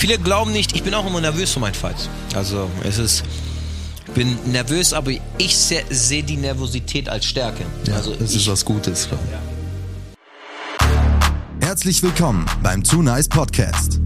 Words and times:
viele 0.00 0.18
glauben 0.18 0.50
nicht, 0.52 0.74
ich 0.74 0.82
bin 0.82 0.94
auch 0.94 1.06
immer 1.06 1.20
nervös 1.20 1.52
vor 1.52 1.60
meinen 1.60 1.74
Fights. 1.74 2.08
Also 2.34 2.70
es 2.84 2.98
ist, 2.98 3.22
ich 4.06 4.12
bin 4.14 4.38
nervös, 4.50 4.94
aber 4.94 5.12
ich 5.36 5.56
sehe 5.56 6.22
die 6.22 6.38
Nervosität 6.38 7.08
als 7.08 7.26
Stärke. 7.26 7.64
Ja, 7.84 7.96
also 7.96 8.14
das 8.14 8.34
ist 8.34 8.48
was 8.48 8.64
Gutes, 8.64 9.06
klar. 9.08 9.20
Herzlich 11.60 12.02
willkommen 12.02 12.46
beim 12.62 12.82
Too 12.82 13.02
Nice 13.02 13.28
Podcast. 13.28 14.00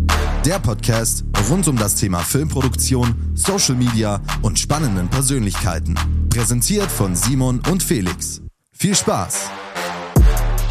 Der 0.44 0.58
Podcast 0.58 1.24
rund 1.48 1.68
um 1.68 1.76
das 1.76 1.94
Thema 1.94 2.18
Filmproduktion, 2.18 3.14
Social 3.34 3.76
Media 3.76 4.20
und 4.42 4.58
spannenden 4.58 5.08
Persönlichkeiten. 5.08 5.94
Präsentiert 6.28 6.90
von 6.90 7.14
Simon 7.14 7.62
und 7.70 7.82
Felix. 7.82 8.42
Viel 8.72 8.96
Spaß! 8.96 9.48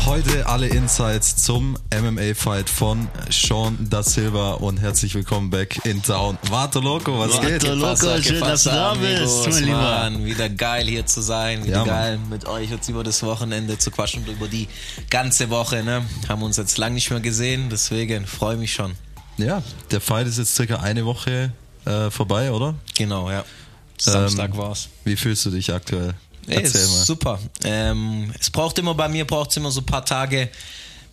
Heute 0.05 0.45
alle 0.47 0.67
Insights 0.67 1.38
zum 1.38 1.77
MMA-Fight 1.93 2.70
von 2.70 3.07
Sean 3.29 3.88
da 3.89 4.03
Silva 4.03 4.52
und 4.55 4.81
herzlich 4.81 5.15
willkommen 5.15 5.49
back 5.49 5.79
in 5.85 6.03
Town. 6.03 6.38
Warte 6.49 6.79
Loco, 6.79 7.17
was 7.17 7.31
Warte 7.35 7.48
geht? 7.48 7.63
Loco, 7.63 7.81
Passa, 7.85 8.21
schön, 8.21 8.34
que 8.35 8.39
dass 8.41 8.63
du 8.63 8.70
passa, 8.70 8.94
da 8.94 8.94
bist, 8.95 9.49
mein 9.49 9.63
Lieber. 9.63 9.77
Mann, 9.77 10.25
wieder 10.25 10.49
geil 10.49 10.88
hier 10.88 11.05
zu 11.05 11.21
sein, 11.21 11.63
wieder 11.63 11.77
Ja, 11.77 11.85
Mann. 11.85 11.88
geil 11.88 12.20
mit 12.30 12.45
euch 12.45 12.70
jetzt 12.70 12.89
über 12.89 13.03
das 13.03 13.23
Wochenende 13.23 13.77
zu 13.77 13.91
quatschen 13.91 14.23
und 14.23 14.30
über 14.30 14.47
die 14.49 14.67
ganze 15.09 15.49
Woche. 15.49 15.84
Ne? 15.84 16.05
Haben 16.27 16.44
uns 16.44 16.58
jetzt 16.58 16.77
lang 16.77 16.94
nicht 16.94 17.09
mehr 17.09 17.22
gesehen, 17.22 17.70
deswegen 17.72 18.27
freue 18.27 18.58
mich 18.58 18.73
schon. 18.73 18.94
Ja, 19.38 19.63
der 19.91 20.02
Fight 20.02 20.27
ist 20.27 20.38
jetzt 20.38 20.53
circa 20.55 20.77
eine 20.81 21.05
Woche 21.05 21.53
äh, 21.85 22.11
vorbei, 22.11 22.52
oder? 22.52 22.75
Genau, 22.95 23.31
ja. 23.31 23.45
Samstag 23.97 24.52
Ähm, 24.52 24.58
war's. 24.58 24.89
Wie 25.05 25.16
fühlst 25.16 25.45
du 25.45 25.49
dich 25.49 25.73
aktuell? 25.73 26.13
Ey, 26.47 26.63
Erzähl 26.63 26.88
mal. 26.88 27.05
super. 27.05 27.39
Ähm, 27.63 28.33
es 28.39 28.49
braucht 28.49 28.77
immer 28.79 28.93
bei 28.95 29.07
mir 29.07 29.25
braucht 29.25 29.52
es 29.52 29.57
immer 29.57 29.71
so 29.71 29.81
ein 29.81 29.85
paar 29.85 30.05
Tage, 30.05 30.49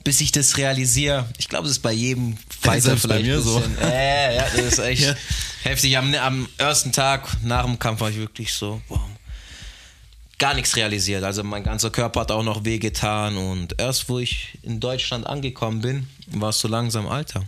bis 0.02 0.20
ich 0.20 0.32
das 0.32 0.56
realisiere. 0.56 1.26
Ich 1.38 1.48
glaube, 1.48 1.66
es 1.66 1.72
ist 1.72 1.80
bei 1.80 1.92
jedem 1.92 2.36
Fighter 2.48 2.80
selbst 2.80 3.06
bei 3.08 3.18
vielleicht 3.22 3.26
mir 3.26 3.36
ein 3.36 3.42
so. 3.42 3.62
Äh, 3.82 4.36
ja, 4.36 4.42
das 4.44 4.64
ist 4.64 4.78
echt 4.78 5.02
Ja. 5.06 5.14
heftig. 5.62 5.96
Am, 5.98 6.14
am 6.14 6.48
ersten 6.58 6.90
Tag 6.92 7.28
nach 7.42 7.64
dem 7.64 7.78
Kampf 7.78 8.00
war 8.00 8.10
ich 8.10 8.16
wirklich 8.16 8.52
so, 8.52 8.80
wow, 8.88 9.00
gar 10.38 10.54
nichts 10.54 10.74
realisiert. 10.76 11.22
Also 11.22 11.44
mein 11.44 11.62
ganzer 11.62 11.90
Körper 11.90 12.20
hat 12.20 12.30
auch 12.32 12.42
noch 12.42 12.64
wehgetan 12.64 13.36
und 13.36 13.74
erst 13.78 14.08
wo 14.08 14.18
ich 14.18 14.58
in 14.62 14.80
Deutschland 14.80 15.26
angekommen 15.26 15.80
bin, 15.82 16.08
war 16.28 16.48
es 16.48 16.60
so 16.60 16.66
langsam 16.68 17.06
Alter. 17.06 17.44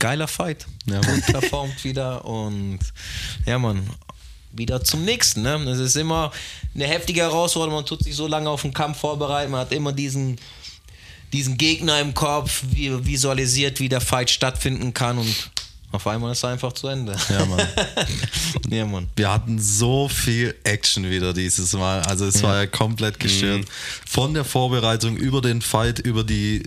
Geiler 0.00 0.26
Fight. 0.26 0.66
Ja, 0.86 1.00
Mann. 1.00 1.14
Gut 1.22 1.26
performt 1.26 1.84
wieder 1.84 2.24
und 2.24 2.80
ja, 3.46 3.58
man, 3.58 3.88
wieder 4.56 4.82
zum 4.84 5.04
nächsten. 5.04 5.42
Ne? 5.42 5.54
Es 5.70 5.78
ist 5.78 5.96
immer 5.96 6.30
eine 6.74 6.86
heftige 6.86 7.22
Herausforderung. 7.22 7.76
Man 7.80 7.86
tut 7.86 8.02
sich 8.04 8.14
so 8.14 8.26
lange 8.26 8.48
auf 8.50 8.62
den 8.62 8.72
Kampf 8.72 8.98
vorbereiten. 8.98 9.50
Man 9.52 9.60
hat 9.60 9.72
immer 9.72 9.92
diesen, 9.92 10.38
diesen 11.32 11.56
Gegner 11.58 12.00
im 12.00 12.14
Kopf, 12.14 12.62
wie- 12.70 13.04
visualisiert, 13.04 13.80
wie 13.80 13.88
der 13.88 14.00
Fight 14.00 14.30
stattfinden 14.30 14.94
kann 14.94 15.18
und 15.18 15.50
auf 15.92 16.08
einmal 16.08 16.32
ist 16.32 16.42
er 16.42 16.50
einfach 16.50 16.72
zu 16.72 16.88
Ende. 16.88 17.14
Ja, 17.28 17.44
Mann. 17.46 17.68
ja, 18.68 18.84
Mann. 18.84 19.08
Wir 19.14 19.30
hatten 19.32 19.60
so 19.60 20.08
viel 20.08 20.52
Action 20.64 21.08
wieder 21.08 21.32
dieses 21.32 21.72
Mal. 21.74 22.00
Also 22.02 22.26
es 22.26 22.42
war 22.42 22.56
ja 22.56 22.66
komplett 22.66 23.20
gestört. 23.20 23.60
Mhm. 23.60 23.64
Von 24.04 24.34
der 24.34 24.44
Vorbereitung 24.44 25.16
über 25.16 25.40
den 25.40 25.62
Fight, 25.62 26.00
über 26.00 26.24
die 26.24 26.64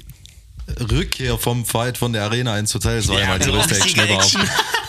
Rückkehr 0.91 1.38
vom 1.38 1.65
Fight 1.65 1.97
von 1.97 2.13
der 2.13 2.23
Arena 2.23 2.58
ins 2.58 2.73
Hotel. 2.73 2.97
Das 2.97 3.08
war 3.09 3.15
ja, 3.15 3.21
Ja, 3.21 3.27
mal 3.27 3.39
die 3.39 3.45
so 3.45 3.52
größte 3.52 3.75
Action 3.75 4.03
überhaupt. 4.05 4.38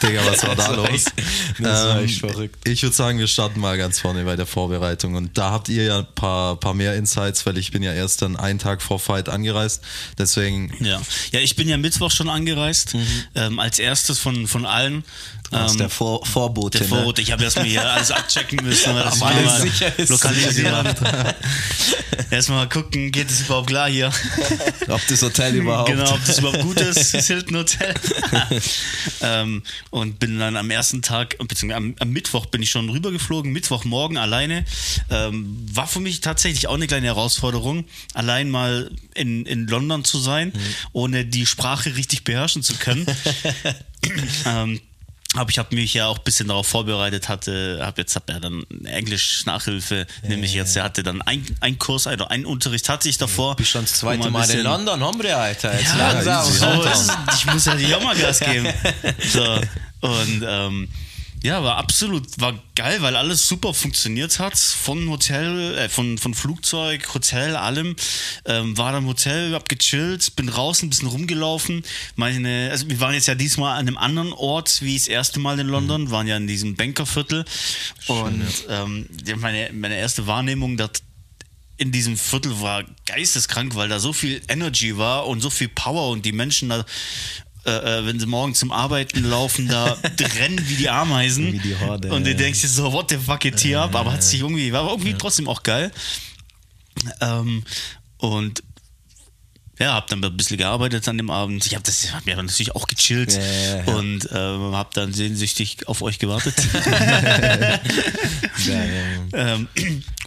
Digga, 0.02 0.20
was 0.26 0.46
war 0.46 0.54
da 0.56 0.68
Das 0.68 0.76
los? 0.76 0.88
echt- 0.88 1.12
das 1.58 1.84
war 1.86 2.00
echt 2.02 2.20
verrückt. 2.20 2.68
Ich 2.68 2.82
würde 2.82 2.94
sagen, 2.94 3.18
wir 3.18 3.26
starten 3.26 3.58
mal 3.60 3.76
ganz 3.76 3.98
vorne 4.00 4.24
bei 4.24 4.36
der 4.36 4.46
Vorbereitung. 4.46 5.14
Und 5.14 5.36
da 5.36 5.50
habt 5.50 5.68
ihr 5.68 5.84
ja 5.84 5.98
ein 5.98 6.06
paar, 6.14 6.56
paar 6.56 6.74
mehr 6.74 6.94
Insights, 6.94 7.44
weil 7.46 7.58
ich 7.58 7.70
bin 7.72 7.82
ja 7.82 7.92
erst 7.92 8.22
dann 8.22 8.36
einen 8.36 8.58
Tag 8.58 8.80
vor 8.82 8.98
Fight 9.00 9.28
angereist. 9.28 9.82
Deswegen 10.18 10.72
Ja. 10.84 11.00
ja, 11.32 11.40
ich 11.40 11.56
bin 11.56 11.68
ja 11.68 11.76
Mittwoch 11.76 12.10
schon 12.10 12.28
angereist, 12.28 12.94
ähm, 13.34 13.58
als 13.58 13.78
erstes 13.78 14.18
von, 14.18 14.46
von 14.46 14.66
allen. 14.66 15.04
Das 15.50 15.66
ist 15.66 15.72
Ähm, 15.72 15.78
der 15.78 15.88
Vor 15.90 16.26
Vorbote. 16.26 16.78
der 16.78 16.86
Vorrat, 16.88 17.18
ich 17.18 17.32
habe 17.32 17.42
erstmal 17.42 17.64
hier 17.64 17.82
alles 17.90 18.10
abchecken 18.10 18.62
müssen, 18.62 18.94
dass 18.94 19.16
ich 19.16 19.22
alles 19.22 19.58
mal 19.58 20.06
lokalisieren. 20.08 20.86
erstmal 22.30 22.58
mal 22.66 22.68
gucken, 22.68 23.10
geht 23.12 23.30
es 23.30 23.40
überhaupt 23.40 23.68
klar 23.68 23.88
hier? 23.88 24.10
Ne? 24.86 24.94
Ob 24.94 25.00
das 25.08 25.22
Hotel 25.22 25.54
überhaupt. 25.54 25.88
Genau, 25.90 26.10
ob 26.12 26.24
das 26.26 26.38
überhaupt 26.38 26.60
gut 26.60 26.78
ist, 26.80 27.14
das 27.14 27.26
Hilton 27.26 27.56
Hotel. 27.56 27.94
ähm, 29.22 29.62
und 29.90 30.18
bin 30.18 30.38
dann 30.38 30.56
am 30.56 30.70
ersten 30.70 31.02
Tag, 31.02 31.36
beziehungsweise 31.38 31.76
am, 31.76 31.94
am 31.98 32.10
Mittwoch 32.10 32.46
bin 32.46 32.62
ich 32.62 32.70
schon 32.70 32.90
rübergeflogen, 32.90 33.52
Mittwochmorgen 33.52 34.16
alleine. 34.16 34.64
Ähm, 35.10 35.66
war 35.72 35.86
für 35.86 36.00
mich 36.00 36.20
tatsächlich 36.20 36.68
auch 36.68 36.74
eine 36.74 36.86
kleine 36.86 37.06
Herausforderung, 37.06 37.84
allein 38.14 38.50
mal 38.50 38.90
in, 39.14 39.46
in 39.46 39.66
London 39.66 40.04
zu 40.04 40.18
sein, 40.18 40.52
ohne 40.92 41.24
die 41.24 41.46
Sprache 41.46 41.96
richtig 41.96 42.24
beherrschen 42.24 42.62
zu 42.62 42.74
können. 42.74 43.06
ähm, 44.46 44.80
aber 45.34 45.50
ich 45.50 45.58
habe 45.58 45.74
mich 45.74 45.92
ja 45.92 46.06
auch 46.06 46.18
ein 46.18 46.24
bisschen 46.24 46.48
darauf 46.48 46.66
vorbereitet, 46.66 47.28
hatte, 47.28 47.80
habe 47.82 48.00
jetzt 48.00 48.16
hab 48.16 48.30
ja 48.30 48.40
dann 48.40 48.64
Englisch 48.84 49.44
Nachhilfe, 49.44 50.06
nämlich 50.26 50.54
jetzt, 50.54 50.74
er 50.74 50.84
hatte 50.84 51.02
dann 51.02 51.20
ein, 51.20 51.44
ein 51.60 51.78
Kurs, 51.78 52.06
also 52.06 52.26
ein 52.28 52.46
Unterricht 52.46 52.88
hatte 52.88 53.08
ich 53.10 53.18
davor. 53.18 53.54
Bist 53.56 53.70
schon 53.70 53.82
das 53.82 53.94
zweite 53.94 54.30
Mal 54.30 54.40
in 54.42 54.46
bisschen- 54.48 54.62
London, 54.64 55.02
Hombre, 55.02 55.36
Alter. 55.36 55.78
Jetzt 55.78 55.94
ja, 55.96 56.12
langsam. 56.12 56.50
so 56.50 56.84
ich 57.34 57.46
muss 57.46 57.64
ja 57.66 57.74
hier 57.74 57.98
auch 57.98 58.02
mal 58.02 58.16
Gas 58.16 58.40
geben. 58.40 58.68
So. 59.32 59.60
Und 60.00 60.44
ähm, 60.46 60.88
ja, 61.42 61.62
war 61.62 61.76
absolut, 61.76 62.40
war 62.40 62.54
geil, 62.74 63.00
weil 63.00 63.14
alles 63.14 63.46
super 63.46 63.72
funktioniert 63.72 64.38
hat. 64.38 64.58
Von 64.58 65.08
Hotel, 65.08 65.76
äh, 65.76 65.88
von, 65.88 66.18
von 66.18 66.34
Flugzeug, 66.34 67.14
Hotel, 67.14 67.54
allem. 67.54 67.94
Ähm, 68.44 68.76
war 68.76 68.92
dann 68.92 69.04
im 69.04 69.08
Hotel, 69.08 69.54
hab 69.54 69.68
gechillt, 69.68 70.34
bin 70.36 70.48
raus, 70.48 70.82
ein 70.82 70.90
bisschen 70.90 71.08
rumgelaufen. 71.08 71.84
Meine, 72.16 72.68
also 72.70 72.88
wir 72.88 73.00
waren 73.00 73.14
jetzt 73.14 73.28
ja 73.28 73.36
diesmal 73.36 73.74
an 73.74 73.86
einem 73.86 73.98
anderen 73.98 74.32
Ort 74.32 74.82
wie 74.82 74.96
das 74.96 75.06
erste 75.06 75.38
Mal 75.38 75.60
in 75.60 75.68
London, 75.68 76.10
waren 76.10 76.26
ja 76.26 76.36
in 76.36 76.48
diesem 76.48 76.74
Bankerviertel. 76.74 77.44
Und 78.08 78.46
ähm, 78.68 79.08
meine, 79.36 79.70
meine 79.72 79.96
erste 79.96 80.26
Wahrnehmung, 80.26 80.76
dass 80.76 80.90
in 81.78 81.92
diesem 81.92 82.16
Viertel 82.16 82.60
war 82.60 82.84
geisteskrank, 83.06 83.76
weil 83.76 83.88
da 83.88 84.00
so 84.00 84.12
viel 84.12 84.42
Energy 84.48 84.98
war 84.98 85.28
und 85.28 85.40
so 85.40 85.48
viel 85.48 85.68
Power 85.68 86.10
und 86.10 86.26
die 86.26 86.32
Menschen 86.32 86.68
da, 86.68 86.84
äh, 87.64 87.70
äh, 87.70 88.06
wenn 88.06 88.18
sie 88.20 88.26
morgen 88.26 88.54
zum 88.54 88.72
Arbeiten 88.72 89.24
laufen, 89.24 89.68
da 89.68 89.96
rennen 90.38 90.60
wie 90.68 90.76
die 90.76 90.88
Ameisen. 90.88 91.52
Wie 91.52 91.58
die 91.58 91.76
Horde, 91.76 92.12
Und 92.12 92.26
du 92.26 92.34
denkst 92.34 92.60
dir 92.60 92.68
so, 92.68 92.92
what 92.92 93.10
the 93.10 93.16
fuck 93.16 93.40
geht 93.40 93.60
hier 93.60 93.80
ab? 93.82 93.94
Aber 93.94 94.12
hat 94.12 94.22
sich 94.22 94.40
irgendwie, 94.40 94.72
war 94.72 94.88
irgendwie 94.88 95.14
trotzdem 95.14 95.48
auch 95.48 95.62
geil. 95.62 95.90
Ähm, 97.20 97.64
und 98.18 98.62
ja, 99.78 99.94
hab 99.94 100.08
dann 100.08 100.24
ein 100.24 100.36
bisschen 100.36 100.56
gearbeitet 100.56 101.06
an 101.06 101.16
dem 101.18 101.30
Abend. 101.30 101.64
Ich 101.66 101.74
habe 101.74 101.84
das 101.84 102.12
hab 102.12 102.26
mir 102.26 102.34
natürlich 102.34 102.74
auch 102.74 102.88
gechillt 102.88 103.34
Ja, 103.34 103.40
ja, 103.40 103.76
ja. 103.76 103.94
und 103.94 104.28
ähm, 104.32 104.74
habe 104.74 104.90
dann 104.92 105.12
sehnsüchtig 105.12 105.86
auf 105.86 106.02
euch 106.02 106.18
gewartet. 106.18 106.54
Ähm, 109.32 109.68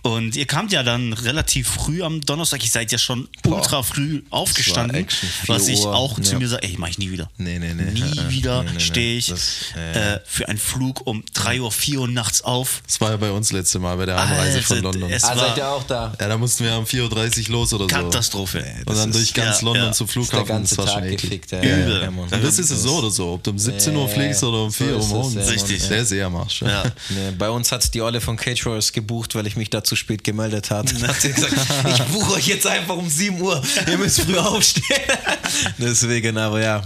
und 0.04 0.36
ihr 0.36 0.46
kamt 0.46 0.72
ja 0.72 0.84
dann 0.84 1.14
relativ 1.14 1.68
früh 1.68 2.02
am 2.04 2.22
Donnerstag. 2.22 2.64
Ihr 2.64 2.70
seid 2.70 2.92
ja 2.92 2.98
schon 2.98 3.28
ultra 3.46 3.84
früh 3.84 4.24
aufgestanden. 4.30 5.06
Was 5.48 5.68
ich 5.68 5.80
Uhr, 5.82 5.96
auch 5.96 6.20
zu 6.20 6.34
ja. 6.34 6.40
mir 6.40 6.48
sage, 6.48 6.64
ey, 6.64 6.76
mach 6.78 6.88
ich 6.90 6.98
nie 6.98 7.12
wieder. 7.12 7.30
Nee, 7.38 7.60
nee, 7.60 7.74
nee. 7.74 7.92
Nie 7.92 8.02
Äh, 8.02 8.22
äh, 8.22 8.30
wieder 8.30 8.64
nee, 8.64 8.72
nee, 8.74 8.80
stehe 8.80 9.18
ich 9.18 9.28
Das, 9.28 9.58
äh, 9.76 10.16
äh, 10.16 10.20
für 10.26 10.48
einen 10.50 10.58
Flug 10.58 11.06
um 11.06 11.24
3 11.34 11.62
Uhr, 11.62 11.72
4 11.72 12.00
Uhr 12.02 12.08
nachts 12.08 12.42
auf. 12.44 12.82
Das 12.88 13.00
war 13.02 13.12
ja 13.12 13.18
bei 13.18 13.32
uns 13.32 13.52
letzte 13.52 13.80
Mal 13.80 13.96
bei 13.98 14.06
der 14.06 14.18
Heimreise 14.18 14.58
Alter, 14.58 14.62
von 14.68 14.80
London. 14.82 15.12
es 15.12 15.24
Ah, 15.24 15.30
war 15.36 15.48
seid 15.50 15.58
ihr 15.58 15.68
auch 15.70 15.84
da? 15.84 16.14
Ja, 16.20 16.28
da 16.28 16.38
mussten 16.38 16.64
wir 16.64 16.78
um 16.78 16.86
4.30 16.86 17.48
Uhr 17.50 17.54
los 17.54 17.74
oder 17.74 17.84
so. 17.84 17.88
Katastrophe. 17.88 18.64
Und 18.86 18.98
dann 18.98 19.12
durch 19.12 19.24
ist- 19.26 19.34
ganz 19.36 19.62
ja, 19.62 19.66
London 19.66 19.86
ja. 19.86 19.92
zum 19.92 20.08
Ist 20.08 20.16
der 20.16 20.24
Flughafen. 20.24 20.48
ganze 20.48 20.76
das 20.76 20.86
war 20.86 20.94
schon 20.94 21.04
Tag 21.04 21.12
eklig. 21.12 21.42
gefickt. 21.48 21.52
Ja, 21.52 21.60
Übel. 21.62 22.02
ja. 22.32 22.38
Das 22.40 22.58
ist 22.60 22.70
es 22.72 22.82
so 22.84 22.98
oder 22.98 23.12
so. 23.12 23.34
Ob 23.34 23.44
du 23.44 23.52
um 23.52 23.60
17 23.60 23.96
Uhr 23.96 24.08
Ja, 24.08 24.14
fliegst 24.14 24.44
oder 24.44 24.64
um 24.64 24.72
so 24.72 24.84
4 24.84 24.94
Uhr 24.96 25.00
ist 25.00 25.10
morgens. 25.10 25.48
Richtig. 25.50 25.88
Der 25.88 26.00
ist 26.02 26.12
eher 26.12 26.26
am 26.28 26.36
Arsch. 26.38 26.62
Ja. 26.62 26.84
Nee, 27.10 27.32
bei 27.38 27.50
uns 27.50 27.72
hat 27.72 27.94
die 27.94 28.02
Olle 28.02 28.20
von 28.22 28.36
Caterers 28.38 28.92
gebucht, 28.92 29.36
weil 29.36 29.46
ich 29.48 29.56
mich 29.56 29.70
da 29.70 29.84
zu 29.92 29.98
spät 29.98 30.24
gemeldet 30.24 30.72
habe. 30.72 30.90
Dann 30.94 31.10
hat 31.10 31.20
sie 31.20 31.34
gesagt, 31.34 31.54
ich 31.86 32.04
buche 32.06 32.36
euch 32.36 32.48
jetzt 32.48 32.66
einfach 32.66 32.96
um 32.96 33.10
7 33.10 33.42
Uhr. 33.42 33.62
Ihr 33.90 33.98
müsst 33.98 34.22
früh 34.22 34.38
aufstehen. 34.38 35.02
Deswegen, 35.78 36.38
aber 36.38 36.62
ja, 36.62 36.82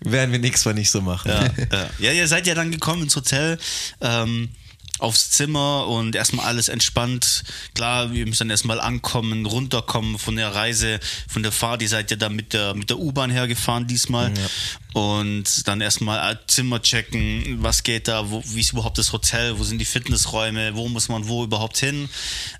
werden 0.00 0.32
wir 0.32 0.40
nichts, 0.40 0.66
wenn 0.66 0.76
ich 0.76 0.90
so 0.90 1.00
mache. 1.00 1.28
Ja, 1.28 1.44
ja. 1.44 1.90
ja, 2.00 2.12
ihr 2.12 2.26
seid 2.26 2.48
ja 2.48 2.56
dann 2.56 2.72
gekommen 2.72 3.02
ins 3.02 3.14
Hotel, 3.14 3.58
ähm, 4.00 4.48
aufs 4.98 5.30
Zimmer 5.30 5.86
und 5.86 6.14
erstmal 6.14 6.46
alles 6.46 6.68
entspannt. 6.68 7.44
Klar, 7.74 8.12
wir 8.12 8.26
müssen 8.26 8.40
dann 8.40 8.50
erstmal 8.50 8.80
ankommen, 8.80 9.46
runterkommen 9.46 10.18
von 10.18 10.36
der 10.36 10.54
Reise, 10.54 11.00
von 11.28 11.42
der 11.42 11.52
Fahrt. 11.52 11.82
Ihr 11.82 11.88
seid 11.88 12.10
ja 12.10 12.16
dann 12.16 12.34
mit 12.34 12.52
der, 12.52 12.74
mit 12.74 12.90
der 12.90 12.98
U-Bahn 12.98 13.30
hergefahren 13.30 13.86
diesmal. 13.86 14.32
Und 14.94 15.68
dann 15.68 15.80
erstmal 15.80 16.40
Zimmer 16.46 16.82
checken, 16.82 17.58
was 17.62 17.82
geht 17.82 18.08
da, 18.08 18.30
wo, 18.30 18.42
wie 18.46 18.60
ist 18.60 18.72
überhaupt 18.72 18.98
das 18.98 19.12
Hotel, 19.12 19.58
wo 19.58 19.64
sind 19.64 19.78
die 19.78 19.84
Fitnessräume, 19.84 20.74
wo 20.74 20.88
muss 20.88 21.08
man 21.08 21.28
wo 21.28 21.44
überhaupt 21.44 21.78
hin, 21.78 22.08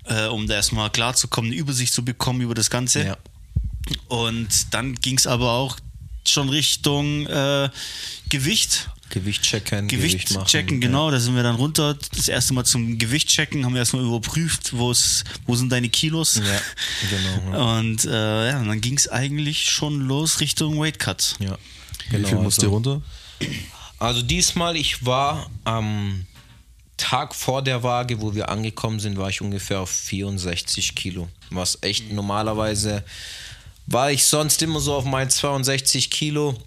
äh, 0.05 0.27
um 0.27 0.47
da 0.47 0.55
erstmal 0.55 0.89
klarzukommen, 0.89 1.51
eine 1.51 1.59
Übersicht 1.59 1.93
zu 1.93 2.05
bekommen 2.05 2.41
über 2.41 2.53
das 2.53 2.69
Ganze. 2.69 3.03
Ja. 3.03 3.17
Und 4.07 4.73
dann 4.73 4.95
ging 4.95 5.17
es 5.17 5.27
aber 5.27 5.51
auch 5.51 5.77
schon 6.27 6.49
Richtung 6.49 7.25
äh, 7.27 7.69
Gewicht. 8.29 8.89
Gewicht 9.09 9.41
checken, 9.43 9.87
Gewicht, 9.87 10.13
Gewicht, 10.19 10.33
machen. 10.35 10.47
checken, 10.47 10.81
genau, 10.81 11.09
da 11.11 11.19
sind 11.19 11.35
wir 11.35 11.43
dann 11.43 11.55
runter. 11.55 11.95
Das 12.15 12.27
erste 12.27 12.53
Mal 12.53 12.63
zum 12.63 12.97
Gewicht 12.97 13.27
checken, 13.29 13.65
haben 13.65 13.73
wir 13.73 13.79
erstmal 13.79 14.03
überprüft, 14.03 14.77
wo 14.77 14.91
es, 14.91 15.23
wo 15.47 15.55
sind 15.55 15.71
deine 15.71 15.89
Kilos. 15.89 16.35
Ja, 16.35 16.43
genau. 17.09 17.51
Ja. 17.57 17.79
Und 17.79 18.05
äh, 18.05 18.49
ja, 18.51 18.59
und 18.59 18.67
dann 18.67 18.81
ging 18.81 18.95
es 18.97 19.07
eigentlich 19.07 19.69
schon 19.69 20.01
los 20.07 20.39
Richtung 20.39 20.79
Weight 20.79 20.99
Cut. 20.99 21.35
ja. 21.39 21.57
Wie 22.09 22.15
Genau, 22.17 22.27
viel 22.27 22.37
musst 22.39 22.59
also- 22.59 22.67
du 22.69 22.73
runter? 22.73 23.01
Also 23.99 24.21
diesmal, 24.21 24.75
ich 24.75 25.05
war 25.05 25.49
am 25.65 26.25
Tag 26.97 27.33
vor 27.35 27.61
der 27.61 27.83
Waage, 27.83 28.19
wo 28.21 28.33
wir 28.35 28.49
angekommen 28.49 28.99
sind, 28.99 29.17
war 29.17 29.29
ich 29.29 29.41
ungefähr 29.41 29.79
auf 29.81 29.89
64 29.89 30.95
Kilo. 30.95 31.27
Was 31.49 31.77
echt 31.81 32.11
normalerweise 32.11 33.03
war 33.87 34.11
ich 34.11 34.25
sonst 34.25 34.61
immer 34.61 34.79
so 34.79 34.93
auf 34.95 35.05
meinen 35.05 35.29
62 35.29 36.09
Kilo. 36.09 36.57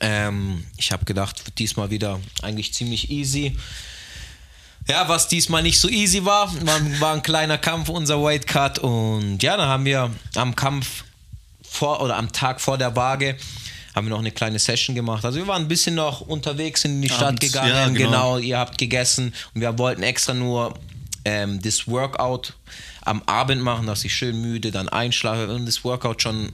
Ähm, 0.00 0.64
ich 0.76 0.92
habe 0.92 1.04
gedacht, 1.04 1.58
diesmal 1.58 1.90
wieder 1.90 2.20
eigentlich 2.42 2.74
ziemlich 2.74 3.10
easy. 3.10 3.56
Ja, 4.88 5.08
was 5.08 5.28
diesmal 5.28 5.62
nicht 5.62 5.78
so 5.78 5.88
easy 5.88 6.24
war, 6.24 6.52
war, 6.64 7.00
war 7.00 7.14
ein 7.14 7.22
kleiner 7.22 7.58
Kampf, 7.58 7.88
unser 7.88 8.22
Weight 8.22 8.46
Cut. 8.46 8.78
Und 8.78 9.42
ja, 9.42 9.56
dann 9.56 9.68
haben 9.68 9.84
wir 9.84 10.10
am 10.34 10.56
Kampf 10.56 11.04
vor 11.62 12.00
oder 12.00 12.16
am 12.16 12.32
Tag 12.32 12.60
vor 12.60 12.78
der 12.78 12.96
Waage 12.96 13.36
haben 13.94 14.06
wir 14.06 14.10
noch 14.10 14.20
eine 14.20 14.30
kleine 14.30 14.58
Session 14.58 14.94
gemacht. 14.94 15.24
Also 15.24 15.38
wir 15.38 15.46
waren 15.46 15.62
ein 15.62 15.68
bisschen 15.68 15.96
noch 15.96 16.20
unterwegs, 16.20 16.82
sind 16.82 16.92
in 16.92 17.02
die 17.02 17.08
Stadt 17.08 17.28
Abends, 17.28 17.40
gegangen, 17.46 17.68
ja, 17.68 17.88
genau. 17.88 18.10
genau. 18.10 18.38
ihr 18.38 18.58
habt 18.58 18.78
gegessen 18.78 19.34
und 19.54 19.60
wir 19.60 19.76
wollten 19.76 20.02
extra 20.02 20.34
nur 20.34 20.74
ähm, 21.24 21.60
das 21.60 21.88
Workout 21.88 22.54
am 23.02 23.22
Abend 23.26 23.62
machen, 23.62 23.86
dass 23.86 24.04
ich 24.04 24.14
schön 24.14 24.40
müde 24.40 24.70
dann 24.70 24.88
einschlafe 24.88 25.52
und 25.52 25.66
das 25.66 25.84
Workout 25.84 26.22
schon 26.22 26.52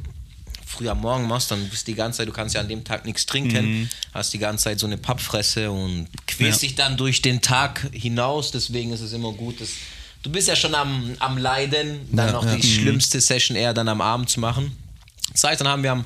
früh 0.67 0.89
am 0.89 1.01
Morgen 1.01 1.27
machst, 1.29 1.51
dann 1.51 1.69
bist 1.69 1.87
du 1.87 1.93
die 1.93 1.97
ganze 1.97 2.19
Zeit, 2.19 2.29
du 2.29 2.33
kannst 2.33 2.55
ja 2.55 2.61
an 2.61 2.69
dem 2.69 2.85
Tag 2.85 3.05
nichts 3.05 3.27
trinken, 3.27 3.89
hast 4.13 4.33
die 4.33 4.39
ganze 4.39 4.65
Zeit 4.65 4.79
so 4.81 4.87
eine 4.87 4.97
Pappfresse 4.97 5.71
und 5.71 6.09
quälst 6.27 6.63
Ja. 6.63 6.69
dich 6.69 6.77
dann 6.77 6.97
durch 6.97 7.23
den 7.23 7.41
Tag 7.41 7.89
hinaus, 7.93 8.51
deswegen 8.51 8.93
ist 8.93 9.01
es 9.01 9.13
immer 9.13 9.33
gut, 9.33 9.61
dass 9.61 9.69
du 10.23 10.31
bist 10.31 10.49
ja 10.49 10.57
schon 10.57 10.75
am, 10.75 11.15
am 11.19 11.37
Leiden, 11.39 12.01
dann 12.13 12.29
Ja, 12.29 12.33
noch 12.33 12.45
ja. 12.47 12.55
die 12.57 12.63
schlimmste 12.63 13.21
Session 13.21 13.57
eher 13.57 13.75
dann 13.75 13.89
am 13.89 14.01
Abend 14.01 14.31
zu 14.31 14.41
machen. 14.41 14.77
Das 15.33 15.45
heißt, 15.45 15.61
dann 15.61 15.69
haben 15.69 15.83
wir 15.83 15.93
am 15.93 16.05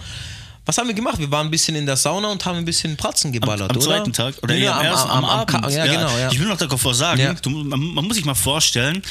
was 0.67 0.77
haben 0.77 0.87
wir 0.87 0.95
gemacht? 0.95 1.19
Wir 1.19 1.31
waren 1.31 1.47
ein 1.47 1.51
bisschen 1.51 1.75
in 1.77 1.87
der 1.87 1.97
Sauna 1.97 2.29
und 2.29 2.45
haben 2.45 2.59
ein 2.59 2.65
bisschen 2.67 2.95
Pratzen 2.95 3.33
geballert, 3.33 3.71
am 3.71 3.77
oder? 3.79 3.87
zweiten 3.87 4.13
Tag 4.13 4.35
oder 4.43 4.55
eher 4.55 4.75
am, 4.75 4.81
am, 4.81 4.85
ersten, 4.85 5.11
am, 5.11 5.25
am, 5.25 5.25
am, 5.49 5.65
Abend. 5.65 5.75
Ja, 5.75 5.87
genau, 5.87 6.19
ja. 6.19 6.31
Ich 6.31 6.39
will 6.39 6.47
noch 6.47 6.59
davor 6.59 6.93
sagen, 6.93 7.23
Ja. 7.23 7.33
du, 7.33 7.49
man, 7.49 7.81
man 7.81 8.05
muss 8.05 8.17
sich 8.17 8.27
mal 8.27 8.35
vorstellen, 8.35 9.03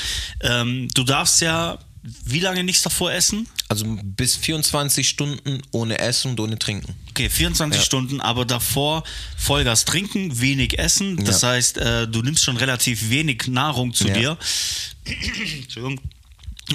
ähm, 0.42 0.88
du 0.94 1.04
darfst 1.04 1.42
ja 1.42 1.80
wie 2.26 2.40
lange 2.40 2.64
nichts 2.64 2.82
davor 2.84 3.12
essen? 3.12 3.48
Also 3.70 3.86
bis 4.04 4.36
24 4.36 5.08
Stunden 5.08 5.62
ohne 5.72 6.00
Essen 6.00 6.32
und 6.32 6.40
ohne 6.40 6.58
Trinken. 6.58 6.96
Okay, 7.10 7.30
24 7.30 7.80
Ja. 7.82 7.86
Stunden, 7.86 8.22
aber 8.22 8.46
davor 8.46 9.04
Vollgas 9.38 9.86
trinken, 9.86 10.40
wenig 10.40 10.80
essen. 10.80 11.18
Das 11.26 11.42
Ja. 11.42 11.50
heißt, 11.50 11.78
äh, 11.78 12.08
du 12.08 12.22
nimmst 12.22 12.44
schon 12.44 12.58
relativ 12.58 13.10
wenig 13.10 13.48
Nahrung 13.48 13.94
zu 13.94 14.08
Ja. 14.08 14.14
dir. 14.14 14.38
Entschuldigung. 15.06 16.00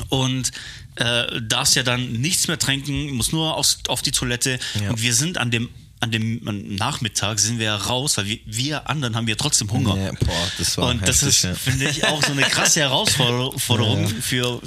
Und 0.08 0.52
äh, 0.96 1.40
darfst 1.43 1.76
ja 1.76 1.82
dann 1.82 2.12
nichts 2.12 2.49
mehr 2.49 2.58
trinken, 2.58 3.12
musst 3.12 3.32
nur 3.32 3.56
aufs, 3.56 3.79
auf 3.88 4.02
die 4.02 4.11
Toilette. 4.11 4.58
Ja. 4.81 4.90
Und 4.90 5.02
wir 5.02 5.14
sind 5.14 5.38
an 5.38 5.50
dem, 5.50 5.69
an 6.00 6.11
dem 6.11 6.40
Nachmittag 6.76 7.38
sind 7.38 7.58
wir 7.58 7.67
ja 7.67 7.76
raus, 7.76 8.17
weil 8.17 8.26
wir, 8.26 8.38
wir 8.46 8.90
anderen 8.90 9.14
haben 9.17 9.29
ja 9.29 9.34
trotzdem 9.37 9.70
Hunger. 9.70 9.96
Ja, 9.96 10.12
boah, 10.12 10.52
das 10.58 10.76
war 10.79 10.88
Und 10.88 11.06
das 11.06 11.23
heftig, 11.23 11.29
ist, 11.29 11.43
ja. 11.44 11.55
finde 11.55 11.88
ich, 11.88 12.05
auch 12.06 12.23
so 12.25 12.32
eine 12.32 12.43
krasse 12.43 12.81
Herausforderung 12.88 14.08
für, 14.08 14.61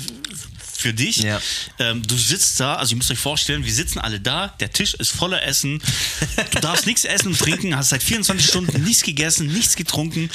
für 0.86 0.94
dich. 0.94 1.18
Ja. 1.24 1.42
Ähm, 1.80 2.04
du 2.06 2.16
sitzt 2.16 2.60
da, 2.60 2.76
also 2.76 2.92
ihr 2.94 2.98
müsst 2.98 3.10
euch 3.10 3.18
vorstellen, 3.18 3.66
wir 3.66 3.74
sitzen 3.74 3.98
alle 3.98 4.20
da, 4.20 4.50
der 4.60 4.72
Tisch 4.72 4.94
ist 4.94 5.12
voller 5.12 5.42
Essen, 5.42 5.82
du 6.52 6.60
darfst 6.60 6.86
nichts 6.86 7.06
essen 7.06 7.30
und 7.30 7.40
trinken, 7.40 7.76
hast 7.76 7.90
seit 7.90 8.04
24 8.04 8.48
Stunden 8.48 8.84
nichts 8.84 9.02
gegessen, 9.02 9.48
nichts 9.48 9.76
getrunken. 9.76 10.30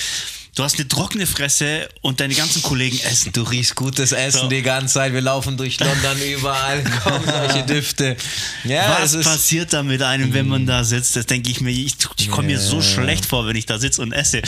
Du 0.56 0.64
hast 0.64 0.74
eine 0.74 0.88
trockene 0.88 1.28
Fresse 1.28 1.88
und 2.00 2.18
deine 2.18 2.34
ganzen 2.34 2.60
Kollegen 2.62 2.98
essen. 2.98 3.30
Du 3.32 3.42
riechst 3.44 3.76
gutes 3.76 4.10
Essen 4.10 4.40
So. 4.40 4.48
die 4.48 4.62
ganze 4.62 4.94
Zeit. 4.94 5.12
Wir 5.12 5.20
laufen 5.20 5.56
durch 5.56 5.78
London 5.78 6.20
überall, 6.34 6.82
kommen 7.04 7.24
solche 7.24 7.64
Düfte. 7.64 8.16
Ja, 8.64 8.98
Was 9.00 9.12
passiert 9.22 9.72
da 9.72 9.84
mit 9.84 10.02
einem, 10.02 10.34
wenn 10.34 10.48
man 10.48 10.66
da 10.66 10.82
sitzt? 10.82 11.14
Das 11.14 11.26
denke 11.26 11.48
ich 11.52 11.60
mir, 11.60 11.70
ich, 11.70 11.94
ich 12.18 12.28
komme 12.28 12.48
mir 12.48 12.58
so 12.58 12.82
schlecht 12.82 13.24
vor, 13.24 13.46
wenn 13.46 13.54
ich 13.54 13.66
da 13.66 13.78
sitze 13.78 14.02
und 14.02 14.10
esse. 14.10 14.42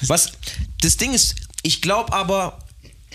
was, 0.00 0.32
das 0.80 0.96
Ding 0.96 1.12
ist, 1.12 1.34
ich 1.62 1.82
glaube 1.82 2.14
aber, 2.14 2.58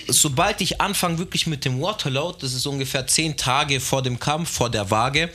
sobald 0.08 0.62
ich 0.62 0.80
anfange 0.82 1.18
wirklich 1.18 1.48
mit 1.48 1.66
dem 1.66 1.82
Waterload, 1.82 2.38
das 2.42 2.54
ist 2.54 2.66
ungefähr 2.66 3.08
zehn 3.08 3.36
Tage 3.38 3.80
vor 3.80 4.02
dem 4.02 4.20
Kampf, 4.20 4.50
vor 4.52 4.70
der 4.70 4.90
Waage, 4.92 5.30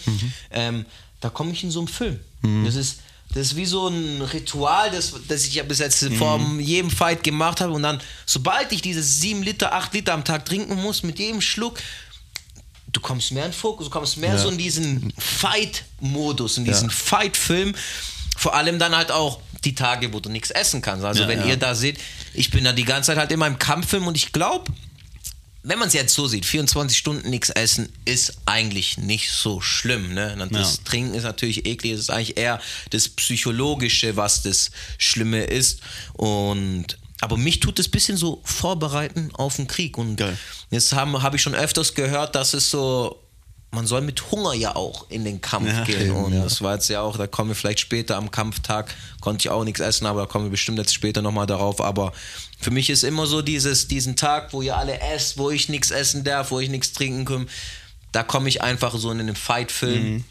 ähm, 0.51 0.87
da 1.21 1.31
komme 1.31 1.53
ich 1.53 1.63
in 1.65 1.71
so 1.71 1.81
einen 1.81 1.89
Film. 1.89 2.19
Das 2.65 2.75
ist 2.75 2.99
das 3.35 3.47
ist 3.47 3.57
wie 3.57 3.65
so 3.65 3.89
ein 3.89 4.21
Ritual, 4.21 4.91
das, 4.91 5.15
das 5.27 5.47
ich 5.47 5.55
ja 5.55 5.63
bis 5.63 5.79
jetzt 5.79 6.05
vor 6.19 6.39
jedem 6.59 6.91
Fight 6.91 7.25
gemacht 7.25 7.63
habe. 7.63 7.73
Und 7.73 7.83
dann, 7.83 7.99
sobald 8.27 8.71
ich 8.73 8.83
diese 8.83 9.03
7 9.03 9.43
Liter, 9.43 9.73
8 9.73 9.95
Liter 9.95 10.13
am 10.13 10.23
Tag 10.23 10.45
trinken 10.45 10.75
muss, 10.83 11.03
mit 11.03 11.19
jedem 11.19 11.41
Schluck, 11.41 11.79
du 12.93 13.01
kommst 13.01 13.33
mehr 13.33 13.47
in 13.47 13.55
Fokus, 13.55 13.87
du 13.87 13.91
kommst 13.91 14.19
mehr 14.19 14.33
Ja. 14.35 14.39
so 14.39 14.51
in 14.51 14.59
diesen 14.59 15.15
Fight-Modus, 15.17 16.59
in 16.59 16.67
diesen 16.67 16.91
Fight-Film. 16.91 17.75
Vor 18.37 18.55
allem 18.55 18.79
dann 18.79 18.95
halt 18.95 19.11
auch 19.11 19.41
die 19.65 19.75
Tage, 19.75 20.13
wo 20.13 20.21
du 20.21 20.29
nichts 20.29 20.51
essen 20.51 20.83
kannst. 20.83 21.05
Also 21.05 21.23
Ja, 21.23 21.29
wenn 21.29 21.41
ja. 21.41 21.47
ihr 21.47 21.57
da 21.57 21.75
seht, 21.75 21.99
ich 22.35 22.51
bin 22.51 22.65
da 22.65 22.73
die 22.73 22.85
ganze 22.85 23.09
Zeit 23.09 23.19
halt 23.19 23.33
immer 23.33 23.47
im 23.47 23.59
Kampffilm 23.59 24.07
und 24.07 24.17
ich 24.17 24.33
glaube, 24.33 24.71
wenn 25.65 25.79
man 25.79 25.89
es 25.89 25.95
jetzt 25.95 26.15
so 26.15 26.27
sieht, 26.27 26.45
24 26.45 26.99
Stunden 26.99 27.31
nichts 27.31 27.49
essen 27.51 27.89
ist 28.05 28.39
eigentlich 28.47 28.99
nicht 28.99 29.31
so 29.31 29.61
schlimm. 29.61 30.13
Ne? 30.13 30.37
Das 30.51 30.77
Ja. 30.79 30.83
Trinken 30.85 31.15
ist 31.15 31.23
natürlich 31.23 31.67
eklig, 31.67 31.93
es 31.93 32.01
ist 32.01 32.11
eigentlich 32.11 32.37
eher 32.37 32.61
das 32.91 33.09
Psychologische, 33.09 34.17
was 34.17 34.43
das 34.43 34.73
Schlimme 34.99 35.45
ist. 35.45 35.81
Und 36.15 36.99
aber 37.21 37.37
mich 37.37 37.61
tut 37.61 37.79
es 37.79 37.87
ein 37.87 37.93
bisschen 37.93 38.17
so 38.17 38.41
vorbereiten 38.43 39.31
auf 39.35 39.55
den 39.55 39.69
Krieg. 39.69 39.97
Und 39.97 40.17
Geil. 40.17 40.37
jetzt 40.71 40.93
habe 40.93 41.23
hab 41.23 41.35
ich 41.37 41.43
schon 41.43 41.55
öfters 41.55 41.95
gehört, 41.95 42.35
dass 42.35 42.53
es 42.55 42.69
so, 42.69 43.23
man 43.75 43.87
soll 43.87 44.03
mit 44.03 44.31
Hunger 44.31 44.53
ja 44.53 44.77
auch 44.77 45.07
in 45.09 45.25
den 45.25 45.41
Kampf 45.41 45.67
Ja, 45.73 45.85
gehen. 45.85 46.11
und 46.13 46.35
ja. 46.35 46.45
das 46.45 46.61
war 46.61 46.75
jetzt 46.75 46.89
ja 46.89 47.01
auch, 47.01 47.17
da 47.17 47.27
kommen 47.27 47.49
wir 47.51 47.55
vielleicht 47.57 47.81
später 47.81 48.17
am 48.17 48.31
Kampftag, 48.31 48.95
konnte 49.21 49.41
ich 49.43 49.49
auch 49.51 49.65
nichts 49.65 49.81
essen, 49.81 50.05
aber 50.07 50.21
da 50.21 50.27
kommen 50.27 50.45
wir 50.45 50.51
bestimmt 50.51 50.77
jetzt 50.79 50.93
später 50.93 51.23
nochmal 51.23 51.47
darauf. 51.47 51.81
Aber 51.81 52.13
für 52.61 52.71
mich 52.71 52.91
ist 52.91 53.03
immer 53.03 53.27
so 53.27 53.41
dieses, 53.41 53.89
diesen 53.89 54.15
Tag, 54.15 54.53
wo 54.53 54.61
ihr 54.61 54.77
alle 54.77 55.01
esst, 55.01 55.39
wo 55.39 55.51
ich 55.51 55.71
nichts 55.71 55.91
essen 55.91 56.23
darf, 56.23 56.51
wo 56.51 56.61
ich 56.61 56.69
nichts 56.69 56.93
trinken 56.93 57.25
kann, 57.25 57.49
da 58.13 58.23
komme 58.23 58.49
ich 58.51 58.61
einfach 58.63 58.95
so 58.97 59.11
in 59.11 59.19
den 59.27 59.35
Fight-Film, 59.35 60.03
Mhm. 60.17 60.25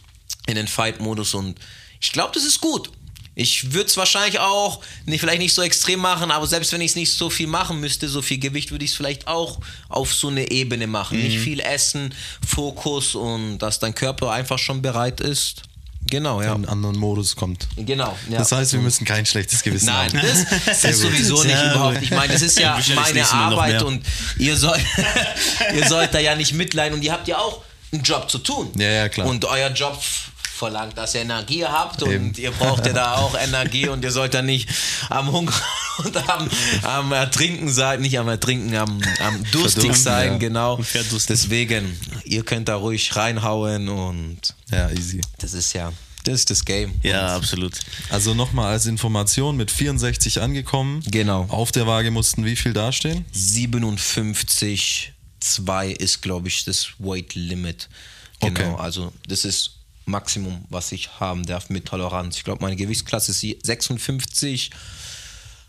in 0.45 0.55
den 0.55 0.67
Fight-Modus 0.67 1.33
und 1.33 1.57
ich 1.99 2.11
glaube, 2.11 2.31
das 2.35 2.43
ist 2.43 2.61
gut. 2.61 2.91
Ich 3.33 3.71
würde 3.73 3.85
es 3.87 3.95
wahrscheinlich 3.95 4.39
auch 4.39 4.81
nicht, 5.05 5.21
vielleicht 5.21 5.39
nicht 5.39 5.53
so 5.53 5.61
extrem 5.61 5.99
machen, 5.99 6.31
aber 6.31 6.45
selbst 6.47 6.73
wenn 6.73 6.81
ich 6.81 6.91
es 6.91 6.95
nicht 6.95 7.13
so 7.13 7.29
viel 7.29 7.47
machen 7.47 7.79
müsste, 7.79 8.09
so 8.09 8.21
viel 8.21 8.39
Gewicht, 8.39 8.71
würde 8.71 8.83
ich 8.83 8.91
es 8.91 8.97
vielleicht 8.97 9.27
auch 9.27 9.59
auf 9.87 10.13
so 10.13 10.27
eine 10.27 10.51
Ebene 10.51 10.85
machen. 10.85 11.17
Nicht 11.21 11.37
Mhm. 11.37 11.43
viel 11.43 11.59
essen, 11.61 12.13
Fokus 12.45 13.15
und 13.15 13.59
dass 13.59 13.79
dein 13.79 13.95
Körper 13.95 14.31
einfach 14.31 14.59
schon 14.59 14.81
bereit 14.81 15.21
ist. 15.21 15.63
Genau, 16.09 16.41
ja. 16.41 16.49
in 16.49 16.53
einen 16.55 16.65
anderen 16.65 16.97
Modus 16.97 17.35
kommt. 17.35 17.67
Genau. 17.77 18.17
Ja. 18.27 18.39
Das 18.39 18.51
heißt, 18.51 18.73
wir 18.73 18.79
müssen 18.81 19.05
kein 19.05 19.25
schlechtes 19.25 19.61
Gewissen 19.63 19.85
Nein, 19.85 20.11
haben. 20.11 20.27
das, 20.65 20.65
das 20.81 21.01
gut. 21.01 21.11
sowieso 21.11 21.43
nicht 21.43 21.55
Sehr 21.55 21.71
überhaupt. 21.73 22.01
Ich 22.01 22.09
meine, 22.11 22.33
das 22.33 22.41
ist 22.41 22.59
ja 22.59 22.77
meine 22.95 23.31
Arbeit 23.31 23.81
und 23.83 24.03
ihr 24.37 24.57
sollt, 24.57 24.81
ihr 25.75 25.87
sollt 25.87 26.13
da 26.13 26.19
ja 26.19 26.35
nicht 26.35 26.53
mitleiden 26.53 26.97
und 26.97 27.03
ihr 27.05 27.13
habt 27.13 27.27
ja 27.27 27.37
auch 27.37 27.61
einen 27.93 28.01
Job 28.03 28.29
zu 28.29 28.39
tun. 28.39 28.71
Ja, 28.77 28.89
ja, 28.89 29.09
klar. 29.09 29.27
Und 29.27 29.45
euer 29.45 29.69
Job 29.69 30.01
verlangt, 30.61 30.95
dass 30.95 31.15
ihr 31.15 31.21
Energie 31.21 31.65
habt 31.65 32.03
und 32.03 32.11
Eben. 32.11 32.31
ihr 32.37 32.51
braucht 32.51 32.85
ja 32.85 32.93
da 32.93 33.15
auch 33.15 33.35
Energie 33.35 33.87
und 33.87 34.03
ihr 34.03 34.11
sollt 34.11 34.35
da 34.35 34.43
nicht 34.43 34.69
am 35.09 35.31
Hunger 35.31 35.51
und 36.05 36.15
am, 36.29 36.47
am 36.83 37.11
Ertrinken 37.11 37.67
sein, 37.67 38.01
nicht 38.01 38.19
am 38.19 38.27
Ertrinken, 38.27 38.75
am, 38.75 39.01
am 39.19 39.43
durstig 39.51 39.95
sein, 39.95 40.33
ja. 40.33 40.37
genau. 40.37 40.75
Und. 40.75 40.85
Deswegen, 41.29 41.97
ihr 42.25 42.43
könnt 42.43 42.67
da 42.69 42.75
ruhig 42.75 43.15
reinhauen 43.15 43.89
und 43.89 44.53
Ja, 44.69 44.87
easy. 44.91 45.19
das 45.39 45.55
ist 45.55 45.73
ja, 45.73 45.91
das 46.25 46.35
ist 46.35 46.51
das 46.51 46.63
Game. 46.63 46.93
Ja, 47.01 47.35
absolut. 47.35 47.79
Also 48.11 48.35
nochmal 48.35 48.73
als 48.73 48.85
Information, 48.85 49.57
mit 49.57 49.71
64 49.71 50.41
angekommen. 50.41 51.01
Genau. 51.09 51.45
Auf 51.49 51.71
der 51.71 51.87
Waage 51.87 52.11
mussten 52.11 52.45
wie 52.45 52.55
viel 52.55 52.73
dastehen? 52.73 53.25
57,2 53.33 55.87
ist, 55.89 56.21
glaube 56.21 56.49
ich, 56.49 56.65
das 56.65 56.89
Weight 56.99 57.33
Limit. 57.33 57.89
Genau, 58.39 58.51
Okay. 58.51 58.75
also 58.77 59.11
das 59.27 59.43
ist 59.45 59.71
Maximum, 60.05 60.65
was 60.69 60.91
ich 60.91 61.19
haben 61.19 61.45
darf 61.45 61.69
mit 61.69 61.85
Toleranz. 61.85 62.37
Ich 62.37 62.43
glaube, 62.43 62.61
meine 62.63 62.75
Gewichtsklasse 62.75 63.31
ist 63.31 63.65
56, 63.65 64.71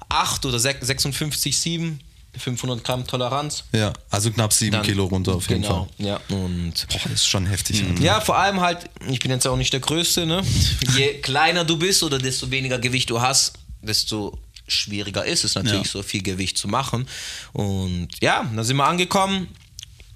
8 0.08 0.46
oder 0.46 0.58
56, 0.58 1.56
7, 1.58 2.00
500 2.38 2.82
Gramm 2.82 3.06
Toleranz. 3.06 3.64
Ja, 3.72 3.92
also 4.10 4.30
knapp 4.30 4.52
7 4.52 4.72
Dann- 4.72 4.82
Kilo 4.86 5.04
runter 5.04 5.34
auf 5.34 5.48
jeden 5.48 5.62
genau, 5.62 5.88
Fall. 5.98 6.06
Ja, 6.06 6.16
und 6.30 6.72
Boah, 6.88 6.98
das 7.04 7.12
ist 7.12 7.26
schon 7.28 7.46
heftig. 7.46 7.84
Alter. 7.84 8.02
ja, 8.02 8.20
vor 8.20 8.36
allem 8.38 8.60
halt, 8.60 8.88
ich 9.08 9.20
bin 9.20 9.30
jetzt 9.30 9.46
auch 9.46 9.56
nicht 9.56 9.72
der 9.72 9.80
Größte, 9.80 10.24
ne? 10.26 10.42
Je 10.96 11.14
kleiner 11.22 11.64
du 11.64 11.76
bist 11.76 12.02
oder 12.02 12.18
desto 12.18 12.50
weniger 12.50 12.78
Gewicht 12.78 13.10
du 13.10 13.20
hast, 13.20 13.52
desto 13.82 14.38
schwieriger 14.66 15.24
ist 15.26 15.44
es 15.44 15.54
natürlich, 15.56 15.86
Ja. 15.86 15.92
so 15.92 16.02
viel 16.02 16.22
Gewicht 16.22 16.56
zu 16.56 16.68
machen. 16.68 17.06
Und 17.52 18.08
ja, 18.22 18.48
dann 18.54 18.64
sind 18.64 18.76
wir 18.76 18.86
angekommen. 18.86 19.48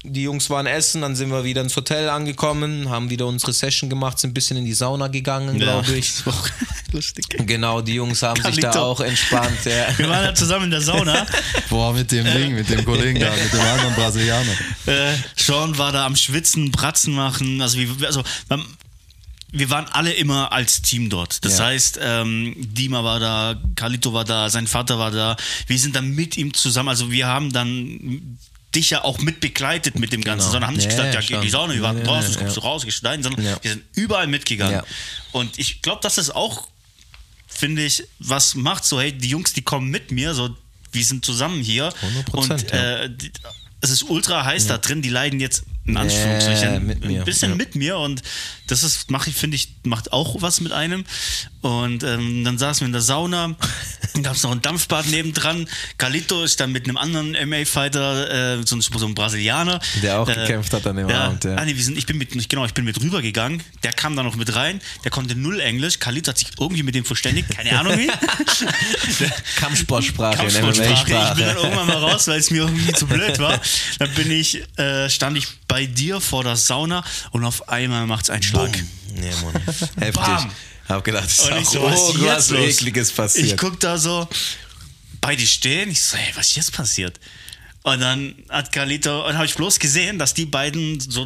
Die 0.03 0.23
Jungs 0.23 0.49
waren 0.49 0.67
essen, 0.67 1.01
dann 1.01 1.15
sind 1.15 1.31
wir 1.31 1.43
wieder 1.43 1.61
ins 1.61 1.75
Hotel 1.75 2.07
angekommen, 2.09 2.89
haben 2.89 3.09
wieder 3.09 3.25
unsere 3.27 3.51
Session 3.51 3.89
gemacht, 3.89 4.19
sind 4.19 4.29
ein 4.29 4.33
bisschen 4.33 4.55
in 4.55 4.63
die 4.63 4.73
Sauna 4.73 5.07
gegangen, 5.07 5.57
glaube 5.57 5.91
ich. 5.97 6.13
das 6.13 6.25
war 6.27 6.33
auch 6.33 6.49
lustig. 6.93 7.25
Genau, 7.45 7.81
die 7.81 7.95
Jungs 7.95 8.21
haben 8.21 8.41
sich 8.43 8.57
da 8.61 8.71
auch 8.79 9.01
entspannt. 9.01 9.65
Ja. 9.65 9.87
Wir 9.97 10.07
waren 10.07 10.23
ja 10.23 10.33
zusammen 10.35 10.65
in 10.65 10.71
der 10.71 10.81
Sauna. 10.81 11.25
Boah, 11.69 11.93
mit 11.93 12.11
dem 12.11 12.25
Ding, 12.25 12.53
mit 12.55 12.69
dem 12.69 12.85
Kollegen 12.85 13.19
da, 13.19 13.31
mit 13.31 13.51
dem 13.51 13.59
anderen 13.59 13.95
Brasilianer. 13.95 14.51
Äh, 14.85 15.13
Sean 15.35 15.77
war 15.77 15.91
da 15.91 16.05
am 16.05 16.15
Schwitzen, 16.15 16.71
Bratzen 16.71 17.13
machen. 17.13 17.59
Also, 17.61 17.77
wie, 17.79 18.05
also 18.05 18.23
man, 18.49 18.63
wir 19.51 19.69
waren 19.69 19.85
alle 19.91 20.13
immer 20.13 20.51
als 20.51 20.81
Team 20.83 21.09
dort. 21.09 21.43
Das 21.43 21.57
Ja. 21.57 21.65
heißt, 21.65 21.99
ähm, 22.01 22.53
Dima 22.57 23.03
war 23.03 23.19
da, 23.19 23.55
Carlito 23.75 24.13
war 24.13 24.25
da, 24.25 24.49
sein 24.49 24.67
Vater 24.67 24.99
war 24.99 25.11
da. 25.11 25.35
Wir 25.67 25.79
sind 25.79 25.95
dann 25.95 26.11
mit 26.11 26.37
ihm 26.37 26.53
zusammen. 26.53 26.89
Also 26.89 27.11
wir 27.11 27.27
haben 27.27 27.51
dann 27.51 28.37
dich 28.77 28.89
ja 28.91 29.03
auch 29.03 29.19
mit 29.19 29.39
begleitet 29.39 29.99
mit 29.99 30.11
dem 30.13 30.23
Ganzen, 30.23 30.39
Genau. 30.45 30.51
sondern 30.51 30.67
haben 30.69 30.75
nicht 30.75 30.85
Ja, 30.85 30.89
gesagt, 30.91 31.13
ja, 31.13 31.19
ja, 31.19 31.39
geh 31.39 31.45
die. 31.45 31.49
Sauna, 31.51 31.73
wir 31.73 31.81
warten 31.81 32.03
draußen, 32.03 32.31
ja, 32.33 32.39
kommst 32.39 32.57
du 32.57 32.61
raus, 32.61 32.83
gehst 32.85 33.03
dahin, 33.05 33.23
sondern 33.23 33.43
wir 33.43 33.71
sind 33.71 33.83
überall 33.95 34.27
mitgegangen. 34.27 34.81
Und 35.31 35.57
ich 35.59 35.81
glaube, 35.81 35.99
das 36.01 36.17
ist 36.17 36.29
auch, 36.35 36.67
finde 37.47 37.83
ich, 37.83 38.03
was 38.19 38.55
macht 38.55 38.85
so, 38.85 38.99
hey, 39.01 39.11
die 39.11 39.29
Jungs, 39.29 39.53
die 39.53 39.61
kommen 39.61 39.89
mit 39.89 40.11
mir, 40.11 40.33
so, 40.33 40.55
wir 40.91 41.03
sind 41.03 41.25
zusammen 41.25 41.61
hier 41.61 41.89
100%, 42.31 42.31
und 42.31 42.71
ja. 42.71 43.01
äh, 43.03 43.09
die, 43.09 43.31
es 43.81 43.89
ist 43.89 44.03
ultra 44.03 44.43
heiß 44.45 44.67
da 44.67 44.77
drin, 44.77 45.01
die 45.01 45.09
leiden 45.09 45.39
jetzt 45.39 45.63
in 45.85 45.95
Anführungsstrichen 45.95 46.73
Ja, 46.73 46.79
mit 46.81 47.05
mir, 47.05 47.19
ein 47.21 47.25
bisschen 47.25 47.51
ja. 47.51 47.55
mit 47.55 47.75
mir 47.75 47.97
und 47.97 48.21
das 48.67 48.83
ist, 48.83 49.09
mache 49.09 49.29
ich, 49.29 49.35
finde 49.37 49.55
ich, 49.55 49.75
macht 49.83 50.11
auch 50.11 50.41
was 50.41 50.59
mit 50.59 50.73
einem. 50.73 51.05
Und 51.61 52.03
ähm, 52.03 52.43
dann 52.43 52.57
saßen 52.57 52.81
wir 52.81 52.87
in 52.87 52.91
der 52.91 53.01
Sauna, 53.01 53.55
dann 54.13 54.23
gab 54.23 54.35
es 54.35 54.43
noch 54.43 54.51
ein 54.51 54.61
Dampfbad 54.61 55.05
nebendran. 55.07 55.67
Carlito 55.97 56.43
ist 56.43 56.59
dann 56.59 56.73
mit 56.73 56.83
einem 56.85 56.97
anderen 56.97 57.31
MMA-Fighter, 57.31 58.57
äh, 58.59 58.63
so, 58.65 58.75
ein- 58.75 58.81
so 58.81 59.05
ein 59.05 59.15
Brasilianer. 59.15 59.79
Der 60.03 60.19
auch 60.19 60.27
äh, 60.27 60.33
gekämpft 60.35 60.73
hat 60.73 60.85
an 60.87 60.97
dem 60.97 61.07
ja, 61.09 61.25
Abend, 61.27 61.45
ja. 61.45 61.55
Ah, 61.55 61.63
nee, 61.63 61.75
wir 61.75 61.83
sind, 61.83 61.97
ich 61.97 62.05
bin 62.05 62.17
mit, 62.17 62.49
genau, 62.49 62.65
ich 62.65 62.73
bin 62.73 62.83
mit 62.83 63.01
rübergegangen. 63.01 63.63
Der 63.83 63.93
kam 63.93 64.17
da 64.17 64.23
noch 64.23 64.35
mit 64.35 64.53
rein. 64.55 64.81
Der 65.05 65.11
konnte 65.11 65.35
null 65.35 65.61
Englisch. 65.61 65.99
Carlito 65.99 66.29
hat 66.29 66.37
sich 66.37 66.49
irgendwie 66.59 66.83
mit 66.83 66.95
dem 66.95 67.05
verständigt. 67.05 67.49
Keine 67.49 67.79
Ahnung 67.79 67.97
wie. 67.97 68.07
Kampfsportsprache, 69.55 70.37
Kampfsportsprache. 70.37 70.93
Ich 70.93 71.03
bin 71.05 71.45
dann 71.45 71.57
irgendwann 71.57 71.87
mal 71.87 71.97
raus, 71.97 72.27
weil 72.27 72.39
es 72.39 72.51
mir 72.51 72.63
irgendwie 72.63 72.91
zu 72.93 73.07
blöd 73.07 73.39
war. 73.39 73.59
Dann 73.99 74.13
bin 74.13 74.31
ich, 74.31 74.63
äh, 74.77 75.09
stand 75.09 75.37
ich 75.37 75.47
bei 75.67 75.85
dir 75.85 76.21
vor 76.21 76.43
der 76.43 76.55
Sauna 76.55 77.03
und 77.31 77.45
auf 77.45 77.69
einmal 77.69 78.05
macht 78.07 78.23
es 78.25 78.29
einen 78.29 78.43
Schlag. 78.43 78.71
Nee, 79.15 79.31
Mann. 79.43 79.61
Heftig. 79.99 80.13
Bam. 80.13 80.51
Hab 80.89 81.03
gedacht, 81.03 81.25
es 81.25 81.39
ist 81.39 81.45
Und 81.45 81.53
auch 81.53 81.61
ich 81.61 81.67
so, 81.67 81.83
was 81.83 82.21
jetzt 82.21 82.51
los? 82.51 82.59
Ekliges 82.61 83.11
passiert. 83.11 83.47
Ich 83.47 83.57
guck 83.57 83.79
da 83.79 83.97
so, 83.97 84.27
beide 85.19 85.45
stehen. 85.45 85.89
Ich 85.89 86.01
so, 86.01 86.17
hey, 86.17 86.31
was 86.35 86.47
ist 86.47 86.55
jetzt 86.55 86.73
passiert? 86.73 87.19
Und 87.83 88.01
dann 88.01 88.35
hat 88.49 88.71
Carlito, 88.71 89.27
und 89.27 89.35
habe 89.35 89.45
ich 89.45 89.55
bloß 89.55 89.79
gesehen, 89.79 90.19
dass 90.19 90.33
die 90.33 90.45
beiden 90.45 90.99
so 90.99 91.25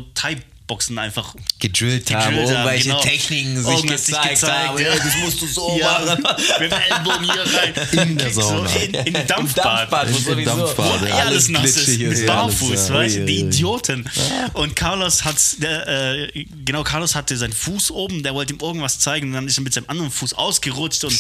Thai-Boxen 0.72 0.98
einfach 0.98 1.36
gedrillt 1.60 2.12
haben, 2.14 2.30
gedrillt 2.30 2.50
haben, 2.50 2.58
irgendwelche 2.58 2.90
genau. 2.90 3.02
Techniken 3.02 3.64
sich 3.64 3.76
Irgendwas 3.76 4.06
sich 4.06 4.16
gezeigt, 4.16 4.42
gezeigt, 4.42 4.70
haben. 4.70 4.82
ja. 4.82 4.96
Das 4.96 5.18
musst 5.18 5.42
du 5.42 5.48
so 5.48 5.78
ja, 5.78 6.00
machen. 6.00 6.24
mit 6.60 6.72
dem 6.72 6.80
Ellbogen 6.80 7.24
hier 7.24 7.60
rein. 7.60 8.08
In 8.10 8.18
der 8.18 8.26
Kriegst 8.28 8.36
so 8.36 8.42
Sauna. 8.42 8.70
in, 8.76 8.94
in 8.94 9.14
den 9.14 9.14
Dampfbad. 9.28 9.92
Dampfbad, 9.92 10.26
wo 10.26 10.32
Im 10.32 10.46
Dampfbad, 10.46 11.02
wo 11.02 11.06
ja. 11.06 11.16
Alles 11.16 11.50
nass 11.50 11.76
ist, 11.76 12.26
barfuß, 12.26 12.90
ja. 12.90 12.94
weißt 12.94 13.16
du, 13.18 13.26
die. 13.26 13.42
Idioten. 13.42 14.10
Und 14.54 14.76
Carlos 14.76 15.24
hat, 15.26 15.38
äh, 15.62 16.46
genau, 16.66 16.84
Carlos 16.84 17.16
hatte 17.16 17.36
seinen 17.38 17.54
Fuß 17.54 17.92
oben, 17.92 18.24
der 18.24 18.34
wollte 18.34 18.54
ihm 18.54 18.60
irgendwas 18.60 19.00
zeigen 19.00 19.28
und 19.28 19.34
dann 19.34 19.48
ist 19.48 19.58
er 19.58 19.64
mit 19.64 19.74
seinem 19.74 19.90
anderen 19.90 20.12
Fuß 20.12 20.34
ausgerutscht 20.34 21.04
und 21.04 21.18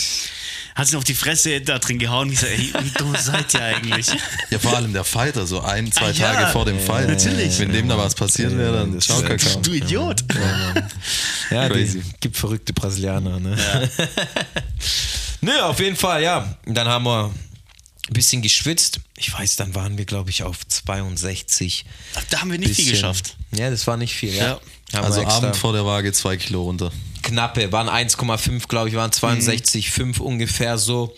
hat 0.75 0.87
sich 0.87 0.95
auf 0.95 1.03
die 1.03 1.13
Fresse 1.15 1.61
da 1.61 1.79
drin 1.79 1.99
gehauen. 1.99 2.31
Ich 2.31 2.39
so, 2.39 2.45
ey, 2.47 2.73
wie 2.81 2.89
dumm 2.97 3.15
seid 3.19 3.53
ihr 3.53 3.63
eigentlich? 3.63 4.07
Ja, 4.49 4.59
vor 4.59 4.75
allem 4.75 4.93
der 4.93 5.03
Fighter, 5.03 5.45
so 5.45 5.61
ein, 5.61 5.91
zwei 5.91 6.07
Ah, 6.07 6.11
ja. 6.11 6.33
Tage 6.33 6.51
vor 6.51 6.65
dem 6.65 6.79
Fight. 6.79 7.07
natürlich. 7.07 7.57
Wenn 7.59 7.71
dem 7.71 7.87
da 7.89 7.97
was 7.97 8.15
passiert 8.15 8.57
wäre, 8.57 8.77
dann 8.77 8.95
das 8.95 9.07
ist- 9.09 9.25
Kakao. 9.25 9.61
Du 9.61 9.71
Idiot. 9.73 10.23
Ja, 11.51 11.67
Crazy. 11.67 11.99
die, 11.99 12.13
gibt 12.21 12.37
verrückte 12.37 12.71
Brasilianer, 12.71 13.37
ne? 13.41 13.57
Nö, 15.41 15.59
auf 15.61 15.79
jeden 15.79 15.95
Fall, 15.97 16.23
ja. 16.23 16.55
Dann 16.65 16.87
haben 16.87 17.03
wir 17.05 17.25
ein 17.25 18.13
bisschen 18.13 18.41
geschwitzt. 18.41 18.99
Ich 19.17 19.33
weiß, 19.33 19.55
dann 19.57 19.75
waren 19.75 19.97
wir, 19.97 20.05
glaube 20.05 20.29
ich, 20.29 20.43
auf 20.43 20.65
62. 20.67 21.85
Da 22.29 22.39
haben 22.41 22.51
wir 22.51 22.57
nicht 22.57 22.69
viel 22.75 22.85
Bisschen. 22.85 22.91
geschafft. 22.93 23.35
Ja, 23.51 23.69
das 23.69 23.85
war 23.87 23.97
nicht 23.97 24.13
viel, 24.13 24.33
ja. 24.33 24.59
Ja. 24.93 25.01
Also 25.01 25.25
Abend 25.25 25.55
vor 25.55 25.73
der 25.73 25.85
Waage 25.85 26.11
zwei 26.13 26.37
Kilo 26.37 26.63
runter. 26.63 26.91
Knappe, 27.31 27.71
waren 27.71 27.89
1,5, 27.89 28.67
glaube 28.67 28.89
ich, 28.89 28.95
waren 28.95 29.11
62,5 29.11 30.19
ungefähr 30.19 30.77
so. 30.77 31.15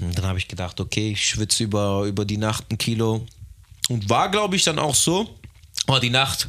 Und 0.00 0.18
dann 0.18 0.26
habe 0.26 0.38
ich 0.38 0.48
gedacht, 0.48 0.80
okay, 0.80 1.12
ich 1.12 1.26
schwitze 1.26 1.64
über, 1.64 2.04
über 2.04 2.24
die 2.24 2.36
Nacht 2.36 2.70
ein 2.70 2.78
Kilo. 2.78 3.26
Und 3.88 4.10
war, 4.10 4.30
glaube 4.30 4.56
ich, 4.56 4.64
dann 4.64 4.78
auch 4.78 4.94
so. 4.94 5.34
Aber 5.86 6.00
die 6.00 6.10
Nacht 6.10 6.48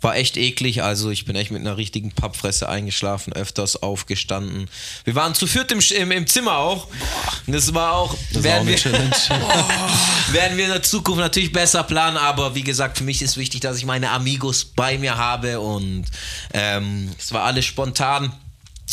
war 0.00 0.16
echt 0.16 0.36
eklig. 0.36 0.82
Also 0.82 1.10
ich 1.10 1.24
bin 1.24 1.36
echt 1.36 1.50
mit 1.50 1.60
einer 1.60 1.76
richtigen 1.76 2.12
Pappfresse 2.12 2.68
eingeschlafen, 2.68 3.32
öfters 3.32 3.82
aufgestanden. 3.82 4.68
Wir 5.04 5.14
waren 5.14 5.34
zu 5.34 5.46
viert 5.46 5.72
im, 5.72 5.80
im, 5.80 6.10
im 6.10 6.26
Zimmer 6.26 6.56
auch. 6.56 6.86
Und 7.46 7.54
das 7.54 7.72
war 7.74 7.92
auch, 7.94 8.16
Das 8.32 8.38
auch 8.38 8.44
werden 8.44 8.60
eine 8.62 8.70
wir, 8.70 8.76
Challenge. 8.76 9.10
werden 10.32 10.56
wir 10.56 10.64
in 10.64 10.70
der 10.72 10.82
Zukunft 10.82 11.20
natürlich 11.20 11.52
besser 11.52 11.82
planen, 11.82 12.16
aber 12.16 12.54
wie 12.54 12.62
gesagt, 12.62 12.98
für 12.98 13.04
mich 13.04 13.22
ist 13.22 13.36
wichtig, 13.36 13.60
dass 13.60 13.76
ich 13.76 13.84
meine 13.84 14.10
Amigos 14.10 14.64
bei 14.64 14.98
mir 14.98 15.16
habe 15.16 15.60
und 15.60 16.04
ähm, 16.52 17.10
es 17.18 17.32
war 17.32 17.44
alles 17.44 17.64
spontan. 17.64 18.32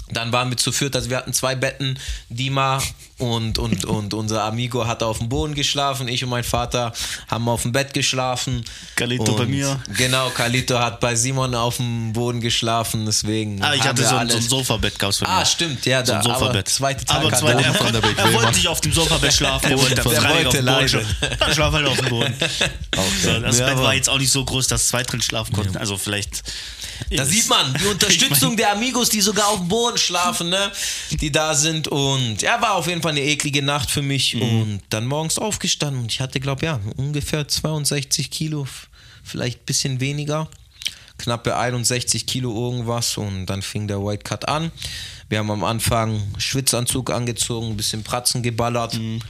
Dann 0.10 0.32
waren 0.32 0.50
wir 0.50 0.58
zu 0.58 0.72
viert, 0.72 0.96
also 0.96 1.10
wir 1.10 1.18
hatten 1.18 1.34
zwei 1.34 1.56
Betten, 1.56 2.00
Dima 2.30 2.82
und, 3.18 3.58
und, 3.58 3.84
und 3.98 4.14
unser 4.14 4.44
Amigo 4.44 4.88
hat 4.88 5.04
auf 5.04 5.18
dem 5.18 5.28
Boden 5.28 5.54
geschlafen, 5.54 6.08
ich 6.08 6.24
und 6.24 6.30
mein 6.30 6.44
Vater 6.44 6.94
haben 7.30 7.50
auf 7.50 7.64
dem 7.64 7.72
Bett 7.74 7.94
geschlafen. 7.94 8.64
Carlito 8.96 9.32
Und 9.32 9.38
bei 9.38 9.46
mir. 9.46 9.80
Genau, 9.98 10.30
Carlito 10.30 10.80
hat 10.80 11.00
bei 11.00 11.16
Simon 11.16 11.56
auf 11.56 11.78
dem 11.78 12.14
Boden 12.14 12.40
geschlafen, 12.40 13.06
deswegen. 13.06 13.62
Ah, 13.62 13.74
ich 13.74 13.82
hatte 13.84 14.06
so 14.06 14.16
ein, 14.16 14.30
so 14.30 14.38
ein 14.38 14.44
Sofabett 14.44 14.98
gab's 14.98 15.18
von 15.18 15.28
mir. 15.28 15.34
Ah, 15.34 15.46
stimmt, 15.46 15.86
ja, 15.86 16.06
so 16.06 16.14
da, 16.14 16.20
ein 16.20 16.24
Sofabett. 16.24 16.50
aber 16.50 16.66
zweite 16.66 17.06
Tag 17.06 17.18
aber 17.18 17.34
zweite, 17.34 17.60
er- 17.64 17.66
er, 17.68 17.74
von 17.74 17.92
der 17.92 18.04
er 18.04 18.34
wollte 18.34 18.52
nicht 18.54 18.68
auf 18.68 18.82
dem 18.82 18.94
Sofabett 18.94 19.34
schlafen, 19.34 19.72
er 19.72 19.78
wollte 19.78 20.00
auf 20.02 20.06
wollte 20.06 20.62
schlafen. 20.88 21.16
Dann 21.40 21.54
schlaf 21.54 21.74
halt 21.74 21.88
auf 21.88 21.98
dem 21.98 22.10
Boden. 22.10 22.34
so, 23.24 23.40
das 23.40 23.60
Ja, 23.60 23.68
Bett 23.68 23.78
war 23.78 23.94
jetzt 23.94 24.10
auch 24.10 24.20
nicht 24.20 24.32
so 24.32 24.46
groß, 24.46 24.68
dass 24.68 24.88
zwei 24.88 25.04
drin 25.04 25.22
schlafen 25.22 25.54
konnten. 25.54 25.76
Also 25.78 25.98
vielleicht. 25.98 26.44
Da 27.10 27.25
sieht 27.25 27.48
man 27.50 27.74
die 27.74 27.86
Unterstützung 27.92 28.58
der 28.58 28.72
Amigos, 28.72 29.10
die 29.10 29.22
sogar 29.22 29.48
auf 29.48 29.60
dem 29.60 29.68
Boden 29.68 29.98
schlafen, 29.98 30.50
ne? 30.50 30.72
Die 31.12 31.32
da 31.32 31.56
sind. 31.56 31.88
Und 31.88 32.42
ja, 32.42 32.62
war 32.62 32.75
auf 32.75 32.88
jeden 32.88 33.01
Fall 33.01 33.12
eine 33.12 33.24
eklige 33.24 33.62
Nacht 33.62 33.89
für 33.89 34.01
mich. 34.01 34.36
Mhm. 34.36 34.42
Und 34.42 34.82
dann 34.89 35.06
morgens 35.06 35.38
aufgestanden 35.38 36.04
und 36.04 36.12
ich 36.12 36.20
hatte, 36.20 36.39
glaube 36.39 36.66
ja, 36.66 36.80
ungefähr 36.98 37.48
62 37.48 38.32
Kilo, 38.32 38.68
vielleicht 39.24 39.62
ein 39.62 39.66
bisschen 39.66 40.00
weniger. 40.00 40.50
Knappe 41.18 41.56
61 41.56 42.25
Kilo 42.25 42.54
irgendwas. 42.54 43.18
Und 43.18 43.48
dann 43.48 43.62
fing 43.62 43.88
der 43.88 44.04
White 44.04 44.24
Cut 44.24 44.48
an. 44.48 44.72
Wir 45.30 45.39
haben 45.39 45.51
am 45.51 45.63
Anfang 45.63 46.22
Schwitzanzug 46.38 47.12
angezogen, 47.12 47.72
ein 47.72 47.77
bisschen 47.77 48.04
Pratzen 48.04 48.44
geballert. 48.44 48.96
Mhm. 48.96 49.22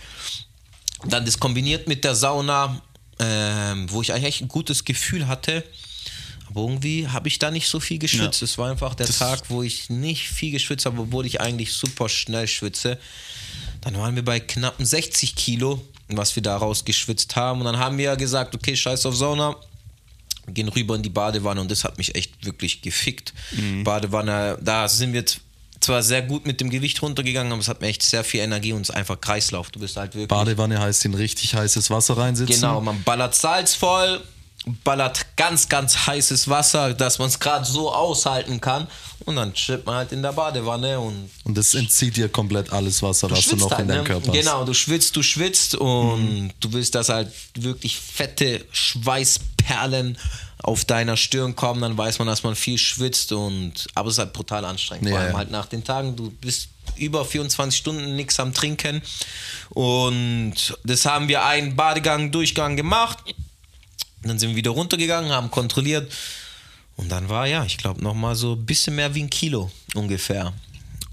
Dann 1.06 1.26
das 1.26 1.40
kombiniert 1.40 1.88
mit 1.88 2.04
der 2.04 2.16
Sauna, 2.16 2.82
ähm, 3.20 3.92
wo 3.92 4.02
ich 4.02 4.14
eigentlich 4.14 4.42
ein 4.42 4.48
gutes 4.48 4.84
Gefühl 4.84 5.28
hatte. 5.28 5.64
Aber 6.50 6.62
irgendwie 6.62 7.08
habe 7.08 7.28
ich 7.28 7.40
da 7.40 7.52
nicht 7.52 7.68
so 7.68 7.80
viel 7.80 8.00
geschwitzt. 8.00 8.42
Ja. 8.42 8.46
Es 8.46 8.58
war 8.58 8.72
einfach 8.72 8.96
der 8.96 9.08
Das- 9.08 9.20
Tag, 9.20 9.50
wo 9.50 9.64
ich 9.64 9.90
nicht 9.90 10.30
viel 10.30 10.52
geschwitzt 10.52 10.86
habe, 10.86 11.00
obwohl 11.02 11.26
ich 11.26 11.42
eigentlich 11.42 11.74
super 11.74 12.08
schnell 12.10 12.48
schwitze. 12.48 12.98
Dann 13.82 13.96
waren 13.98 14.16
wir 14.16 14.24
bei 14.24 14.40
knappen 14.40 14.86
60 14.86 15.36
Kilo, 15.36 15.84
was 16.08 16.36
wir 16.36 16.44
daraus 16.44 16.86
geschwitzt 16.86 17.36
haben. 17.36 17.60
Und 17.60 17.66
dann 17.66 17.78
haben 17.78 17.98
wir 17.98 18.06
ja 18.06 18.16
gesagt, 18.16 18.56
okay, 18.56 18.76
scheiß 18.76 19.06
auf 19.06 19.16
Sauna. 19.16 19.56
Wir 20.46 20.54
gehen 20.54 20.70
rüber 20.70 20.96
in 20.96 21.04
die 21.04 21.10
Badewanne 21.10 21.60
und 21.60 21.70
das 21.70 21.84
hat 21.84 21.98
mich 21.98 22.16
echt 22.16 22.46
wirklich 22.46 22.82
gefickt. 22.82 23.34
Mhm. 23.52 23.84
Badewanne, 23.84 24.58
da 24.62 24.88
sind 24.88 25.12
wir 25.12 25.26
zwar 25.82 26.02
sehr 26.02 26.22
gut 26.22 26.46
mit 26.48 26.62
dem 26.62 26.70
Gewicht 26.70 27.02
runtergegangen, 27.02 27.52
aber 27.52 27.62
es 27.62 27.68
hat 27.68 27.82
mir 27.82 27.88
echt 27.88 28.02
sehr 28.02 28.24
viel 28.24 28.40
Energie 28.40 28.72
und 28.74 28.82
es 28.82 28.90
ist 28.90 28.96
einfach 28.96 29.20
Kreislauf. 29.20 29.70
Du 29.72 29.80
bist 29.82 29.98
halt 29.98 30.14
wirklich. 30.16 30.30
Badewanne 30.30 30.80
heißt 30.80 31.04
in 31.06 31.14
richtig 31.14 31.54
heißes 31.54 31.90
Wasser 31.90 32.18
reinsitzen. 32.18 32.56
Genau, 32.62 32.80
man 32.82 33.04
ballert 33.04 33.36
Salz 33.36 33.76
voll, 33.76 34.22
ballert 34.84 35.26
ganz, 35.36 35.70
ganz 35.70 36.08
heißes 36.08 36.48
Wasser, 36.50 36.94
dass 36.94 37.20
man 37.20 37.28
es 37.30 37.40
gerade 37.40 37.66
so 37.66 37.94
aushalten 37.94 38.60
kann. 38.62 38.88
Und 39.26 39.36
dann 39.36 39.54
chillt 39.54 39.86
man 39.86 39.96
halt 39.96 40.12
in 40.12 40.22
der 40.22 40.32
Badewanne 40.32 41.00
und 41.00 41.30
Und 41.44 41.58
das 41.58 41.74
entzieht 41.74 42.16
dir 42.16 42.30
komplett 42.30 42.72
alles 42.72 43.02
Wasser, 43.04 43.30
was 43.30 43.46
du 43.46 43.56
noch 43.58 43.72
in 43.72 43.78
halt, 43.78 43.90
deinem 43.90 43.98
ne? 43.98 44.04
Körper 44.04 44.28
hast. 44.28 44.38
Genau, 44.40 44.64
du 44.64 44.74
schwitzt, 44.74 45.16
du 45.16 45.24
schwitzt 45.24 45.76
und 45.76 46.54
du 46.60 46.72
willst, 46.74 46.96
dass 46.96 47.10
halt 47.10 47.32
wirklich 47.56 47.98
fette 48.00 48.64
Schweißperlen 48.72 50.18
auf 50.64 50.86
deiner 50.86 51.18
Stirn 51.18 51.56
kommen, 51.56 51.82
dann 51.82 51.98
weiß 51.98 52.20
man, 52.20 52.28
dass 52.28 52.44
man 52.44 52.56
viel 52.56 52.78
schwitzt 52.78 53.32
und 53.32 53.88
aber 53.96 54.10
es 54.10 54.16
ist 54.16 54.20
halt 54.20 54.34
brutal 54.34 54.66
anstrengend. 54.66 55.10
Vor 55.10 55.18
Ja, 55.18 55.24
allem 55.24 55.32
ja. 55.34 55.38
halt 55.38 55.52
nach 55.52 55.66
den 55.68 55.84
Tagen, 55.84 56.16
du 56.16 56.32
bist 56.32 56.70
über 56.96 57.26
24 57.26 57.78
Stunden 57.78 58.16
nichts 58.16 58.40
am 58.40 58.54
Trinken 58.54 59.02
und 59.70 60.56
das 60.84 61.06
haben 61.06 61.28
wir 61.28 61.46
einen 61.46 61.76
Badegang, 61.76 62.32
Durchgang 62.32 62.76
gemacht. 62.76 63.20
Dann 64.24 64.40
sind 64.40 64.50
wir 64.50 64.56
wieder 64.56 64.72
runtergegangen, 64.72 65.32
haben 65.32 65.52
kontrolliert 65.52 66.12
und 66.96 67.10
dann 67.10 67.30
war 67.30 67.48
ja, 67.48 67.64
ich 67.64 67.78
glaube, 67.78 68.04
nochmal 68.04 68.36
so 68.36 68.54
ein 68.54 68.66
bisschen 68.66 68.96
mehr 68.96 69.14
wie 69.14 69.24
ein 69.24 69.30
Kilo 69.30 69.72
ungefähr. 69.94 70.54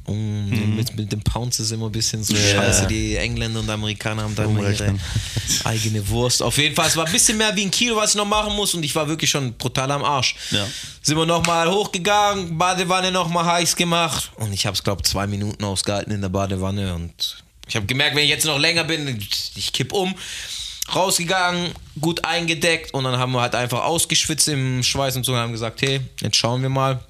Und 0.06 0.76
mit, 0.76 0.94
mit 0.96 1.12
den 1.12 1.22
Pounds 1.22 1.60
ist 1.60 1.70
immer 1.70 1.86
ein 1.86 1.92
bisschen 1.92 2.22
so 2.22 2.36
scheiße. 2.36 2.86
Die 2.88 3.16
Engländer 3.16 3.60
und 3.60 3.70
Amerikaner 3.70 4.24
haben 4.24 4.34
da 4.34 4.44
immer 4.44 4.68
ihre 4.68 4.94
eigene 5.64 6.06
Wurst. 6.08 6.42
Auf 6.42 6.58
jeden 6.58 6.74
Fall, 6.74 6.88
es 6.88 6.96
war 6.96 7.06
ein 7.06 7.12
bisschen 7.12 7.38
mehr 7.38 7.56
wie 7.56 7.62
ein 7.62 7.70
Kilo, 7.70 7.96
was 7.96 8.10
ich 8.10 8.16
noch 8.16 8.26
machen 8.26 8.54
muss 8.54 8.74
und 8.74 8.82
ich 8.82 8.94
war 8.94 9.08
wirklich 9.08 9.30
schon 9.30 9.54
brutal 9.54 9.90
am 9.90 10.04
Arsch. 10.04 10.36
Ja. 10.50 10.66
Sind 11.00 11.16
wir 11.16 11.24
nochmal 11.24 11.70
hochgegangen, 11.70 12.58
Badewanne 12.58 13.12
nochmal 13.12 13.46
heiß 13.46 13.76
gemacht 13.76 14.30
und 14.36 14.52
ich 14.52 14.66
habe 14.66 14.74
es, 14.74 14.82
glaube 14.82 15.00
ich, 15.02 15.10
zwei 15.10 15.26
Minuten 15.26 15.64
ausgehalten 15.64 16.12
in 16.12 16.20
der 16.20 16.28
Badewanne 16.28 16.94
und 16.94 17.42
ich 17.66 17.76
habe 17.76 17.86
gemerkt, 17.86 18.14
wenn 18.14 18.24
ich 18.24 18.30
jetzt 18.30 18.44
noch 18.44 18.58
länger 18.58 18.84
bin, 18.84 19.18
ich 19.54 19.72
kipp 19.72 19.92
um. 19.92 20.14
Rausgegangen, 20.92 21.72
gut 22.00 22.24
eingedeckt 22.24 22.92
und 22.92 23.04
dann 23.04 23.18
haben 23.18 23.32
wir 23.32 23.40
halt 23.40 23.54
einfach 23.54 23.84
ausgeschwitzt 23.84 24.48
im 24.48 24.82
Schweiß 24.82 25.16
und 25.16 25.24
so 25.24 25.32
und 25.32 25.38
haben 25.38 25.52
gesagt, 25.52 25.80
hey, 25.82 26.00
jetzt 26.20 26.36
schauen 26.36 26.62
wir 26.62 26.68
mal. 26.68 27.00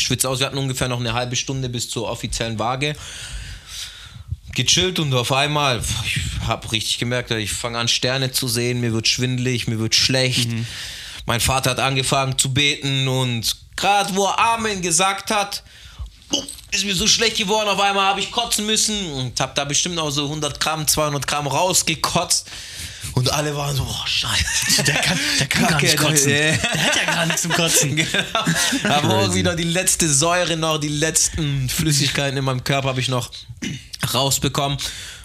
schwitze 0.00 0.28
aus. 0.28 0.38
Wir 0.38 0.46
hatten 0.46 0.58
ungefähr 0.58 0.88
noch 0.88 1.00
eine 1.00 1.12
halbe 1.12 1.36
Stunde 1.36 1.68
bis 1.68 1.90
zur 1.90 2.08
offiziellen 2.08 2.58
Waage. 2.58 2.94
Gechillt 4.54 4.98
und 4.98 5.14
auf 5.14 5.32
einmal, 5.32 5.82
ich 6.04 6.20
habe 6.46 6.72
richtig 6.72 6.98
gemerkt, 6.98 7.30
ich 7.30 7.52
fange 7.52 7.78
an 7.78 7.88
Sterne 7.88 8.32
zu 8.32 8.48
sehen, 8.48 8.80
mir 8.80 8.92
wird 8.92 9.08
schwindelig, 9.08 9.66
mir 9.66 9.78
wird 9.78 9.94
schlecht. 9.94 10.50
Mein 11.26 11.40
Vater 11.40 11.70
hat 11.70 11.80
angefangen 11.80 12.36
zu 12.38 12.52
beten 12.52 13.08
und 13.08 13.56
gerade 13.76 14.14
wo 14.14 14.26
er 14.26 14.38
Amen 14.38 14.82
gesagt 14.82 15.30
hat, 15.30 15.62
ist 16.70 16.84
mir 16.84 16.94
so 16.94 17.06
schlecht 17.06 17.36
geworden, 17.36 17.68
auf 17.68 17.80
einmal 17.80 18.06
habe 18.06 18.20
ich 18.20 18.30
kotzen 18.30 18.66
müssen 18.66 19.12
und 19.12 19.38
habe 19.38 19.52
da 19.54 19.64
bestimmt 19.64 19.98
auch 19.98 20.10
so 20.10 20.24
100 20.24 20.58
Gramm, 20.60 20.86
200 20.88 21.26
Gramm 21.26 21.46
rausgekotzt. 21.46 22.50
Und 23.14 23.30
alle 23.32 23.54
waren 23.56 23.74
so, 23.76 23.82
oh 23.88 24.06
Scheiße. 24.06 24.82
Der 24.84 24.94
kann, 24.94 25.18
der 25.38 25.46
kann 25.48 25.66
gar 25.66 25.80
nicht 25.80 25.96
Kacke, 25.96 26.10
kotzen. 26.12 26.28
der- 26.28 26.56
Der 26.56 26.84
hat 26.86 26.96
ja 26.96 27.04
gar 27.12 27.26
nichts 27.26 27.42
zum 27.42 27.52
Kotzen. 27.52 27.96
Genau. 28.82 28.94
Aber 28.94 29.18
auch 29.18 29.34
wieder 29.34 29.54
die 29.56 29.64
letzte 29.64 30.08
Säure 30.12 30.56
noch, 30.56 30.78
die 30.78 30.88
letzten 30.88 31.68
Flüssigkeiten 31.68 32.36
in 32.38 32.44
meinem 32.44 32.64
Körper 32.64 32.88
habe 32.88 33.00
ich 33.00 33.08
noch 33.08 33.30
rausbekommen. 34.14 34.78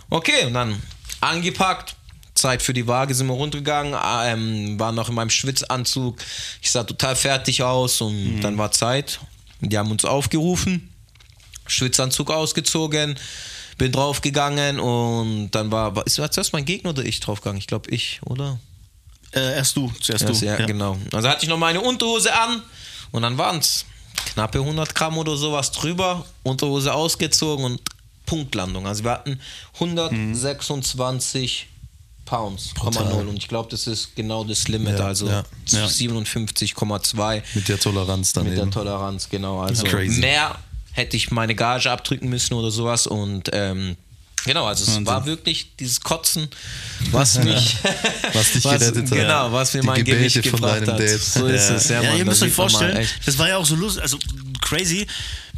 Okay, 0.10 0.46
und 0.46 0.54
dann 0.54 0.82
angepackt. 1.22 1.96
Zeit 2.36 2.62
für 2.62 2.74
die 2.74 2.86
Waage 2.86 3.16
sind 3.16 3.26
wir 3.28 3.34
runtergegangen, 3.34 3.96
ähm, 4.24 4.80
war 4.80 4.92
noch 4.92 5.10
in 5.10 5.16
meinem 5.16 5.32
Schwitzanzug. 5.32 6.20
Ich 6.62 6.70
sah 6.70 6.84
total 6.84 7.16
fertig 7.16 7.64
aus 7.64 8.00
und 8.02 8.42
dann 8.42 8.60
war 8.60 8.72
Zeit. 8.72 9.20
Die 9.62 9.76
haben 9.76 9.90
uns 9.90 10.06
aufgerufen, 10.06 10.94
Schwitzanzug 11.66 12.30
ausgezogen, 12.30 13.18
bin 13.78 13.92
draufgegangen 13.92 14.80
und 14.80 15.52
dann 15.52 15.72
war, 15.72 15.96
war 15.96 16.06
ist 16.08 16.20
war 16.20 16.32
zuerst 16.32 16.54
mein 16.54 16.66
Gegner 16.66 16.90
oder 16.92 17.04
ich 17.06 17.20
draufgegangen? 17.20 17.60
Ich 17.60 17.68
glaube 17.68 17.90
ich, 17.92 18.20
oder? 18.26 18.60
Äh, 19.34 19.56
erst 19.56 19.76
du, 19.78 19.92
zuerst 20.02 20.28
Das, 20.28 20.40
du. 20.40 20.46
ja, 20.46 20.56
genau. 20.66 20.98
Also 21.14 21.28
hatte 21.30 21.44
ich 21.44 21.50
noch 21.50 21.58
meine 21.58 21.82
Unterhose 21.82 22.34
an 22.34 22.62
und 23.12 23.22
dann 23.22 23.38
waren 23.38 23.60
es 23.60 23.86
knappe 24.34 24.60
100 24.60 24.96
Gramm 24.96 25.18
oder 25.18 25.36
sowas 25.38 25.72
drüber, 25.72 26.26
Unterhose 26.44 26.94
ausgezogen 26.94 27.66
und 27.66 27.82
Punktlandung. 28.26 28.88
Also 28.88 29.04
wir 29.04 29.12
hatten 29.12 29.40
126 29.76 31.68
Pounds, 32.26 32.74
Brutal. 32.74 33.06
0,0 33.06 33.28
und 33.30 33.38
ich 33.38 33.48
glaube, 33.48 33.70
das 33.70 33.88
ist 33.88 34.16
genau 34.16 34.44
das 34.44 34.68
Limit, 34.68 35.00
Ja, 35.00 35.06
also 35.06 35.28
ja, 35.28 35.44
ja. 35.70 35.86
57,2 35.86 37.42
Mit 37.54 37.70
der 37.70 37.80
Toleranz 37.80 38.36
mit 38.36 38.48
der 38.48 38.54
daneben. 38.56 38.72
Toleranz, 38.72 39.30
genau. 39.30 39.62
Also 39.62 39.86
mehr 39.86 40.58
hätte 40.98 41.16
ich 41.16 41.32
meine 41.32 41.56
Gage 41.56 41.90
abdrücken 41.92 42.28
müssen 42.30 42.54
oder 42.56 42.72
sowas 42.72 43.08
und 43.08 43.50
ähm, 43.54 43.96
Genau, 44.46 44.66
also 44.66 44.84
es 44.84 44.88
Wahnsinn. 44.90 45.06
war 45.08 45.26
wirklich 45.26 45.76
dieses 45.78 46.00
Kotzen, 46.00 46.48
was 47.12 47.38
mich, 47.44 47.78
Was 48.34 48.54
dich 48.54 48.64
gerettet 48.64 48.96
hat. 49.10 49.10
Genau, 49.12 49.52
was 49.52 49.74
mir 49.74 49.82
Die 49.82 49.88
mein 49.88 50.04
Gebete 50.04 50.18
Gewicht 50.20 50.48
von 50.48 50.60
gebracht 50.62 50.82
deinem 50.82 50.94
hat. 50.94 51.00
Date. 51.00 51.22
So 51.22 51.48
ist 51.48 51.70
es, 51.70 51.90
ja, 51.90 52.02
Ja, 52.02 52.10
Mann, 52.10 52.18
ihr 52.20 52.26
müsst 52.26 52.44
euch 52.44 52.54
vorstellen, 52.54 53.06
das 53.26 53.38
war 53.38 53.50
ja 53.50 53.58
auch 53.58 53.66
so 53.66 53.76
lustig, 53.76 54.02
also 54.04 54.18
crazy. 54.62 55.06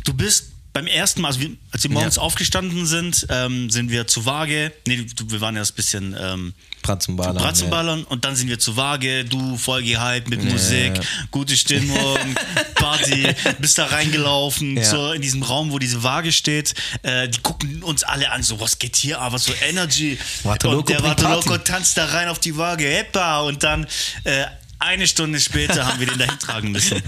Du 0.03 0.13
bist 0.13 0.45
beim 0.79 0.87
ersten 0.87 1.21
Mal, 1.21 1.27
also 1.29 1.41
wir, 1.41 1.49
als 1.71 1.83
wir 1.83 1.91
morgens 1.91 2.15
Ja. 2.15 2.21
aufgestanden 2.21 2.85
sind, 2.85 3.27
ähm, 3.29 3.69
sind 3.69 3.91
wir 3.91 4.07
zu 4.07 4.25
Waage. 4.25 4.71
Nee, 4.87 5.05
wir 5.27 5.41
waren 5.41 5.55
erst 5.57 5.73
ein 5.73 5.75
bisschen 5.75 6.15
ähm, 6.19 6.53
Bratzenballern. 6.81 7.35
Bratzenballern 7.37 8.03
und 8.05 8.23
dann 8.23 8.37
sind 8.37 8.47
wir 8.47 8.57
zu 8.59 8.77
Waage, 8.77 9.25
du 9.25 9.57
voll 9.57 9.83
gehypt 9.83 10.29
mit 10.29 10.41
Musik, 10.43 10.93
gute 11.31 11.57
Stimmung, 11.57 12.17
Party, 12.75 13.27
bist 13.59 13.77
da 13.77 13.87
reingelaufen, 13.87 14.77
Ja. 14.77 14.83
so 14.85 15.11
in 15.11 15.21
diesem 15.21 15.43
Raum, 15.43 15.71
wo 15.71 15.79
diese 15.79 16.01
Waage 16.03 16.31
steht. 16.31 16.73
Äh, 17.03 17.27
die 17.27 17.39
gucken 17.39 17.83
uns 17.83 18.03
alle 18.03 18.31
an, 18.31 18.41
so 18.43 18.59
was 18.61 18.79
geht 18.79 18.95
hier, 18.95 19.19
aber 19.19 19.37
so 19.37 19.51
Energy. 19.67 20.17
Vatoloco 20.43 20.79
und 20.79 20.89
der 20.89 21.03
Vatoloco 21.03 21.49
Party. 21.49 21.63
tanzt 21.71 21.97
da 21.97 22.05
rein 22.05 22.29
auf 22.29 22.39
die 22.39 22.55
Waage, 22.55 22.85
heppa, 22.85 23.41
und 23.41 23.63
dann 23.63 23.85
äh, 24.23 24.45
eine 24.79 25.07
Stunde 25.07 25.39
später 25.39 25.85
haben 25.85 25.99
wir 25.99 26.07
den 26.07 26.17
dahin 26.17 26.39
tragen 26.39 26.71
müssen. 26.71 27.01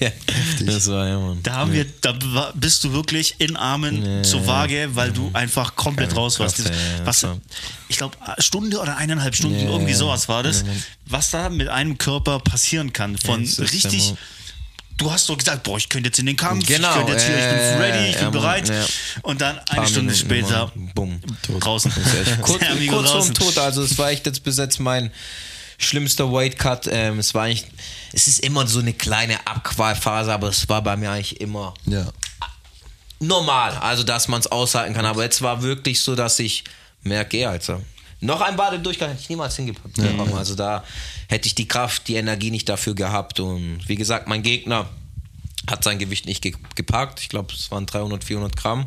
das 0.66 0.88
war 0.88 1.06
ja, 1.06 1.18
Mann. 1.18 1.42
Da 1.42 1.52
haben 1.56 1.72
wir, 1.72 1.84
da 2.00 2.12
bist 2.54 2.82
du 2.84 2.92
wirklich 2.92 3.34
in 3.38 3.56
Armen 3.56 4.24
zur 4.24 4.46
Waage, 4.46 4.90
weil 4.94 5.12
du 5.12 5.30
einfach 5.34 5.76
komplett 5.76 6.12
Ja, 6.12 6.16
raus 6.18 6.40
warst. 6.40 6.58
ja, 6.58 6.64
ja, 6.64 6.70
was, 7.04 7.26
ich 7.88 7.98
glaube, 7.98 8.16
Stunde 8.38 8.78
oder 8.80 8.96
eineinhalb 8.96 9.34
Stunden, 9.36 9.60
Ja, 9.60 9.70
irgendwie 9.70 9.92
ja. 9.92 9.98
sowas 9.98 10.28
war 10.28 10.42
das, 10.42 10.64
was 11.06 11.30
da 11.30 11.50
mit 11.50 11.68
einem 11.68 11.98
Körper 11.98 12.40
passieren 12.40 12.92
kann. 12.92 13.18
Von 13.18 13.40
richtig. 13.44 14.10
ja 14.10 14.16
Du 15.00 15.10
hast 15.10 15.24
so 15.24 15.34
gesagt, 15.34 15.62
boah, 15.62 15.78
ich 15.78 15.88
könnte 15.88 16.08
jetzt 16.08 16.18
in 16.18 16.26
den 16.26 16.36
Kampf, 16.36 16.66
Genau, 16.66 16.90
ich 16.90 16.94
könnte 16.96 17.12
jetzt 17.12 17.24
hier, 17.24 17.34
ich 17.38 17.72
bin 17.72 17.80
ready, 17.80 18.08
ich 18.10 18.16
bin 18.16 18.24
ja, 18.24 18.30
bereit. 18.30 18.68
ja. 18.68 18.84
Und 19.22 19.40
dann 19.40 19.58
eine 19.58 19.64
Paar 19.64 19.86
Stunde 19.86 20.12
Minuten 20.12 20.28
später, 20.28 20.72
bumm. 20.94 21.22
draußen. 21.58 21.90
kurz, 22.42 22.58
kurz 22.60 22.64
vorm 22.90 23.04
draußen. 23.06 23.34
Tod, 23.34 23.56
also 23.56 23.82
es 23.82 23.96
war 23.96 24.10
echt 24.10 24.26
jetzt 24.26 24.44
bis 24.44 24.58
jetzt 24.58 24.78
mein 24.78 25.10
schlimmster 25.80 26.30
Weight 26.32 26.58
Cut. 26.58 26.88
Ähm, 26.90 27.18
es 27.18 27.34
war 27.34 27.44
eigentlich, 27.44 27.64
es 28.12 28.28
ist 28.28 28.40
immer 28.40 28.66
so 28.66 28.78
eine 28.80 28.92
kleine 28.92 29.44
Abqualphase, 29.46 30.32
aber 30.32 30.48
es 30.48 30.68
war 30.68 30.82
bei 30.82 30.96
mir 30.96 31.10
eigentlich 31.10 31.40
immer 31.40 31.74
Ja. 31.86 32.06
normal, 33.18 33.76
also 33.78 34.02
dass 34.02 34.28
man 34.28 34.40
es 34.40 34.46
aushalten 34.46 34.94
kann. 34.94 35.04
Aber 35.06 35.22
jetzt 35.22 35.42
war 35.42 35.62
wirklich 35.62 36.00
so, 36.00 36.14
dass 36.14 36.38
ich 36.38 36.64
merke, 37.02 37.38
eh, 37.38 37.46
also 37.46 37.80
noch 38.20 38.40
ein 38.42 38.56
Badedurchgang 38.56 39.10
hätte 39.10 39.22
ich 39.22 39.28
niemals 39.30 39.56
hingepackt. 39.56 39.94
bekommen. 39.94 40.34
Also 40.34 40.54
da 40.54 40.84
hätte 41.28 41.46
ich 41.46 41.54
die 41.54 41.66
Kraft, 41.66 42.06
die 42.08 42.16
Energie 42.16 42.50
nicht 42.50 42.68
dafür 42.68 42.94
gehabt. 42.94 43.40
Und 43.40 43.80
wie 43.88 43.96
gesagt, 43.96 44.28
mein 44.28 44.42
Gegner 44.42 44.86
hat 45.70 45.84
sein 45.84 45.98
Gewicht 45.98 46.26
nicht 46.26 46.42
ge 46.42 46.54
gepackt. 46.74 47.20
Ich 47.20 47.30
glaube, 47.30 47.54
es 47.54 47.70
waren 47.70 47.86
300, 47.86 48.22
400 48.24 48.56
Gramm. 48.56 48.86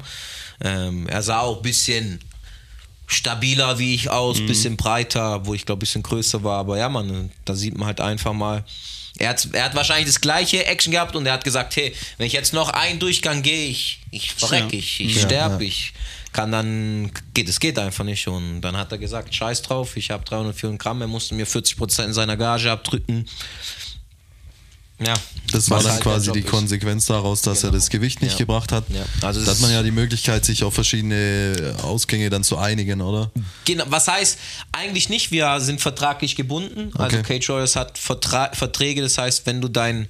Ähm, 0.62 1.08
er 1.08 1.24
sah 1.24 1.40
auch 1.40 1.58
ein 1.58 1.62
bisschen 1.64 2.20
stabiler 3.08 3.78
wie 3.80 3.94
ich 3.96 4.10
aus, 4.10 4.40
bisschen 4.46 4.78
breiter, 4.78 5.46
wo 5.46 5.54
ich 5.54 5.66
glaube 5.66 5.80
ein 5.80 5.82
bisschen 5.82 6.04
größer 6.04 6.44
war. 6.44 6.60
Aber 6.60 6.78
ja, 6.78 6.90
man, 6.90 7.32
da 7.46 7.54
sieht 7.56 7.78
man 7.78 7.88
halt 7.88 8.02
einfach 8.02 8.34
mal. 8.34 8.64
Er 9.20 9.30
hat, 9.30 9.48
er 9.54 9.66
hat 9.66 9.76
wahrscheinlich 9.76 10.08
das 10.08 10.22
gleiche 10.22 10.66
Action 10.66 10.92
gehabt 10.92 11.16
und 11.16 11.26
er 11.28 11.34
hat 11.34 11.44
gesagt, 11.44 11.76
hey, 11.76 11.94
wenn 12.18 12.26
ich 12.26 12.34
jetzt 12.34 12.54
noch 12.54 12.70
einen 12.70 12.98
Durchgang 13.00 13.44
gehe, 13.44 13.68
ich, 13.68 14.00
ich 14.10 14.34
verreck, 14.34 14.72
Ja. 14.74 14.80
ich, 14.80 15.00
ich 15.02 15.16
Ja, 15.18 15.22
sterbe, 15.22 15.64
ja. 15.64 15.68
ich 15.70 15.94
kann 16.32 16.52
dann, 16.52 17.12
geht, 17.36 17.48
es 17.48 17.60
geht 17.60 17.78
einfach 17.78 18.04
nicht. 18.04 18.28
Und 18.28 18.62
dann 18.62 18.76
hat 18.76 18.92
er 18.92 18.98
gesagt, 18.98 19.36
scheiß 19.36 19.62
drauf, 19.62 19.96
ich 19.98 20.10
habe 20.10 20.26
300, 20.26 20.56
400 20.56 20.82
Gramm, 20.82 21.02
er 21.02 21.08
musste 21.08 21.36
mir 21.36 21.46
40% 21.46 22.12
seiner 22.12 22.38
Gage 22.38 22.72
abdrücken. 22.72 23.28
Ja, 25.06 25.14
Das 25.52 25.70
war 25.70 25.82
dann 25.84 25.92
halt 25.94 26.04
quasi 26.04 26.32
die. 26.32 26.42
Konsequenz 26.42 27.06
daraus, 27.06 27.42
dass 27.42 27.60
er 27.60 27.70
Genau. 27.70 27.74
das 27.80 27.90
Gewicht 27.90 28.22
nicht 28.22 28.34
Ja. 28.34 28.38
gebracht 28.40 28.72
hat. 28.72 28.86
Ja. 28.90 29.04
Also 29.22 29.44
da 29.44 29.52
hat 29.52 29.60
man 29.62 29.72
ja 29.72 29.84
die 29.84 29.92
Möglichkeit, 29.92 30.46
sich 30.46 30.64
auf 30.64 30.74
verschiedene 30.74 31.76
Ausgänge 31.84 32.30
dann 32.30 32.44
zu 32.44 32.58
einigen, 32.58 33.02
oder? 33.02 33.32
Genau, 33.66 33.84
was 33.88 34.08
heißt 34.08 34.38
eigentlich 34.72 35.10
nicht, 35.10 35.32
wir 35.32 35.60
sind 35.60 35.82
vertraglich 35.82 36.36
gebunden. 36.36 36.92
Also 36.96 37.18
Okay. 37.18 37.40
Cage 37.40 37.50
Warriors 37.50 37.76
hat 37.76 37.98
Vertra 37.98 38.50
Verträge, 38.54 39.02
das 39.02 39.18
heißt, 39.18 39.46
wenn 39.46 39.62
du 39.62 39.68
dein 39.68 40.08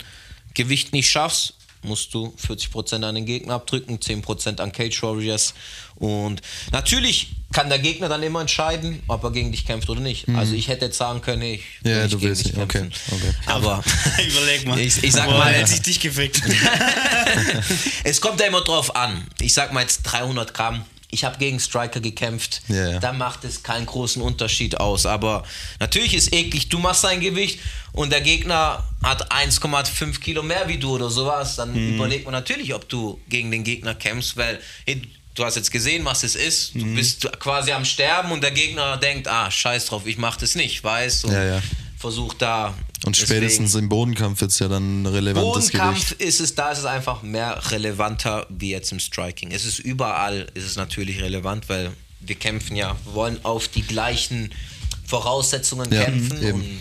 Gewicht 0.54 0.94
nicht 0.94 1.10
schaffst, 1.10 1.54
musst 1.84 2.14
du 2.14 2.34
40% 2.46 3.04
an 3.04 3.16
den 3.16 3.26
Gegner 3.26 3.56
abdrücken, 3.56 3.98
10% 4.00 4.60
an 4.60 4.72
Cage 4.72 5.02
Warriors. 5.04 5.54
Und 5.96 6.42
natürlich 6.72 7.32
kann 7.54 7.70
der 7.70 7.78
Gegner 7.80 8.10
dann 8.10 8.24
immer 8.24 8.42
entscheiden, 8.42 9.04
ob 9.08 9.24
er 9.24 9.32
gegen 9.32 9.52
dich 9.52 9.66
kämpft 9.66 9.90
oder 9.90 10.02
nicht. 10.02 10.28
Also 10.30 10.54
ich 10.56 10.68
hätte 10.68 10.86
jetzt 10.86 10.98
sagen 10.98 11.22
können, 11.22 11.44
ich 11.44 11.62
will 11.84 11.92
Mhm. 11.94 11.98
Ja, 11.98 12.04
nicht 12.04 12.14
du 12.14 12.18
gegen 12.18 12.30
willst 12.30 12.46
dich 12.46 12.54
nicht. 12.54 12.64
Okay, 12.64 12.80
kämpfen. 12.80 13.14
okay. 13.16 13.34
Aber 13.46 13.84
Überleg 14.28 14.66
mal. 14.68 14.80
Ich- 14.80 15.04
ich 15.04 15.12
sag 15.12 15.26
Boah, 15.26 15.38
mal- 15.38 15.54
hätte 15.54 15.74
ich 15.74 15.82
dich 15.82 16.00
gefickt. 16.00 16.42
es 18.04 18.22
kommt 18.22 18.40
ja 18.40 18.48
immer 18.48 18.62
drauf 18.62 18.96
an. 18.96 19.26
Ich 19.40 19.54
sag 19.54 19.74
mal 19.74 19.82
jetzt 19.82 20.02
300 20.04 20.54
Gramm. 20.54 20.84
Ich 21.14 21.24
habe 21.24 21.38
gegen 21.38 21.60
Striker 21.60 22.00
gekämpft. 22.00 22.62
Ja. 22.68 23.00
Da 23.00 23.14
macht 23.14 23.44
es 23.44 23.62
keinen 23.62 23.86
großen 23.86 24.22
Unterschied 24.22 24.80
aus. 24.80 25.06
Aber 25.06 25.44
natürlich 25.80 26.16
ist 26.16 26.34
eklig, 26.34 26.70
du 26.70 26.80
machst 26.80 27.04
dein 27.04 27.20
Gewicht 27.22 27.60
und 27.92 28.12
der 28.12 28.22
Gegner 28.22 28.84
hat 29.04 29.32
1,5 29.32 30.20
Kilo 30.20 30.42
mehr 30.42 30.68
wie 30.68 30.78
du 30.80 30.96
oder 30.96 31.10
sowas. 31.12 31.56
Dann 31.56 31.72
Mhm. 31.74 31.96
überlegt 31.96 32.26
man 32.26 32.32
natürlich, 32.34 32.74
ob 32.74 32.90
du 32.90 33.20
gegen 33.30 33.52
den 33.52 33.64
Gegner 33.64 33.94
kämpfst, 33.94 34.36
weil 34.38 34.60
hey, 34.88 35.02
du 35.36 35.46
hast 35.46 35.56
jetzt 35.56 35.72
gesehen, 35.72 36.04
was 36.06 36.24
es 36.24 36.36
ist. 36.36 36.74
Du 36.76 36.84
bist 36.96 37.28
quasi 37.40 37.72
am 37.72 37.86
Sterben 37.86 38.32
und 38.32 38.42
der 38.42 38.52
Gegner 38.52 38.98
denkt, 38.98 39.28
ah, 39.28 39.50
scheiß 39.52 39.86
drauf, 39.86 40.08
ich 40.08 40.18
mach 40.18 40.36
das 40.38 40.56
nicht, 40.56 40.84
weißt 40.84 41.26
Und 41.26 41.34
Ja, 41.34 41.44
ja. 41.44 41.62
versucht 41.98 42.42
da. 42.42 42.74
Und 43.06 43.18
deswegen- 43.20 43.40
spätestens 43.42 43.76
im 43.76 43.90
Bodenkampf 43.90 44.40
wird 44.42 44.52
es 44.52 44.60
ja 44.60 44.68
dann 44.70 45.06
relevantes 45.06 45.66
Bodenkampf 45.72 46.10
Gewicht. 46.12 46.22
ist 46.22 46.40
es, 46.40 46.56
da 46.56 46.72
ist 46.72 46.80
es 46.80 46.86
einfach 46.86 47.22
mehr 47.22 47.60
relevanter 47.72 48.48
wie 48.50 48.72
jetzt 48.72 48.92
im 48.94 49.00
Striking. 49.00 49.52
Es 49.52 49.66
ist 49.66 49.80
überall, 49.80 50.48
ist 50.54 50.64
es 50.66 50.76
natürlich 50.78 51.22
relevant, 51.22 51.68
weil 51.68 51.92
wir 52.22 52.36
kämpfen 52.36 52.76
ja, 52.78 52.96
wir 53.04 53.14
wollen 53.14 53.44
auf 53.44 53.68
die 53.68 53.82
gleichen 53.82 54.54
Voraussetzungen 55.06 55.92
Ja, 55.92 56.06
kämpfen 56.06 56.42
eben. 56.42 56.54
und 56.62 56.80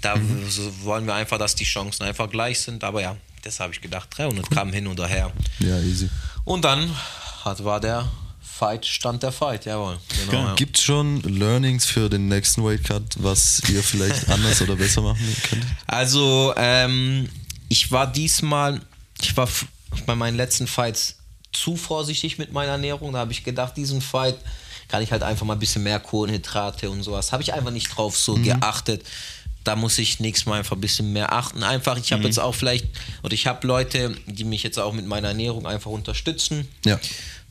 da 0.00 0.14
so 0.48 0.70
wollen 0.84 1.06
wir 1.06 1.14
einfach, 1.14 1.38
dass 1.38 1.54
die 1.56 1.64
Chancen 1.64 2.04
einfach 2.04 2.30
gleich 2.30 2.60
sind. 2.60 2.84
Aber 2.84 3.00
ja, 3.02 3.16
das 3.42 3.58
habe 3.58 3.72
ich 3.72 3.80
gedacht, 3.80 4.08
300 4.16 4.48
Gramm 4.50 4.72
hin 4.72 4.86
und 4.86 5.00
her. 5.06 5.32
Ja, 5.58 5.80
easy. 5.80 6.08
Und 6.44 6.64
dann 6.64 6.94
hat, 7.44 7.64
war 7.64 7.80
der 7.80 8.08
Fight, 8.56 8.86
stand 8.86 9.22
der 9.22 9.32
Fight, 9.32 9.64
jawohl. 9.64 9.98
Genau, 10.30 10.44
ja. 10.46 10.54
Gibt 10.54 10.78
es 10.78 10.84
schon 10.84 11.20
Learnings 11.22 11.86
für 11.86 12.08
den 12.08 12.28
nächsten 12.28 12.62
Weight 12.64 12.84
Cut, 12.84 13.02
was 13.16 13.60
ihr 13.68 13.82
vielleicht 13.82 14.28
anders 14.30 14.62
oder 14.62 14.76
besser 14.76 15.02
machen 15.02 15.36
könnt? 15.50 15.64
Also, 15.86 16.54
ähm, 16.56 17.28
ich 17.68 17.90
war 17.90 18.06
diesmal, 18.10 18.80
ich 19.20 19.36
war 19.36 19.48
bei 20.06 20.14
meinen 20.14 20.36
letzten 20.36 20.66
Fights 20.66 21.16
zu 21.52 21.76
vorsichtig 21.76 22.38
mit 22.38 22.52
meiner 22.52 22.72
Ernährung. 22.72 23.12
Da 23.12 23.20
habe 23.20 23.32
ich 23.32 23.42
gedacht, 23.44 23.76
diesen 23.76 24.00
Fight 24.00 24.36
kann 24.88 25.02
ich 25.02 25.10
halt 25.10 25.22
einfach 25.22 25.44
mal 25.46 25.54
ein 25.54 25.58
bisschen 25.58 25.82
mehr 25.82 25.98
Kohlenhydrate 25.98 26.90
und 26.90 27.02
sowas. 27.02 27.32
Habe 27.32 27.42
ich 27.42 27.52
einfach 27.54 27.70
nicht 27.72 27.88
drauf 27.96 28.16
so 28.16 28.34
geachtet. 28.34 29.02
da 29.64 29.76
muss 29.76 29.98
ich 29.98 30.20
nächstes 30.20 30.44
Mal 30.44 30.58
einfach 30.58 30.76
ein 30.76 30.80
bisschen 30.82 31.10
mehr 31.14 31.32
achten. 31.32 31.62
Einfach, 31.62 31.96
ich 31.96 32.12
habe 32.12 32.20
Mhm. 32.20 32.26
jetzt 32.26 32.38
auch 32.38 32.54
vielleicht, 32.54 32.84
oder 33.22 33.32
ich 33.32 33.46
habe 33.46 33.66
Leute, 33.66 34.14
die 34.26 34.44
mich 34.44 34.62
jetzt 34.62 34.78
auch 34.78 34.92
mit 34.92 35.06
meiner 35.06 35.28
Ernährung 35.28 35.66
einfach 35.66 35.90
unterstützen. 35.90 36.68
Ja. 36.84 37.00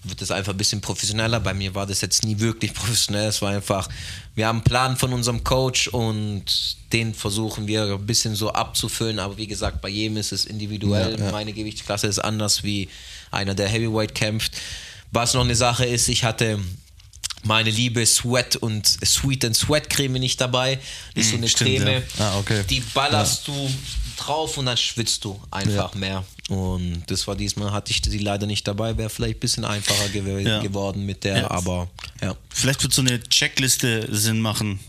Wird 0.03 0.21
das 0.21 0.31
einfach 0.31 0.53
ein 0.53 0.57
bisschen 0.57 0.81
professioneller. 0.81 1.39
Bei 1.39 1.53
mir 1.53 1.73
war 1.75 1.85
das 1.85 2.01
jetzt 2.01 2.23
nie 2.23 2.39
wirklich 2.39 2.73
professionell. 2.73 3.29
Es 3.29 3.41
war 3.41 3.51
einfach, 3.51 3.87
wir 4.35 4.47
haben 4.47 4.57
einen 4.57 4.63
Plan 4.63 4.97
von 4.97 5.13
unserem 5.13 5.43
Coach 5.43 5.87
und 5.87 6.43
den 6.91 7.13
versuchen 7.13 7.67
wir 7.67 7.85
ein 7.85 8.05
bisschen 8.05 8.35
so 8.35 8.51
abzufüllen. 8.51 9.19
Aber 9.19 9.37
wie 9.37 9.47
gesagt, 9.47 9.81
bei 9.81 9.89
jedem 9.89 10.17
ist 10.17 10.31
es 10.31 10.45
individuell. 10.45 11.17
Ja, 11.19 11.25
ja. 11.25 11.31
Meine 11.31 11.53
Gewichtsklasse 11.53 12.07
ist 12.07 12.19
anders 12.19 12.63
wie 12.63 12.89
einer, 13.31 13.55
der 13.55 13.67
Heavyweight 13.67 14.13
kämpft. 14.13 14.53
Was 15.11 15.33
noch 15.33 15.43
eine 15.43 15.55
Sache 15.55 15.85
ist, 15.85 16.07
ich 16.07 16.23
hatte 16.23 16.59
meine 17.43 17.69
liebe 17.69 18.05
Sweat 18.05 18.55
und 18.55 18.87
Sweet 18.87 19.45
and 19.45 19.55
Sweat 19.55 19.89
Creme 19.89 20.19
nicht 20.19 20.39
dabei. 20.39 20.79
Das 21.13 21.25
ist 21.25 21.31
so 21.31 21.37
eine 21.37 21.47
stimmt, 21.47 21.77
Creme, 21.77 22.03
ja. 22.17 22.25
Ah, 22.25 22.37
okay. 22.39 22.63
die 22.69 22.79
ballerst 22.93 23.47
du 23.47 23.69
drauf 24.25 24.57
und 24.57 24.65
dann 24.65 24.77
schwitzt 24.77 25.23
du 25.25 25.39
einfach 25.51 25.93
mehr. 25.95 26.23
Und 26.49 27.03
das 27.07 27.27
war 27.27 27.35
diesmal, 27.35 27.71
hatte 27.71 27.91
ich 27.91 28.01
sie 28.03 28.17
leider 28.17 28.45
nicht 28.47 28.67
dabei, 28.67 28.97
wäre 28.97 29.09
vielleicht 29.09 29.37
ein 29.37 29.39
bisschen 29.39 29.65
einfacher 29.65 30.09
gew 30.09 30.39
Ja. 30.39 30.59
geworden 30.61 31.05
mit 31.05 31.23
der, 31.23 31.37
Ja. 31.37 31.51
aber 31.51 31.89
ja. 32.21 32.35
Vielleicht 32.49 32.83
wird 32.83 32.93
so 32.93 33.01
eine 33.01 33.21
Checkliste 33.23 34.07
Sinn 34.13 34.39
machen. 34.41 34.79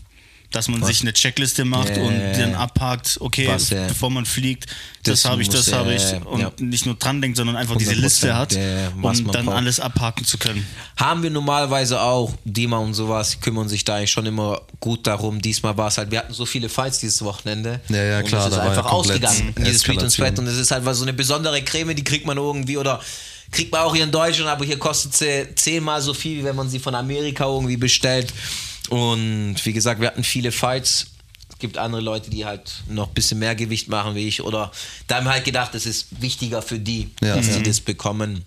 Dass 0.55 0.69
man 0.69 0.83
sich 0.83 1.01
eine 1.01 1.11
Checkliste 1.11 1.65
macht 1.65 1.97
Ja, 1.97 2.03
und 2.03 2.17
dann 2.17 2.55
abhakt, 2.55 3.17
okay, 3.19 3.47
Was, 3.49 3.71
äh, 3.71 3.87
bevor 3.89 4.09
man 4.09 4.25
fliegt, 4.25 4.67
das, 5.03 5.21
das 5.21 5.31
habe 5.31 5.41
ich, 5.41 5.49
das 5.49 5.73
habe 5.73 5.91
äh, 5.91 5.97
ich. 5.97 6.25
Und 6.25 6.39
ja. 6.39 6.51
nicht 6.59 6.85
nur 6.85 6.95
dran 6.95 7.21
denkt, 7.21 7.35
sondern 7.35 7.57
einfach 7.57 7.75
diese 7.75 7.91
100%, 7.91 7.95
Liste 7.95 8.35
hat, 8.35 8.57
was 8.95 9.19
um 9.19 9.31
dann 9.31 9.45
braucht. 9.45 9.57
alles 9.57 9.79
abhaken 9.81 10.25
zu 10.25 10.37
können. 10.37 10.65
Haben 10.95 11.23
wir 11.23 11.29
normalerweise 11.29 11.99
auch, 11.99 12.33
Dima 12.45 12.77
und 12.77 12.93
sowas, 12.93 13.31
die 13.31 13.37
kümmern 13.37 13.67
sich 13.67 13.83
da 13.83 13.97
eigentlich 13.97 14.11
schon 14.11 14.25
immer 14.25 14.61
gut 14.79 15.05
darum. 15.05 15.41
Diesmal 15.41 15.75
war 15.77 15.89
es 15.89 15.97
halt, 15.97 16.11
wir 16.11 16.19
hatten 16.19 16.33
so 16.33 16.45
viele 16.45 16.69
Fights 16.69 16.99
dieses 16.99 17.21
Wochenende. 17.23 17.81
Ja, 17.89 18.03
ja, 18.03 18.19
und 18.19 18.25
klar, 18.27 18.47
es 18.47 18.53
ist 18.53 18.59
einfach 18.59 18.85
ausgegangen. 18.85 19.53
Dieses 19.59 19.81
Street 19.81 20.01
und. 20.01 20.09
Sweat. 20.09 20.39
Und 20.39 20.47
es 20.47 20.57
ist 20.57 20.71
halt 20.71 20.83
so 20.95 21.03
eine 21.03 21.13
besondere 21.13 21.61
Creme, 21.61 21.93
die 21.95 22.03
kriegt 22.03 22.25
man 22.25 22.37
irgendwie 22.37 22.77
oder 22.77 23.01
kriegt 23.51 23.71
man 23.71 23.81
auch 23.81 23.93
hier 23.93 24.03
in 24.03 24.11
Deutschland, 24.11 24.49
aber 24.49 24.65
hier 24.65 24.79
kostet 24.79 25.15
sie 25.15 25.47
zehnmal 25.55 26.01
so 26.01 26.13
viel, 26.13 26.39
wie 26.39 26.43
wenn 26.43 26.55
man 26.55 26.69
sie 26.69 26.79
von 26.79 26.95
Amerika 26.95 27.45
irgendwie 27.45 27.77
bestellt. 27.77 28.33
Und 28.89 29.55
wie 29.65 29.73
gesagt, 29.73 29.99
wir 30.01 30.07
hatten 30.07 30.23
viele 30.23 30.51
Fights. 30.51 31.07
Es 31.49 31.59
gibt 31.59 31.77
andere 31.77 32.01
Leute, 32.01 32.29
die 32.29 32.45
halt 32.45 32.83
noch 32.89 33.07
ein 33.07 33.13
bisschen 33.13 33.39
mehr 33.39 33.55
Gewicht 33.55 33.87
machen 33.87 34.15
wie 34.15 34.27
ich. 34.27 34.41
Oder 34.41 34.71
da 35.07 35.15
haben 35.17 35.25
wir 35.25 35.31
halt 35.31 35.45
gedacht, 35.45 35.73
es 35.75 35.85
ist 35.85 36.07
wichtiger 36.21 36.61
für 36.61 36.79
die, 36.79 37.09
Ja. 37.21 37.35
dass 37.35 37.47
Ja. 37.47 37.53
sie 37.53 37.63
das 37.63 37.79
bekommen. 37.81 38.43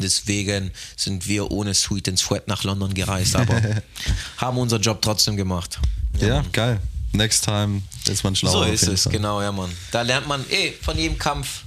Deswegen 0.00 0.70
sind 0.96 1.26
wir 1.26 1.50
ohne 1.50 1.74
Sweet 1.74 2.08
and 2.08 2.18
Sweat 2.18 2.46
nach 2.46 2.62
London 2.62 2.94
gereist, 2.94 3.34
aber 3.34 3.60
haben 4.36 4.56
unseren 4.58 4.80
Job 4.80 5.02
trotzdem 5.02 5.36
gemacht. 5.36 5.78
Ja, 6.20 6.44
geil. 6.52 6.80
Next 7.12 7.44
time 7.44 7.82
ist 8.06 8.22
man 8.22 8.36
schlauer. 8.36 8.66
so 8.66 8.72
ist 8.72 8.86
es, 8.86 9.02
Fall. 9.04 9.12
genau, 9.12 9.42
ja, 9.42 9.50
Mann. 9.50 9.70
Da 9.90 10.02
lernt 10.02 10.28
man, 10.28 10.44
eh, 10.50 10.72
von 10.82 10.96
jedem 10.96 11.18
Kampf 11.18 11.62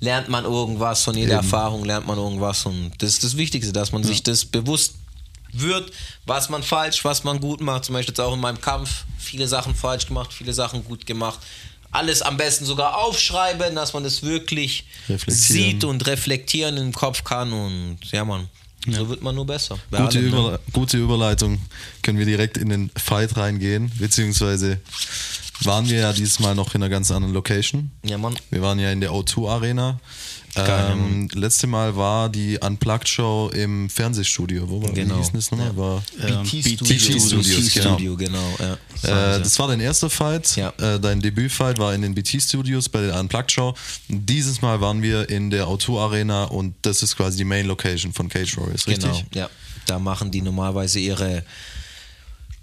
lernt 0.00 0.28
man 0.28 0.44
irgendwas, 0.44 1.04
von 1.04 1.16
jeder 1.16 1.36
Erfahrung 1.36 1.84
lernt 1.84 2.06
man 2.06 2.18
irgendwas 2.18 2.66
und 2.66 2.90
das 2.98 3.10
ist 3.10 3.24
das 3.24 3.36
Wichtigste, 3.36 3.72
dass 3.72 3.92
man 3.92 4.02
sich 4.04 4.22
das 4.22 4.44
bewusst 4.44 4.94
wird, 5.52 5.90
was 6.26 6.48
man 6.48 6.62
falsch, 6.62 7.04
was 7.04 7.24
man 7.24 7.40
gut 7.40 7.60
macht. 7.60 7.84
Zum 7.86 7.94
Beispiel 7.94 8.12
jetzt 8.12 8.20
auch 8.20 8.34
in 8.34 8.40
meinem 8.40 8.60
Kampf 8.60 9.04
viele 9.18 9.48
Sachen 9.48 9.74
falsch 9.74 10.06
gemacht, 10.06 10.32
viele 10.32 10.52
Sachen 10.52 10.84
gut 10.84 11.06
gemacht. 11.06 11.40
Alles 11.90 12.20
am 12.20 12.36
besten 12.36 12.64
sogar 12.64 12.96
aufschreiben, 12.98 13.74
dass 13.74 13.92
man 13.92 14.04
das 14.04 14.22
wirklich 14.22 14.84
sieht 15.26 15.84
und 15.84 16.06
reflektieren 16.06 16.76
im 16.76 16.92
Kopf 16.92 17.24
kann 17.24 17.52
und 17.52 17.98
ja, 18.10 18.24
Mann. 18.24 18.48
So 18.88 19.08
wird 19.08 19.22
man 19.22 19.34
nur 19.34 19.46
besser. 19.46 19.78
Gute, 19.90 20.18
allem, 20.18 20.30
ne? 20.30 20.60
Gute 20.72 20.96
Überleitung. 20.96 21.60
Können 22.02 22.18
wir 22.18 22.26
direkt 22.26 22.56
in 22.56 22.68
den 22.68 22.90
Fight 22.96 23.36
reingehen, 23.36 23.90
beziehungsweise 23.98 24.80
waren 25.62 25.88
wir 25.88 25.98
ja 25.98 26.12
dieses 26.12 26.38
Mal 26.38 26.54
noch 26.54 26.74
in 26.74 26.82
einer 26.82 26.90
ganz 26.90 27.10
anderen 27.10 27.34
Location. 27.34 27.90
Ja, 28.04 28.18
Mann. 28.18 28.36
Wir 28.50 28.62
waren 28.62 28.78
ja 28.78 28.92
in 28.92 29.00
der 29.00 29.10
O2 29.10 29.48
Arena. 29.48 29.98
Geil, 30.64 30.92
Ähm, 30.92 31.28
letzte 31.34 31.66
Mal 31.66 31.96
war 31.96 32.28
die 32.30 32.58
Unplugged 32.58 33.08
Show 33.08 33.50
im 33.54 33.90
Fernsehstudio. 33.90 34.68
Wo 34.68 34.82
war 34.82 34.90
Genau. 34.92 35.14
wie 35.16 35.18
hieß 35.18 35.32
das 35.32 35.50
nochmal? 35.50 35.76
War, 35.76 36.02
Ähm, 36.20 36.42
BT 36.44 36.78
BT 36.78 36.98
Studios, 37.00 37.26
Studios, 37.26 37.74
genau. 37.74 37.88
Studio, 37.94 38.16
genau. 38.16 38.56
ja. 38.58 39.36
Äh, 39.36 39.38
das 39.40 39.58
war 39.58 39.68
dein 39.68 39.80
erster 39.80 40.08
Fight. 40.08 40.56
Ja. 40.56 40.72
Äh, 40.78 40.98
dein 40.98 41.20
Debütfight 41.20 41.78
war 41.78 41.92
in 41.94 42.02
den 42.02 42.14
BT 42.14 42.40
Studios 42.42 42.88
bei 42.88 43.02
der 43.02 43.20
Unplugged 43.20 43.52
Show. 43.52 43.74
Dieses 44.08 44.62
Mal 44.62 44.80
waren 44.80 45.02
wir 45.02 45.28
in 45.28 45.50
der 45.50 45.66
O2 45.66 46.00
Arena 46.00 46.44
und 46.44 46.74
das 46.82 47.02
ist 47.02 47.16
quasi 47.16 47.36
die 47.38 47.44
Main 47.44 47.66
Location 47.66 48.12
von 48.14 48.28
Cage 48.28 48.56
Warriors, 48.56 48.86
richtig? 48.86 49.04
Genau, 49.04 49.22
ja. 49.34 49.50
Da 49.86 49.98
machen 49.98 50.30
die 50.30 50.40
normalerweise 50.42 50.98
ihre 50.98 51.44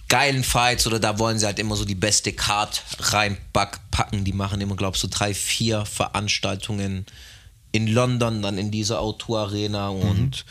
geilen 0.10 0.44
Fights 0.44 0.86
oder 0.86 1.00
da 1.00 1.18
wollen 1.20 1.40
sie 1.40 1.46
halt 1.46 1.58
immer 1.60 1.76
so 1.76 1.86
die 1.86 1.96
beste 1.96 2.34
Card 2.34 2.84
reinpacken. 3.00 4.24
Die 4.24 4.34
machen 4.34 4.62
immer, 4.62 4.76
glaube 4.76 4.96
ich, 4.96 5.02
so 5.02 5.08
drei, 5.10 5.34
vier 5.34 5.86
Veranstaltungen 5.86 7.06
in 7.74 7.88
London, 7.88 8.42
dann 8.42 8.58
in 8.58 8.72
dieser 8.72 9.02
Auto-Arena 9.02 9.90
und 9.90 10.46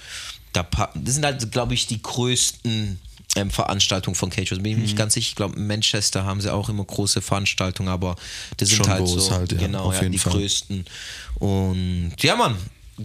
da 0.53 0.63
packen, 0.63 1.05
das 1.05 1.15
sind 1.15 1.25
halt, 1.25 1.51
glaube 1.51 1.73
ich, 1.73 1.87
die 1.87 2.03
größten 2.03 2.99
ähm, 3.37 3.51
Veranstaltungen 3.51 4.15
von 4.15 4.29
Cage. 4.29 4.51
Bin 4.51 4.67
ich 4.67 4.77
mir 4.77 4.83
nicht 4.83 4.97
ganz 4.97 5.15
sicher. 5.15 5.29
Ich 5.29 5.35
glaube, 5.35 5.57
in 5.57 5.67
Manchester 5.67 6.25
haben 6.25 6.41
sie 6.41 6.53
auch 6.53 6.69
immer 6.69 6.85
große 6.85 7.23
Veranstaltungen, 7.23 7.89
aber 7.89 8.17
das 8.59 8.69
sind 8.69 8.79
Schon 8.79 8.89
halt 8.89 9.09
so 9.09 9.31
halt, 9.31 9.53
ja, 9.53 9.59
genau, 9.59 9.93
ja, 9.93 10.09
die 10.09 10.19
Fall. 10.19 10.33
größten. 10.33 10.85
Und 11.37 12.13
ja, 12.21 12.37
Mann, 12.37 12.57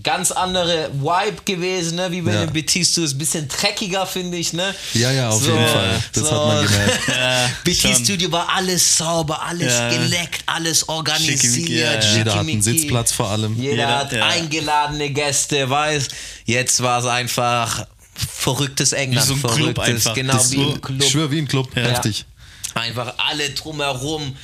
ganz 0.04 0.32
andere 0.32 0.91
Vibe 0.93 1.41
gewesen, 1.45 1.95
ne? 1.95 2.12
wie 2.12 2.21
bei 2.21 2.34
Ja. 2.34 2.45
den 2.45 2.54
Batista 2.54 3.02
ist 3.02 3.13
ein 3.13 3.17
bisschen 3.17 3.47
dreckiger, 3.47 4.06
finde 4.06 4.38
ich, 4.38 4.52
ne? 4.54 4.76
Ja, 4.93 5.12
ja, 5.12 5.30
auf 5.30 5.41
jeden 5.43 5.67
Fall. 5.67 6.04
Das 6.13 6.23
hat 6.32 6.45
man 6.45 6.65
gemerkt. 6.65 7.00
BT 7.63 7.76
schon. 7.82 7.95
Studio 7.95 8.32
war 8.32 8.50
alles 8.54 8.97
sauber, 8.97 9.41
alles 9.43 9.73
Ja. 9.73 9.89
geleckt, 9.89 10.43
alles 10.45 10.88
organisiert. 10.89 11.39
Schickimicki, 11.39 11.80
ja, 11.80 11.93
ja. 11.93 12.00
Jeder 12.00 12.32
hat 12.34 12.39
einen 12.39 12.50
schickimicki. 12.50 12.62
Sitzplatz 12.80 13.12
vor 13.13 13.30
allem. 13.30 13.56
Jeder, 13.56 13.71
Jeder, 13.71 13.97
hat 13.97 14.12
ja. 14.12 14.26
eingeladene 14.28 15.10
Gäste, 15.12 15.69
weiß. 15.69 16.08
Jetzt 16.45 16.84
war 16.84 17.00
es 17.00 17.06
einfach 17.06 17.86
verrücktes 18.13 18.91
England. 18.91 19.26
Wie 19.26 19.28
so 19.30 19.34
ein 19.36 19.39
Club 19.41 19.76
verrücktes, 19.76 20.08
einfach. 20.08 20.13
genau 20.15 20.34
Das 20.34 20.52
wie 20.52 20.56
so, 20.58 20.73
ein 20.73 20.82
Club. 20.82 21.02
Ich 21.04 21.10
schwöre, 21.12 21.32
wie 21.32 21.39
ein 21.39 21.47
Club. 21.47 21.69
Ja. 21.76 21.84
Heftig. 21.84 22.26
Einfach 22.73 23.13
alle 23.17 23.50
drumherum. 23.52 24.36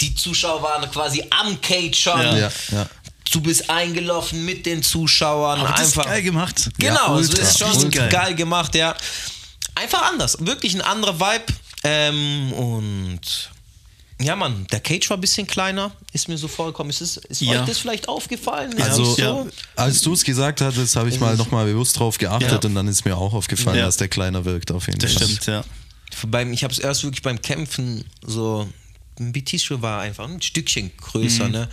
Die 0.00 0.14
Zuschauer 0.16 0.60
waren 0.62 0.90
quasi 0.90 1.24
am 1.30 1.60
Cage 1.60 1.94
schon. 1.96 2.20
Ja. 2.20 2.36
Ja, 2.36 2.52
ja. 2.72 2.86
Du 3.32 3.40
bist 3.40 3.68
eingelaufen 3.70 4.44
mit 4.44 4.66
den 4.66 4.82
Zuschauern. 4.82 5.58
Aber 5.60 5.70
das 5.70 5.88
ist 5.88 5.98
einfach 5.98 6.10
geil 6.10 6.22
gemacht. 6.22 6.70
Genau, 6.78 7.18
Ja, 7.18 7.20
ist 7.20 7.58
schon 7.58 7.76
ultra. 7.76 8.06
geil. 8.08 8.34
gemacht, 8.34 8.74
ja. 8.74 8.94
Einfach 9.74 10.02
anders. 10.02 10.36
Wirklich 10.40 10.74
ein 10.74 10.82
anderer 10.82 11.18
Vibe. 11.18 11.44
Ähm, 11.84 12.52
und 12.52 13.20
ja, 14.20 14.36
Mann, 14.36 14.66
der 14.70 14.80
Cage 14.80 15.08
war 15.10 15.16
ein 15.16 15.20
bisschen 15.20 15.46
kleiner, 15.46 15.90
ist 16.12 16.28
mir 16.28 16.36
so 16.38 16.46
vorgekommen. 16.46 16.90
Ist, 16.90 17.00
es, 17.00 17.16
ist 17.16 17.40
Ja. 17.40 17.60
euch 17.62 17.66
das 17.66 17.78
vielleicht 17.78 18.08
aufgefallen? 18.08 18.80
Also, 18.80 19.02
es 19.02 19.16
so? 19.16 19.48
als 19.74 20.02
du 20.02 20.12
es 20.12 20.22
gesagt 20.22 20.60
hattest, 20.60 20.94
habe 20.94 21.08
ich 21.08 21.18
mal 21.18 21.34
nochmal 21.36 21.64
bewusst 21.64 21.98
drauf 21.98 22.18
geachtet 22.18 22.50
Ja. 22.62 22.68
und 22.68 22.74
dann 22.74 22.86
ist 22.86 23.04
mir 23.04 23.16
auch 23.16 23.32
aufgefallen, 23.32 23.78
Ja. 23.78 23.86
dass 23.86 23.96
der 23.96 24.08
kleiner 24.08 24.44
wirkt 24.44 24.70
auf 24.70 24.86
jeden 24.86 25.00
Das 25.00 25.14
Fall. 25.14 25.26
stimmt, 25.26 25.46
ja. 25.46 25.64
Beim, 26.28 26.52
ich 26.52 26.62
habe 26.62 26.72
es 26.72 26.78
erst 26.78 27.02
wirklich 27.02 27.22
beim 27.22 27.40
Kämpfen 27.40 28.04
so. 28.24 28.68
Ein 29.18 29.32
BT-Schuh 29.32 29.80
war 29.82 30.02
einfach 30.02 30.28
ein 30.28 30.40
Stückchen 30.40 30.90
größer, 30.98 31.48
ne? 31.48 31.68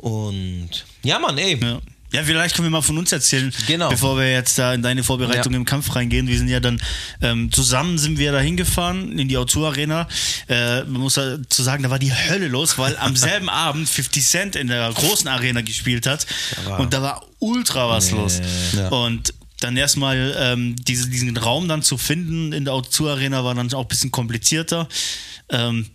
Und 0.00 0.70
ja, 1.02 1.18
Mann, 1.18 1.36
ey. 1.38 1.58
Ja. 1.60 1.80
Ja, 2.12 2.24
vielleicht 2.24 2.56
können 2.56 2.66
wir 2.66 2.70
mal 2.72 2.82
von 2.82 2.98
uns 2.98 3.12
erzählen, 3.12 3.52
Genau. 3.68 3.88
bevor 3.88 4.18
wir 4.18 4.28
jetzt 4.32 4.58
da 4.58 4.74
in 4.74 4.82
deine 4.82 5.04
Vorbereitung 5.04 5.52
Ja. 5.52 5.58
im 5.60 5.64
Kampf 5.64 5.94
reingehen. 5.94 6.26
Wir 6.26 6.38
sind 6.38 6.48
ja 6.48 6.58
dann 6.58 6.82
ähm, 7.22 7.52
zusammen 7.52 7.98
sind 7.98 8.18
wir 8.18 8.32
da 8.32 8.40
hingefahren 8.40 9.16
in 9.16 9.28
die 9.28 9.38
O2 9.38 9.64
Arena. 9.64 10.08
Äh, 10.48 10.82
man 10.84 11.02
muss 11.02 11.14
dazu 11.14 11.62
sagen, 11.62 11.84
da 11.84 11.90
war 11.90 12.00
die 12.00 12.12
Hölle 12.12 12.48
los, 12.48 12.78
weil 12.78 12.96
am 12.96 13.14
selben 13.28 13.48
Abend 13.48 13.88
50 13.88 14.26
Cent 14.26 14.56
in 14.56 14.66
der 14.66 14.90
großen 14.92 15.28
Arena 15.28 15.60
gespielt 15.60 16.06
hat 16.08 16.26
war- 16.64 16.80
und 16.80 16.92
da 16.94 17.00
war 17.00 17.24
ultra 17.38 17.88
was 17.88 18.10
los. 18.10 18.40
Ja. 18.76 18.88
Und 18.88 19.32
dann 19.60 19.76
erstmal 19.76 20.34
ähm, 20.36 20.74
diese, 20.80 21.08
diesen 21.08 21.36
Raum 21.36 21.68
dann 21.68 21.82
zu 21.82 21.96
finden 21.96 22.52
in 22.52 22.64
der 22.64 22.74
O2 22.74 23.08
Arena 23.08 23.44
war 23.44 23.54
dann 23.54 23.72
auch 23.72 23.82
ein 23.82 23.88
bisschen 23.88 24.10
komplizierter. 24.10 24.88
Ähm, 25.48 25.86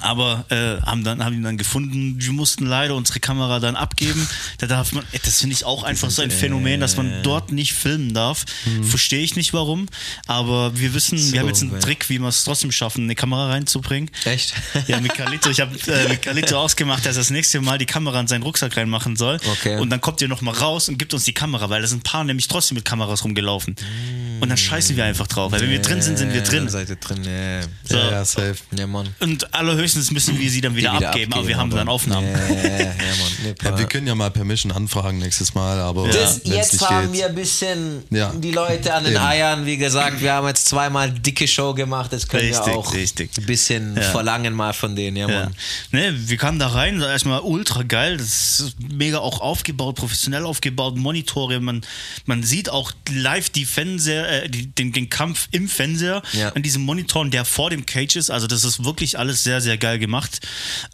aber 0.00 0.44
äh, 0.48 0.80
haben 0.84 1.04
dann 1.04 1.24
haben 1.24 1.34
ihn 1.34 1.42
dann 1.42 1.58
gefunden. 1.58 2.16
Wir 2.18 2.32
mussten 2.32 2.66
leider 2.66 2.94
unsere 2.94 3.20
Kamera 3.20 3.60
dann 3.60 3.76
abgeben. 3.76 4.26
Da 4.58 4.66
darf 4.66 4.92
man, 4.92 5.04
ey, 5.12 5.20
das 5.22 5.40
finde 5.40 5.54
ich 5.54 5.64
auch 5.64 5.82
einfach 5.82 6.10
so 6.10 6.22
ein 6.22 6.30
Phänomen, 6.30 6.80
dass 6.80 6.96
man 6.96 7.22
dort 7.22 7.52
nicht 7.52 7.74
filmen 7.74 8.14
darf. 8.14 8.44
Verstehe 8.82 9.22
ich 9.22 9.36
nicht 9.36 9.52
warum. 9.52 9.86
Aber 10.26 10.76
wir 10.78 10.94
wissen, 10.94 11.32
wir 11.32 11.40
haben 11.40 11.48
jetzt 11.48 11.62
einen 11.62 11.80
Trick, 11.80 12.08
wie 12.08 12.18
wir 12.18 12.28
es 12.28 12.44
trotzdem 12.44 12.72
schaffen, 12.72 13.04
eine 13.04 13.14
Kamera 13.14 13.48
reinzubringen. 13.48 14.10
Echt? 14.24 14.54
Ja, 14.86 15.00
mit 15.00 15.14
Carlito. 15.14 15.50
Ich 15.50 15.60
habe 15.60 15.76
äh, 15.86 16.08
mit 16.08 16.22
Carlito 16.22 16.56
ausgemacht, 16.58 17.04
dass 17.06 17.16
er 17.16 17.20
das 17.20 17.30
nächste 17.30 17.60
Mal 17.60 17.78
die 17.78 17.86
Kamera 17.86 18.20
in 18.20 18.26
seinen 18.26 18.42
Rucksack 18.42 18.76
reinmachen 18.76 19.16
soll. 19.16 19.40
Okay. 19.52 19.78
Und 19.78 19.90
dann 19.90 20.00
kommt 20.00 20.20
ihr 20.20 20.28
nochmal 20.28 20.54
raus 20.54 20.88
und 20.88 20.98
gibt 20.98 21.14
uns 21.14 21.24
die 21.24 21.34
Kamera, 21.34 21.70
weil 21.70 21.82
da 21.82 21.88
sind 21.88 22.00
ein 22.00 22.02
paar 22.02 22.24
nämlich 22.24 22.48
trotzdem 22.48 22.76
mit 22.76 22.84
Kameras 22.84 23.24
rumgelaufen. 23.24 23.76
Und 24.40 24.48
dann 24.48 24.58
scheißen 24.58 24.96
wir 24.96 25.04
einfach 25.04 25.26
drauf. 25.26 25.52
Weil 25.52 25.60
wenn 25.62 25.70
wir 25.70 25.82
drin 25.82 26.02
sind, 26.02 26.18
sind 26.18 26.32
wir 26.32 26.42
drin. 26.42 26.64
Dann 26.64 26.68
seid 26.68 26.88
ihr 26.90 26.96
drin, 26.96 27.24
ja. 27.24 27.62
So. 27.84 27.96
Ja, 27.96 28.24
safe. 28.24 28.56
Ja, 28.76 28.86
Mann. 28.86 29.08
Und 29.20 29.54
aller 29.54 29.76
höchstens 29.78 30.10
müssen 30.10 30.38
wir 30.38 30.50
sie 30.50 30.60
dann 30.60 30.76
wieder, 30.76 30.92
wieder 30.96 31.08
abgeben, 31.08 31.32
aber 31.32 31.40
abgeben, 31.42 31.48
wir 31.48 31.56
haben 31.56 31.70
aber- 31.70 31.78
dann 31.78 31.88
Aufnahmen. 31.88 32.26
Ja, 32.28 32.68
ja, 32.68 32.78
ja, 33.62 33.78
wir 33.78 33.86
können 33.86 34.06
ja 34.06 34.14
mal 34.14 34.30
Permission 34.30 34.72
anfragen 34.72 35.18
nächstes 35.18 35.54
Mal, 35.54 35.78
aber 35.78 36.08
Das, 36.08 36.42
jetzt 36.44 36.80
haben 36.88 37.12
geht. 37.12 37.20
wir 37.20 37.26
ein 37.28 37.34
bisschen 37.34 38.02
Ja. 38.10 38.32
die 38.32 38.50
Leute 38.52 38.92
an 38.94 39.04
den 39.04 39.14
Eben. 39.14 39.22
Eiern. 39.24 39.66
Wie 39.66 39.76
gesagt, 39.76 40.20
wir 40.20 40.32
haben 40.32 40.46
jetzt 40.48 40.66
zweimal 40.66 41.10
dicke 41.10 41.46
Show 41.48 41.72
gemacht. 41.74 42.12
Das 42.12 42.26
können 42.28 42.46
Richtig, 42.48 42.66
wir 42.66 42.76
auch 42.76 42.92
richtig. 42.94 43.30
ein 43.38 43.46
bisschen 43.46 43.96
Ja. 43.96 44.02
verlangen 44.02 44.54
mal 44.54 44.72
von 44.72 44.94
denen. 44.96 45.16
Ja, 45.16 45.28
Ja. 45.28 45.40
Mann. 45.44 45.54
Ne, 45.92 46.12
wir 46.28 46.36
kamen 46.36 46.58
da 46.58 46.68
rein, 46.68 46.98
das 46.98 47.08
erstmal 47.10 47.40
ultra 47.40 47.82
geil, 47.82 48.16
das 48.16 48.60
ist 48.60 48.76
mega 48.92 49.18
auch 49.18 49.40
aufgebaut, 49.40 49.96
professionell 49.96 50.44
aufgebaut, 50.44 50.96
Monitore, 50.96 51.60
man, 51.60 51.82
man 52.26 52.42
sieht 52.42 52.70
auch 52.70 52.92
live 53.10 53.50
die 53.50 53.64
Fernseher, 53.64 54.44
äh, 54.44 54.48
die, 54.48 54.66
den, 54.66 54.92
den 54.92 55.08
Kampf 55.10 55.48
im 55.50 55.68
Fernseher 55.68 56.22
Ja. 56.32 56.50
an 56.50 56.62
diesem 56.62 56.82
Monitoren, 56.82 57.30
der 57.30 57.44
vor 57.44 57.70
dem 57.70 57.86
Cage 57.86 58.16
ist, 58.16 58.30
also 58.30 58.46
das 58.46 58.64
ist 58.64 58.84
wirklich 58.84 59.18
alles 59.18 59.44
sehr, 59.44 59.60
sehr 59.60 59.67
geil 59.76 59.98
gemacht. 59.98 60.40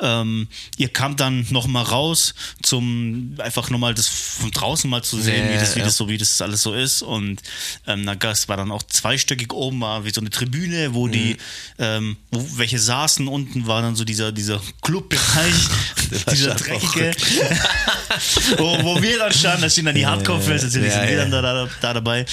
Ähm, 0.01 0.49
ihr 0.77 0.89
kamt 0.89 1.21
dann 1.21 1.47
nochmal 1.51 1.85
raus, 1.85 2.35
zum 2.63 3.37
einfach 3.39 3.71
nochmal 3.71 3.95
das 3.95 4.09
von 4.09 4.51
draußen 4.51 4.89
mal 4.91 5.03
zu 5.03 5.21
sehen, 5.21 5.47
Ja, 5.47 5.55
wie, 5.55 5.59
das, 5.59 5.77
wie, 5.77 5.81
das 5.81 5.97
so, 5.97 6.09
wie 6.09 6.19
das 6.19 6.41
alles 6.43 6.63
so 6.63 6.75
ist 6.75 7.03
und 7.03 7.41
ähm, 7.87 8.03
na, 8.05 8.15
das 8.15 8.49
war 8.49 8.57
dann 8.57 8.71
auch 8.73 8.83
zweistöckig 8.83 9.53
oben, 9.53 9.81
war 9.81 10.05
wie 10.05 10.11
so 10.11 10.21
eine 10.21 10.31
Tribüne, 10.31 10.95
wo 10.95 11.07
Mhm. 11.07 11.13
die, 11.13 11.37
ähm, 11.79 12.17
wo 12.31 12.45
welche 12.59 12.79
saßen, 12.79 13.29
unten 13.29 13.67
war 13.67 13.83
dann 13.83 13.97
so 13.97 14.05
dieser, 14.05 14.33
dieser 14.33 14.61
Clubbereich, 14.83 15.55
dieser 16.33 16.55
dreckige, 16.55 17.13
wo, 18.59 18.83
wo 18.85 19.03
wir 19.03 19.19
dann 19.19 19.33
standen, 19.33 19.63
da 19.63 19.71
stehen 19.71 19.85
dann 19.87 19.95
die 19.95 20.07
Hardcore-Fans, 20.07 20.63
natürlich 20.65 20.89
Ja, 20.93 21.01
sind 21.01 21.09
wir 21.09 21.17
ja. 21.17 21.23
dann 21.23 21.31
da, 21.31 21.43
da, 21.43 21.69
da 21.81 21.95
dabei. 21.95 22.25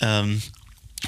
Ähm, 0.00 0.42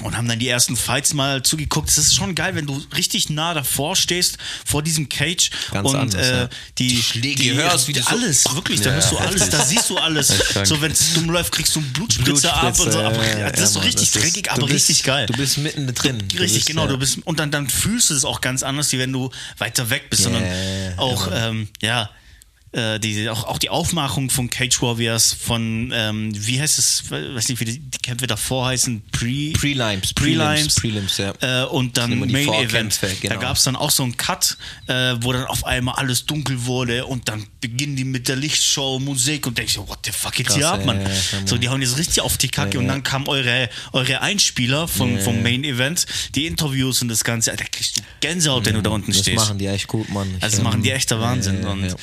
und 0.03 0.15
haben 0.15 0.27
dann 0.27 0.39
die 0.39 0.47
ersten 0.47 0.77
Fights 0.77 1.13
mal 1.13 1.43
zugeguckt. 1.43 1.89
Es 1.89 1.97
ist 1.97 2.15
schon 2.15 2.33
geil, 2.35 2.55
wenn 2.55 2.65
du 2.65 2.81
richtig 2.95 3.29
nah 3.29 3.53
davor 3.53 3.95
stehst, 3.95 4.37
vor 4.65 4.81
diesem 4.83 5.09
Cage 5.09 5.49
Ganz 5.71 5.89
und 5.89 5.95
anders, 5.95 6.25
äh, 6.27 6.37
ja. 6.41 6.49
die, 6.77 6.87
Die 6.89 7.01
Schläge 7.03 7.53
hörst, 7.55 7.87
wie 7.87 7.93
das 7.93 8.05
so- 8.05 8.11
alles, 8.11 8.45
wirklich, 8.55 8.79
da 8.81 8.91
hörst 8.91 9.11
du 9.11 9.17
alles, 9.17 9.49
da 9.49 9.65
siehst 9.65 9.89
du 9.89 9.97
alles. 9.97 10.31
So, 10.63 10.79
wenn 10.81 10.91
es 10.91 11.13
dumm 11.13 11.29
läuft, 11.29 11.51
kriegst 11.51 11.75
du 11.75 11.79
einen 11.79 11.91
Blutspritzer 11.93 12.53
ab 12.55 12.79
und 12.79 12.91
so. 12.91 12.99
Aber 12.99 13.25
ja, 13.39 13.49
das 13.51 13.61
ist 13.61 13.73
so 13.73 13.79
richtig 13.79 14.11
das 14.11 14.23
ist- 14.23 14.33
dreckig, 14.35 14.51
aber 14.51 14.67
bist- 14.67 14.89
richtig 14.89 15.03
geil. 15.03 15.25
Du 15.25 15.33
bist 15.33 15.57
mitten 15.57 15.93
drin. 15.93 16.19
Du 16.27 16.37
Richtig, 16.37 16.59
bist, 16.59 16.67
genau. 16.67 16.83
ja. 16.83 16.87
Du 16.89 16.97
bist, 16.97 17.17
und 17.25 17.39
dann, 17.39 17.49
dann 17.51 17.67
fühlst 17.69 18.09
du 18.09 18.13
es 18.13 18.23
auch 18.25 18.41
ganz 18.41 18.63
anders, 18.63 18.91
wie 18.91 18.99
wenn 18.99 19.11
du 19.11 19.31
weiter 19.57 19.89
weg 19.89 20.09
bist. 20.09 20.23
sondern 20.23 20.43
Ja, 20.43 20.53
ja, 20.53 20.89
ja, 20.91 20.97
auch, 20.99 21.29
ähm, 21.33 21.67
ja, 21.81 22.09
äh, 22.71 22.99
die, 22.99 23.27
auch, 23.29 23.45
auch 23.45 23.57
die 23.57 23.69
Aufmachung 23.69 24.29
von 24.29 24.49
Cage 24.49 24.81
Warriors, 24.81 25.33
von, 25.33 25.91
ähm, 25.93 26.31
wie 26.35 26.61
heißt 26.61 26.77
es, 26.77 27.09
weiß 27.09 27.49
nicht, 27.49 27.59
wie 27.59 27.65
die, 27.65 27.79
die 27.79 27.97
Kämpfe 27.97 28.27
davor 28.27 28.67
heißen, 28.67 29.01
Pre, 29.11 29.51
Prelims, 29.53 30.13
Prelims, 30.13 30.75
Prelims, 30.75 31.17
ja. 31.17 31.33
Äh, 31.41 31.65
und 31.65 31.97
dann 31.97 32.19
Main 32.19 32.29
Event. 32.49 32.93
Vorkämpfe, 32.93 33.07
Da 33.07 33.29
genau. 33.29 33.39
gab 33.41 33.57
es 33.57 33.63
dann 33.63 33.75
auch 33.75 33.89
so 33.91 34.03
einen 34.03 34.17
Cut, 34.17 34.57
äh, 34.87 35.15
wo 35.21 35.33
dann 35.33 35.45
auf 35.45 35.65
einmal 35.65 35.95
alles 35.95 36.25
dunkel 36.25 36.65
wurde 36.65 37.05
und 37.05 37.27
dann 37.27 37.45
beginnen 37.61 37.95
die 37.95 38.03
mit 38.05 38.27
der 38.27 38.35
Lichtshow, 38.35 38.99
Musik 38.99 39.47
und 39.47 39.57
denkst 39.57 39.73
du, 39.75 39.87
what 39.87 39.99
the 40.05 40.11
fuck 40.11 40.33
geht's 40.33 40.53
hier 40.55 40.69
ab, 40.69 40.81
ja, 40.81 40.85
Mann? 40.85 41.01
ja, 41.01 41.07
ja, 41.09 41.15
so, 41.45 41.57
die 41.57 41.69
hauen 41.69 41.81
jetzt 41.81 41.97
richtig 41.97 42.21
auf 42.21 42.37
die 42.37 42.49
Kacke 42.49 42.77
und 42.77 42.87
dann 42.87 43.01
kamen 43.03 43.27
eure, 43.27 43.69
eure 43.93 44.21
Einspieler 44.21 44.87
vom, 44.87 45.17
vom. 45.19 45.39
Main 45.41 45.63
Event, 45.63 46.05
die 46.35 46.45
Interviews 46.47 47.01
und 47.01 47.07
das 47.07 47.23
Ganze, 47.23 47.55
da 47.55 47.63
kriegst 47.63 47.97
du 47.97 48.01
Gänsehaut, 48.19 48.65
wenn 48.65 48.75
du 48.75 48.81
da 48.81 48.89
unten 48.89 49.11
Das 49.11 49.21
stehst. 49.21 49.37
machen 49.37 49.57
die 49.57 49.67
echt 49.67 49.87
gut, 49.87 50.09
Mann. 50.09 50.27
Ich, 50.37 50.43
Also 50.43 50.57
das 50.57 50.59
ähm, 50.59 50.63
machen 50.65 50.83
die 50.83 50.91
echter 50.91 51.19
Wahnsinn. 51.21 51.63
und 51.65 51.85
ja. 51.85 51.95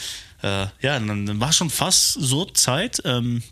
Äh, 0.42 0.66
ja, 0.82 0.98
dann, 1.00 1.40
war 1.40 1.52
schon 1.52 1.70
fast 1.70 2.14
so 2.14 2.44
Zeit. 2.46 3.00
Ähm, 3.04 3.42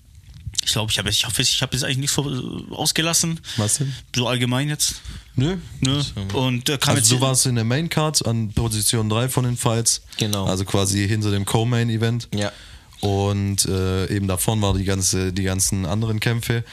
ich 0.64 0.72
glaube, 0.72 0.90
ich 0.90 0.98
habe 0.98 1.10
ich 1.10 1.26
hoffe, 1.26 1.42
ich 1.42 1.60
habe 1.62 1.74
jetzt 1.74 1.84
eigentlich 1.84 1.98
nichts 1.98 2.14
vor- 2.14 2.30
ausgelassen. 2.70 3.40
Was 3.56 3.78
denn? 3.78 3.94
So 4.14 4.26
allgemein 4.28 4.68
jetzt. 4.68 4.96
Nö. 5.36 5.56
Ne? 5.80 6.04
Und 6.32 6.68
äh, 6.68 6.78
kam 6.78 6.90
Also 6.94 7.00
jetzt 7.00 7.12
du 7.12 7.20
warst 7.20 7.46
in 7.46 7.56
der 7.56 7.64
Main 7.64 7.88
Card 7.88 8.24
an 8.24 8.52
Position 8.52 9.08
3 9.08 9.28
von 9.28 9.44
den 9.44 9.56
Fights. 9.56 10.02
Genau. 10.16 10.46
Also 10.46 10.64
quasi 10.64 11.06
hinter 11.08 11.30
dem 11.30 11.44
Co-Main 11.44 11.90
Event. 11.90 12.28
Ja. 12.34 12.52
Und 13.00 13.66
äh, 13.66 14.06
eben 14.14 14.28
davon 14.28 14.62
waren 14.62 14.78
die, 14.78 14.84
ganze, 14.84 15.32
die 15.32 15.42
ganzen 15.42 15.84
anderen 15.84 16.20
Kämpfe. 16.20 16.64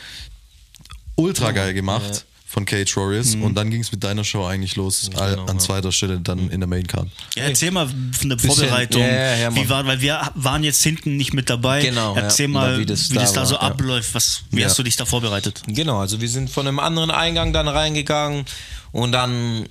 Ultra 1.16 1.52
geil 1.52 1.74
gemacht 1.74 2.26
von 2.52 2.66
Cage 2.66 2.98
Warriors. 2.98 3.36
Und 3.36 3.56
dann 3.56 3.70
ging 3.70 3.80
es 3.80 3.92
mit 3.94 4.04
deiner 4.04 4.24
Show 4.26 4.46
eigentlich 4.46 4.76
los. 4.76 5.10
all- 5.16 5.32
genau, 5.32 5.46
an 5.46 5.56
ja. 5.56 5.60
zweiter 5.60 5.92
Stelle 5.94 6.20
dann 6.20 6.50
in 6.50 6.60
der 6.60 6.68
Main 6.68 6.86
Card. 6.86 7.08
Ja, 7.36 7.44
erzähl 7.44 7.72
mal 7.72 7.88
von 7.88 8.28
der 8.30 8.36
Bisschen, 8.36 8.52
Vorbereitung. 8.52 9.02
ja, 9.02 9.36
ja, 9.38 9.56
wie 9.56 9.70
war, 9.70 9.86
weil 9.86 10.02
wir 10.02 10.30
waren 10.36 10.64
jetzt 10.64 10.84
hinten 10.84 11.16
nicht 11.16 11.34
mit 11.34 11.50
dabei. 11.50 11.82
Genau, 11.82 12.14
ja. 12.16 12.24
Erzähl 12.24 12.50
mal, 12.50 12.76
Wie 12.76 12.82
wie 12.82 12.86
das 12.86 13.08
das, 13.08 13.32
da 13.34 13.40
da 13.42 13.46
so 13.46 13.56
war, 13.56 13.62
ja. 13.64 13.68
abläuft. 13.70 14.14
Was, 14.14 14.44
wie 14.52 14.60
Ja. 14.62 14.68
hast 14.68 14.78
du 14.78 14.84
dich 14.84 14.98
da 14.98 15.06
vorbereitet? 15.06 15.62
Genau, 15.68 16.00
also 16.00 16.20
wir 16.20 16.28
sind 16.28 16.50
von 16.50 16.68
einem 16.68 16.80
anderen 16.80 17.10
Eingang 17.10 17.54
dann 17.54 17.70
reingegangen 17.70 18.44
und 18.92 19.14
dann 19.14 19.66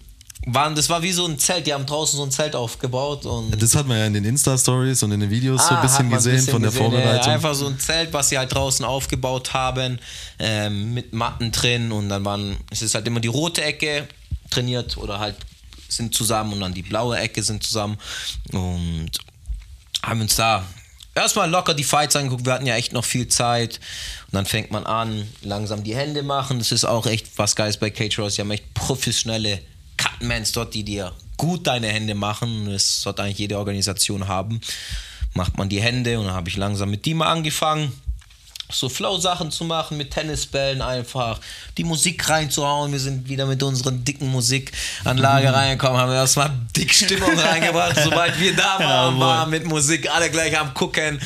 waren, 0.46 0.74
das 0.74 0.88
war 0.88 1.02
wie 1.02 1.12
so 1.12 1.26
ein 1.26 1.38
Zelt, 1.38 1.66
die 1.66 1.74
haben 1.74 1.84
draußen 1.86 2.16
so 2.16 2.22
ein 2.24 2.30
Zelt 2.30 2.56
aufgebaut 2.56 3.26
und 3.26 3.60
Das 3.62 3.74
hat 3.76 3.86
man 3.86 3.98
ja 3.98 4.06
in 4.06 4.14
den 4.14 4.24
Insta-Stories 4.24 5.02
und 5.02 5.12
in 5.12 5.20
den 5.20 5.30
Videos 5.30 5.62
so 5.66 5.70
ein 5.70 5.76
Ah, 5.76 5.82
bisschen 5.82 6.06
man 6.06 6.14
ein 6.14 6.16
gesehen 6.16 6.34
bisschen 6.36 6.52
von 6.52 6.62
der 6.62 6.70
gesehen, 6.70 6.90
Vorbereitung. 6.90 7.26
Ja, 7.28 7.34
einfach 7.34 7.54
so 7.54 7.66
ein 7.66 7.78
Zelt, 7.78 8.12
was 8.12 8.30
sie 8.30 8.38
halt 8.38 8.52
draußen 8.54 8.84
aufgebaut 8.84 9.52
haben, 9.52 9.98
ähm, 10.38 10.94
mit 10.94 11.12
Matten 11.12 11.52
drin 11.52 11.92
und 11.92 12.08
dann 12.08 12.24
waren, 12.24 12.56
es 12.70 12.80
ist 12.82 12.94
halt 12.94 13.06
immer 13.06 13.20
die 13.20 13.28
rote 13.28 13.62
Ecke 13.62 14.08
trainiert 14.50 14.96
oder 14.96 15.18
halt 15.18 15.36
sind 15.88 16.14
zusammen 16.14 16.54
und 16.54 16.60
dann 16.60 16.72
die 16.72 16.82
blaue 16.82 17.18
Ecke 17.18 17.42
sind 17.42 17.62
zusammen 17.62 17.98
und 18.52 19.10
haben 20.02 20.20
uns 20.22 20.36
da 20.36 20.64
erstmal 21.14 21.50
locker 21.50 21.74
die 21.74 21.84
Fights 21.84 22.16
angeguckt. 22.16 22.46
Wir 22.46 22.54
hatten 22.54 22.66
ja 22.66 22.76
echt 22.76 22.92
noch 22.92 23.04
viel 23.04 23.28
Zeit 23.28 23.76
und 24.28 24.34
dann 24.36 24.46
fängt 24.46 24.70
man 24.70 24.86
an, 24.86 25.28
langsam 25.42 25.84
die 25.84 25.94
Hände 25.94 26.22
machen. 26.22 26.58
Das 26.58 26.72
ist 26.72 26.84
auch 26.84 27.06
echt 27.06 27.26
was 27.36 27.56
Geiles 27.56 27.76
bei 27.76 27.90
Cage 27.90 28.18
Ross. 28.20 28.36
Die 28.36 28.40
haben 28.40 28.50
echt 28.52 28.72
professionelle 28.72 29.60
Cutmans 30.00 30.52
dort, 30.52 30.74
die 30.74 30.84
dir 30.84 31.12
gut 31.36 31.66
deine 31.66 31.88
Hände 31.88 32.14
machen. 32.14 32.70
Das 32.70 33.02
sollte 33.02 33.22
eigentlich 33.22 33.38
jede 33.38 33.58
Organisation 33.58 34.28
haben. 34.28 34.60
Macht 35.34 35.58
man 35.58 35.68
die 35.68 35.80
Hände 35.80 36.18
und 36.18 36.26
dann 36.26 36.34
habe 36.34 36.48
ich 36.48 36.56
langsam 36.56 36.90
mit 36.90 37.04
die 37.04 37.14
mal 37.14 37.30
angefangen 37.30 37.92
so 38.72 38.88
Flow-Sachen 38.88 39.50
zu 39.50 39.64
machen, 39.64 39.96
mit 39.96 40.12
Tennisbällen 40.12 40.82
einfach, 40.82 41.40
die 41.76 41.84
Musik 41.84 42.28
reinzuhauen. 42.28 42.92
Wir 42.92 43.00
sind 43.00 43.28
wieder 43.28 43.46
mit 43.46 43.62
unseren 43.62 44.04
dicken 44.04 44.28
Musikanlage 44.28 45.52
reingekommen, 45.52 46.00
haben 46.00 46.12
erstmal 46.12 46.50
dick 46.76 46.92
Stimmung 46.92 47.38
reingebracht. 47.38 47.96
Sobald 48.02 48.38
wir 48.38 48.54
da 48.54 48.78
waren, 48.78 49.14
Jawohl. 49.14 49.20
war 49.20 49.46
mit 49.46 49.66
Musik 49.66 50.10
alle 50.10 50.30
gleich 50.30 50.58
am 50.58 50.74
Gucken 50.74 51.20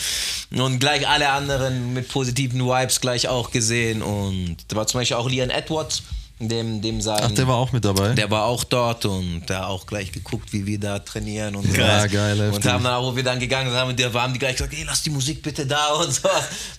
und 0.52 0.78
gleich 0.78 1.06
alle 1.08 1.30
anderen 1.30 1.92
mit 1.92 2.08
positiven 2.08 2.60
Vibes 2.60 3.00
gleich 3.00 3.28
auch 3.28 3.50
gesehen. 3.50 4.02
Und 4.02 4.56
da 4.68 4.76
war 4.76 4.86
zum 4.86 5.00
Beispiel 5.00 5.16
auch 5.16 5.28
Leon 5.28 5.50
Edwards, 5.50 6.02
dem, 6.40 6.82
dem 6.82 7.00
sein. 7.00 7.20
Ach, 7.22 7.30
der 7.30 7.46
war 7.46 7.56
auch 7.56 7.72
mit 7.72 7.84
dabei? 7.84 8.10
Der 8.14 8.30
war 8.30 8.44
auch 8.44 8.64
dort 8.64 9.04
und 9.04 9.42
da 9.46 9.66
auch 9.66 9.86
gleich 9.86 10.10
geguckt, 10.12 10.52
wie 10.52 10.66
wir 10.66 10.80
da 10.80 10.98
trainieren 10.98 11.54
und 11.54 11.70
so. 11.70 11.80
Ja, 11.80 12.06
geil, 12.06 12.38
Und 12.40 12.54
heftig. 12.54 12.70
haben 12.70 12.84
dann 12.84 12.94
auch, 12.94 13.12
wo 13.12 13.16
wir 13.16 13.22
dann 13.22 13.38
gegangen 13.38 13.70
sind, 13.70 13.78
haben, 13.78 13.96
die, 13.96 14.04
haben 14.04 14.32
die 14.32 14.38
gleich 14.38 14.56
gesagt, 14.56 14.74
ey, 14.74 14.84
lass 14.84 15.02
die 15.02 15.10
Musik 15.10 15.42
bitte 15.42 15.66
da 15.66 15.94
und 15.94 16.12
so. 16.12 16.28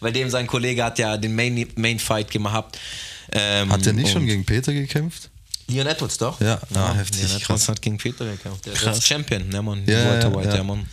Weil 0.02 0.12
dem 0.12 0.30
sein 0.30 0.46
Kollege 0.46 0.84
hat 0.84 1.00
ja 1.00 1.18
den 1.18 1.36
Main, 1.36 1.68
Main 1.76 2.00
Fight 2.00 2.30
gemacht. 2.30 2.78
Ähm, 3.32 3.72
Hat 3.72 3.86
der 3.86 3.94
nicht 3.94 4.08
und 4.08 4.12
schon 4.12 4.26
gegen 4.26 4.46
Peter 4.46 4.74
gekämpft? 4.74 5.30
Leon 5.68 5.88
Edwards 5.88 6.18
doch? 6.18 6.40
Ja, 6.42 6.60
ah, 6.76 6.94
heftig, 6.94 7.22
Leon 7.22 7.32
Edwards 7.32 7.46
krass. 7.48 7.70
hat 7.70 7.82
gegen 7.82 7.98
Peter 7.98 8.26
gekämpft. 8.26 8.66
Der 8.66 8.74
ist 8.74 8.82
Krass. 8.82 8.98
jetzt 8.98 9.08
Champion, 9.08 9.50
ne, 9.50 9.62
Mann. 9.62 9.84
Ja, 9.86 10.00
ja, 10.00 10.12
Welterweight, 10.12 10.46
ja. 10.46 10.56
ja, 10.58 10.64
Mann. 10.64 10.86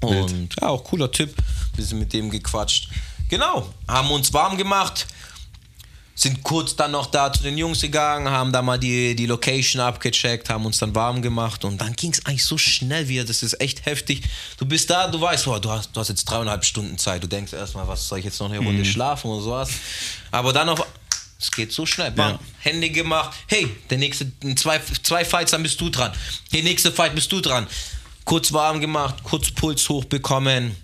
Und 0.00 0.48
ja, 0.60 0.68
auch 0.68 0.82
cooler 0.84 1.10
Typ. 1.10 1.34
Wir 1.76 1.84
sind 1.84 2.00
mit 2.00 2.12
dem 2.12 2.28
gequatscht. 2.28 2.88
Genau, 3.28 3.72
haben 3.88 4.10
uns 4.10 4.32
warm 4.32 4.58
gemacht. 4.58 5.06
Sind 6.22 6.44
kurz 6.44 6.76
dann 6.76 6.92
noch 6.92 7.06
da 7.06 7.32
zu 7.32 7.42
den 7.42 7.58
Jungs 7.58 7.80
gegangen, 7.80 8.30
haben 8.30 8.52
da 8.52 8.62
mal 8.62 8.78
die, 8.78 9.16
die 9.16 9.26
Location 9.26 9.82
abgecheckt, 9.82 10.50
haben 10.50 10.64
uns 10.64 10.78
dann 10.78 10.94
warm 10.94 11.20
gemacht 11.20 11.64
und 11.64 11.80
dann 11.80 11.94
ging 11.94 12.12
es 12.12 12.24
eigentlich 12.24 12.44
so 12.44 12.56
schnell 12.56 13.08
wieder. 13.08 13.24
Das 13.24 13.42
ist 13.42 13.60
echt 13.60 13.86
heftig. 13.86 14.22
Du 14.56 14.64
bist 14.64 14.88
da, 14.88 15.08
du 15.08 15.20
weißt, 15.20 15.46
boah, 15.46 15.60
du, 15.60 15.68
hast, 15.68 15.90
du 15.92 15.98
hast 15.98 16.10
jetzt 16.10 16.24
dreieinhalb 16.26 16.64
Stunden 16.64 16.96
Zeit. 16.96 17.24
Du 17.24 17.26
denkst 17.26 17.52
erstmal, 17.52 17.88
was 17.88 18.06
soll 18.06 18.20
ich 18.20 18.24
jetzt 18.24 18.38
noch 18.38 18.48
eine 18.48 18.64
Runde 18.64 18.84
schlafen 18.84 19.32
oder 19.32 19.42
sowas. 19.42 19.70
Aber 20.30 20.52
dann 20.52 20.68
auf. 20.68 20.86
Es 21.40 21.50
geht 21.50 21.72
so 21.72 21.86
schnell. 21.86 22.12
Bam. 22.12 22.34
Ja. 22.34 22.38
Hände 22.60 22.90
gemacht. 22.90 23.36
Hey, 23.48 23.68
der 23.90 23.98
nächste, 23.98 24.30
in 24.44 24.56
zwei, 24.56 24.80
zwei 25.02 25.24
Fights, 25.24 25.50
dann 25.50 25.64
bist 25.64 25.80
du 25.80 25.90
dran. 25.90 26.12
Der 26.52 26.62
nächste 26.62 26.92
Fight 26.92 27.16
bist 27.16 27.32
du 27.32 27.40
dran. 27.40 27.66
Kurz 28.24 28.52
warm 28.52 28.80
gemacht, 28.80 29.24
kurz 29.24 29.50
Puls 29.50 29.88
hochbekommen. 29.88 30.76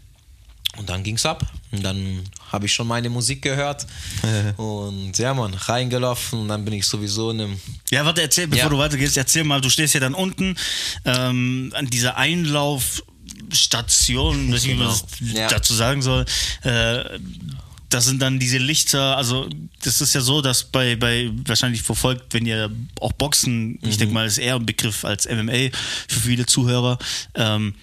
Und 0.78 0.88
dann 0.88 1.04
ging's 1.04 1.24
ab. 1.24 1.44
Und 1.70 1.84
dann 1.84 2.24
habe 2.48 2.66
ich 2.66 2.72
schon 2.74 2.86
meine 2.86 3.08
Musik 3.10 3.42
gehört. 3.42 3.86
und 4.56 5.16
ja, 5.18 5.34
Mann, 5.34 5.54
reingelaufen. 5.54 6.40
Und 6.40 6.48
dann 6.48 6.64
bin 6.64 6.74
ich 6.74 6.86
sowieso 6.86 7.30
in 7.30 7.40
einem. 7.40 7.60
Ja, 7.90 8.04
warte, 8.04 8.22
erzähl, 8.22 8.46
bevor 8.46 8.64
Ja. 8.64 8.70
du 8.70 8.78
weitergehst, 8.78 9.16
erzähl 9.16 9.44
mal, 9.44 9.60
du 9.60 9.70
stehst 9.70 9.94
ja 9.94 10.00
dann 10.00 10.14
unten 10.14 10.56
ähm, 11.04 11.72
an 11.74 11.86
dieser 11.86 12.16
Einlaufstation, 12.16 14.52
weiß 14.52 14.64
nicht, 14.64 14.68
wie 14.68 14.74
man 14.74 14.86
das 14.88 15.04
Genau. 15.18 15.38
Ja. 15.38 15.48
dazu 15.48 15.74
sagen 15.74 16.02
soll. 16.02 16.24
Äh, 16.62 17.18
das 17.90 18.04
sind 18.04 18.20
dann 18.20 18.38
diese 18.38 18.58
Lichter, 18.58 19.16
also 19.16 19.48
das 19.82 20.02
ist 20.02 20.14
ja 20.14 20.20
so, 20.20 20.42
dass 20.42 20.64
bei, 20.64 20.94
bei 20.96 21.30
wahrscheinlich 21.46 21.80
verfolgt, 21.82 22.34
wenn 22.34 22.44
ihr 22.44 22.70
auch 23.00 23.14
Boxen, 23.14 23.78
ich 23.80 23.94
Mhm. 23.94 23.98
denke 23.98 24.14
mal, 24.14 24.26
ist 24.26 24.36
eher 24.36 24.56
ein 24.56 24.66
Begriff 24.66 25.06
als 25.06 25.24
MMA 25.26 25.70
für 26.06 26.20
viele 26.20 26.44
Zuhörer. 26.44 26.98
Ähm, 27.34 27.74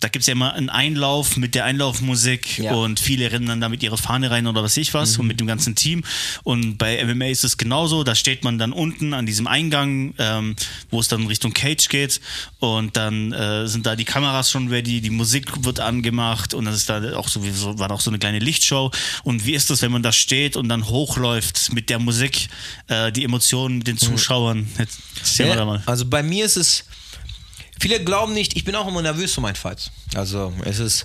da 0.00 0.08
gibt 0.08 0.22
es 0.22 0.26
ja 0.26 0.32
immer 0.32 0.54
einen 0.54 0.70
Einlauf 0.70 1.36
mit 1.36 1.54
der 1.54 1.64
Einlaufmusik 1.66 2.58
Ja. 2.58 2.72
und 2.74 2.98
viele 3.00 3.30
rennen 3.30 3.46
dann 3.46 3.60
da 3.60 3.68
mit 3.68 3.82
ihrer 3.82 3.98
Fahne 3.98 4.30
rein 4.30 4.46
oder 4.46 4.62
was 4.62 4.76
ich 4.76 4.94
was 4.94 5.18
und 5.18 5.26
mit 5.26 5.40
dem 5.40 5.46
ganzen 5.46 5.74
Team. 5.74 6.04
Und 6.42 6.78
bei 6.78 7.04
MMA 7.04 7.26
ist 7.26 7.44
es 7.44 7.58
genauso, 7.58 8.02
da 8.02 8.14
steht 8.14 8.42
man 8.42 8.58
dann 8.58 8.72
unten 8.72 9.12
an 9.14 9.26
diesem 9.26 9.46
Eingang, 9.46 10.14
ähm, 10.18 10.56
wo 10.90 11.00
es 11.00 11.08
dann 11.08 11.26
Richtung 11.26 11.52
Cage 11.52 11.88
geht 11.88 12.20
und 12.60 12.96
dann 12.96 13.32
äh, 13.32 13.68
sind 13.68 13.84
da 13.86 13.94
die 13.94 14.04
Kameras 14.06 14.50
schon 14.50 14.68
ready, 14.68 15.00
die 15.00 15.10
Musik 15.10 15.64
wird 15.64 15.80
angemacht 15.80 16.54
und 16.54 16.64
das 16.64 16.76
ist 16.76 16.88
da 16.88 17.16
auch 17.16 17.28
sowieso, 17.28 17.78
war 17.78 17.90
auch 17.90 18.00
so 18.00 18.10
eine 18.10 18.18
kleine 18.18 18.38
Lichtshow. 18.38 18.90
Und 19.24 19.44
wie 19.44 19.52
ist 19.52 19.68
das, 19.70 19.82
wenn 19.82 19.92
man 19.92 20.02
da 20.02 20.12
steht 20.12 20.56
und 20.56 20.68
dann 20.68 20.88
hochläuft 20.88 21.72
mit 21.74 21.90
der 21.90 21.98
Musik, 21.98 22.48
äh, 22.88 23.12
die 23.12 23.24
Emotionen 23.24 23.78
mit 23.78 23.86
den 23.86 23.98
Zuschauern? 23.98 24.66
Jetzt, 24.78 24.98
mal 25.40 25.56
da 25.56 25.64
mal. 25.64 25.82
Also 25.86 26.06
bei 26.06 26.22
mir 26.22 26.44
ist 26.46 26.56
es, 26.56 26.84
viele 27.80 28.02
glauben 28.04 28.32
nicht, 28.34 28.56
ich 28.56 28.64
bin 28.64 28.74
auch 28.76 28.86
immer 28.86 29.02
nervös 29.02 29.32
vor 29.34 29.42
meinen 29.42 29.56
Fights. 29.56 29.90
Also 30.14 30.52
es 30.64 30.78
ist, 30.78 31.04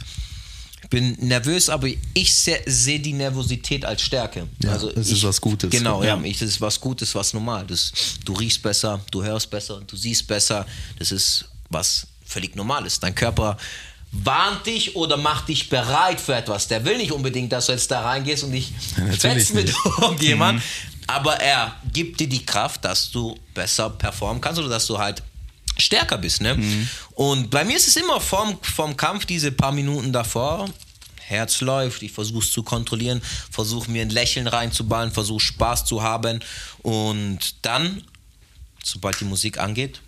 ich 0.84 0.90
bin 0.90 1.14
nervös, 1.20 1.70
aber 1.70 1.88
ich 2.14 2.34
se- 2.36 2.62
sehe 2.68 3.00
die 3.00 3.14
Nervosität 3.14 3.84
als 3.86 4.02
Stärke. 4.04 4.48
Ja, 4.64 4.72
also 4.74 4.90
es 4.92 5.08
ist 5.08 5.18
ich, 5.18 5.24
was 5.24 5.42
Gutes. 5.42 5.70
Genau, 5.72 6.04
ja, 6.04 6.16
Ja. 6.16 6.24
ich, 6.24 6.38
das 6.40 6.50
ist 6.50 6.62
was 6.62 6.80
Gutes, 6.80 7.16
was 7.16 7.34
normal. 7.34 7.66
Das, 7.66 7.92
du 8.24 8.34
riechst 8.34 8.62
besser, 8.62 9.02
du 9.12 9.24
hörst 9.24 9.50
besser, 9.50 9.82
du 9.88 9.96
siehst 9.96 10.28
besser. 10.28 10.66
Das 11.00 11.12
ist 11.12 11.46
was 11.70 12.06
völlig 12.26 12.56
Normales. 12.56 13.00
Dein 13.00 13.16
Körper 13.16 13.58
warnt 14.12 14.66
dich 14.66 14.96
oder 14.96 15.18
macht 15.18 15.50
dich 15.50 15.68
bereit 15.70 16.22
für 16.22 16.36
etwas. 16.36 16.68
Der 16.68 16.86
will 16.86 16.98
nicht 16.98 17.12
unbedingt, 17.12 17.52
dass 17.52 17.66
du 17.66 17.72
jetzt 17.74 17.90
da 17.92 18.02
reingehst 18.02 18.44
und 18.44 18.52
dich 18.52 18.72
natürlich 18.98 19.20
fetzt 19.20 19.54
mit 19.56 19.66
nicht. 19.66 19.78
irgendjemand. 20.02 20.62
Aber 21.08 21.36
er 21.40 21.76
gibt 21.94 22.20
dir 22.20 22.28
die 22.28 22.46
Kraft, 22.46 22.86
dass 22.86 23.12
du 23.12 23.38
besser 23.54 23.90
performen 23.90 24.42
kannst 24.42 24.60
oder 24.60 24.70
dass 24.70 24.86
du 24.88 24.98
halt 24.98 25.22
stärker 25.78 26.18
bist. 26.18 26.42
Ne? 26.42 26.58
Und 27.12 27.50
bei 27.50 27.64
mir 27.64 27.76
ist 27.76 27.88
es 27.88 27.96
immer 27.96 28.20
vorm, 28.22 28.58
vorm 28.62 28.96
Kampf, 28.98 29.26
diese 29.26 29.52
paar 29.52 29.72
Minuten 29.72 30.14
davor. 30.14 30.70
Herz 31.28 31.62
läuft, 31.62 32.04
ich 32.04 32.12
versuche 32.12 32.44
es 32.44 32.52
zu 32.52 32.62
kontrollieren, 32.62 33.22
versuche 33.50 33.90
mir 33.90 34.04
ein 34.04 34.12
Lächeln 34.12 34.48
reinzuballen, 34.48 35.12
versuche 35.12 35.40
Spaß 35.40 35.86
zu 35.86 36.04
haben. 36.04 36.40
Und 36.84 37.56
dann, 37.64 38.04
sobald 38.84 39.20
die 39.20 39.26
Musik 39.26 39.58
angeht, 39.58 40.02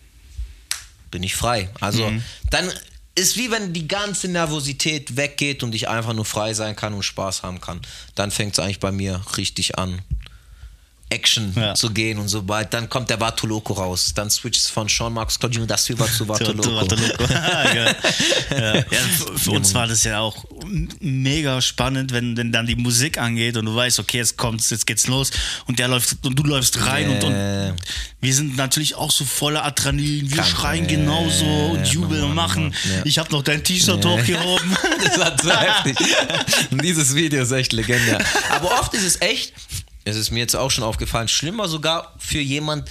bin 1.10 1.23
ich 1.23 1.36
frei. 1.36 1.69
Also 1.80 2.12
dann 2.51 2.71
ist 3.15 3.36
wie 3.36 3.49
wenn 3.49 3.73
die 3.73 3.88
ganze 3.88 4.27
Nervosität 4.27 5.17
weggeht 5.17 5.63
und 5.63 5.73
ich 5.73 5.89
einfach 5.89 6.13
nur 6.13 6.25
frei 6.25 6.53
sein 6.53 6.75
kann 6.75 6.93
und 6.93 7.03
Spaß 7.03 7.41
haben 7.41 7.60
kann. 7.60 7.82
Dann 8.13 8.30
fängt 8.30 8.53
es 8.53 8.60
eigentlich 8.60 8.80
bei 8.80 8.91
mir 8.91 9.21
richtig 9.38 9.77
an. 9.77 10.01
Action 11.10 11.54
Ja. 11.56 11.74
zu 11.74 11.89
gehen 11.91 12.20
und 12.20 12.28
sobald, 12.28 12.74
dann 12.74 12.89
kommt 12.89 13.10
der 13.10 13.20
Vatuloko 13.20 13.74
raus. 13.74 14.12
Dann 14.13 14.30
switcht 14.30 14.62
es 14.62 14.70
von 14.70 14.89
Sean 14.89 15.13
Marcus 15.13 15.39
Claudio 15.39 15.65
das 15.65 15.86
Silva 15.86 16.06
zu 16.06 16.28
Vatuloko. 16.28 16.76
Vatuloko. 16.76 17.24
ja, 17.34 17.76
ja. 17.76 17.96
für, 19.38 19.52
uns 19.52 19.74
war 19.74 19.88
das 19.88 20.04
ja 20.04 20.20
auch 20.20 20.43
mega 21.00 21.62
spannend, 21.62 22.12
wenn, 22.12 22.36
wenn 22.36 22.52
dann 22.52 22.65
die 22.67 22.76
Musik 22.76 23.17
angeht 23.17 23.56
und 23.56 23.65
du 23.65 23.76
weißt, 23.76 24.00
okay, 24.00 24.17
jetzt 24.17 24.36
kommt's, 24.38 24.70
jetzt 24.70 24.86
geht's 24.86 25.08
los 25.08 25.32
und 25.67 25.80
der 25.80 25.88
läuft 25.88 26.17
und 26.26 26.38
du 26.38 26.43
läufst 26.43 26.86
rein 26.86 27.10
und, 27.10 27.24
und 27.24 27.76
wir 28.20 28.34
sind 28.34 28.58
natürlich 28.58 28.96
auch 28.96 29.12
so 29.12 29.24
voller 29.24 29.63
Adrenalin, 29.63 30.30
wir 30.30 30.38
Kann- 30.38 30.46
schreien 30.46 30.88
genauso 30.88 31.46
und 31.46 31.88
jubeln 31.88 32.24
und 32.24 32.36
machen. 32.36 32.74
Ich 33.06 33.17
habe 33.20 33.32
noch 33.32 33.43
dein 33.43 33.63
T-Shirt 33.63 34.04
hochgehoben. 34.04 34.76
das 35.04 35.20
war 35.20 35.38
so 35.41 35.52
heftig. 35.52 35.98
Und 36.72 36.84
dieses 36.84 37.15
Video 37.15 37.43
ist 37.43 37.52
echt 37.52 37.72
legendär. 37.74 38.20
Aber 38.50 38.80
oft 38.80 38.93
ist 38.93 39.04
es 39.04 39.22
echt, 39.22 39.54
es 40.08 40.15
ist 40.17 40.32
mir 40.32 40.39
jetzt 40.39 40.56
auch 40.56 40.72
schon 40.72 40.84
aufgefallen, 40.84 41.28
schlimmer 41.28 41.67
sogar 41.67 42.13
für 42.20 42.39
jemand, 42.39 42.89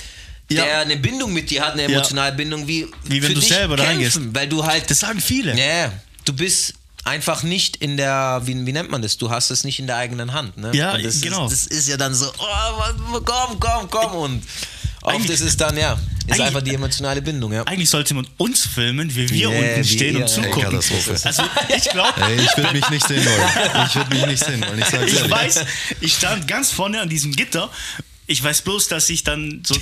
der 0.50 0.64
Ja. 0.66 0.80
eine 0.80 0.96
Bindung 0.96 1.32
mit 1.32 1.50
dir 1.50 1.64
hat, 1.64 1.72
eine 1.72 1.82
Ja. 1.82 1.88
emotionale 1.88 2.34
Bindung, 2.36 2.68
wie, 2.68 2.86
Wie 3.04 3.22
wenn 3.22 3.34
du 3.34 3.40
selber 3.40 3.76
kämpfen, 3.76 3.90
reingehst. 3.90 4.20
Weil 4.34 4.48
du 4.48 4.64
halt, 4.64 4.88
Das 4.90 5.00
sagen 5.00 5.20
viele. 5.20 5.56
ja, 5.58 5.92
du 6.24 6.32
bist 6.32 6.74
einfach 7.04 7.42
nicht 7.42 7.76
in 7.76 7.96
der, 7.96 8.42
wie, 8.44 8.66
wie 8.66 8.72
nennt 8.72 8.90
man 8.90 9.00
das? 9.02 9.16
Du 9.16 9.30
hast 9.30 9.50
es 9.50 9.64
nicht 9.64 9.78
in 9.78 9.86
der 9.86 9.96
eigenen 9.96 10.32
Hand. 10.32 10.56
Ne? 10.56 10.70
Ja, 10.74 10.96
das 10.98 11.20
genau. 11.20 11.46
Ist, 11.46 11.52
das 11.52 11.66
ist 11.78 11.88
ja 11.88 11.96
dann 11.96 12.14
so, 12.14 12.26
oh, 12.38 13.20
komm, 13.24 13.58
komm, 13.60 13.90
komm. 13.90 14.12
Und 14.14 14.42
oft 15.06 15.14
Eigentlich- 15.16 15.30
ist 15.30 15.40
es 15.40 15.56
dann, 15.56 15.76
ja, 15.76 15.98
ist 16.26 16.40
einfach 16.40 16.60
die 16.62 16.74
emotionale 16.74 17.22
Bindung, 17.22 17.52
ja. 17.52 17.62
Eigentlich 17.64 17.88
sollte 17.88 18.12
man 18.14 18.26
uns 18.36 18.66
filmen, 18.66 19.14
wie 19.14 19.30
wir 19.30 19.48
Yeah, 19.50 19.58
unten 19.70 19.84
stehen 19.84 20.16
ihr- 20.16 20.24
und 20.24 20.28
Ey, 20.28 20.28
zugucken. 20.42 20.62
Katastrophe. 20.62 21.20
Also 21.24 21.42
ich 21.76 21.84
glaube, 21.90 22.20
Ey, 22.26 22.36
ich 22.36 22.56
würde 22.56 22.72
mich 22.72 22.90
nicht 22.90 23.06
sehen 23.06 23.24
wollen. 23.24 23.86
Ich 23.88 23.94
würde 23.94 24.14
mich 24.16 24.26
nicht 24.26 24.44
sehen 24.44 24.60
wollen. 24.66 24.78
Ich 24.80 25.12
Ich 25.14 25.30
weiß, 25.30 25.64
ich 26.00 26.12
stand 26.14 26.48
ganz 26.48 26.70
vorne 26.72 27.00
an 27.00 27.08
diesem 27.08 27.32
Gitter. 27.34 27.70
Ich 28.28 28.42
weiß 28.42 28.62
bloß, 28.62 28.88
dass 28.88 29.08
ich 29.08 29.22
dann 29.24 29.62
so. 29.64 29.76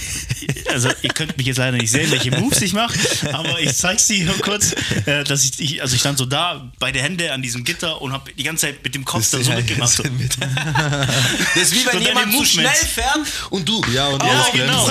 Also, 0.70 0.90
ihr 1.02 1.11
könnt 1.11 1.37
mich 1.37 1.46
jetzt 1.46 1.59
leider 1.59 1.76
nicht 1.76 1.90
sehen, 1.90 2.11
welche 2.11 2.30
Moves 2.30 2.61
ich 2.61 2.72
mache, 2.72 2.98
aber 3.33 3.61
ich 3.61 3.74
zeig's 3.74 4.07
dir 4.07 4.16
hier 4.16 4.35
kurz, 4.42 4.74
äh, 5.07 5.24
dass 5.24 5.44
ich, 5.44 5.61
ich. 5.61 5.83
Also, 5.83 5.94
ich 5.94 6.00
stand 6.00 6.18
so 6.18 6.26
da, 6.26 6.70
beide 6.78 7.00
Hände 7.00 7.33
an 7.33 7.42
diesem 7.42 7.64
Gitter 7.64 8.02
und 8.02 8.12
habe 8.12 8.33
die 8.33 8.42
ganze 8.42 8.66
Zeit 8.66 8.83
mit 8.83 8.94
dem 8.94 9.04
Kopf 9.04 9.30
dann 9.30 9.42
so 9.42 9.52
mitgemacht. 9.52 9.92
So. 9.92 10.02
Das 10.02 11.62
ist 11.62 11.74
wie 11.74 11.87
wenn 11.87 11.92
So 12.02 12.09
jemand 12.09 12.33
zu 12.33 12.44
schnell 12.44 12.74
fährt 12.74 13.20
und 13.50 13.68
du 13.68 13.80
Ja, 13.92 14.09
und 14.09 14.22
Ja, 14.22 14.46
genau. 14.52 14.87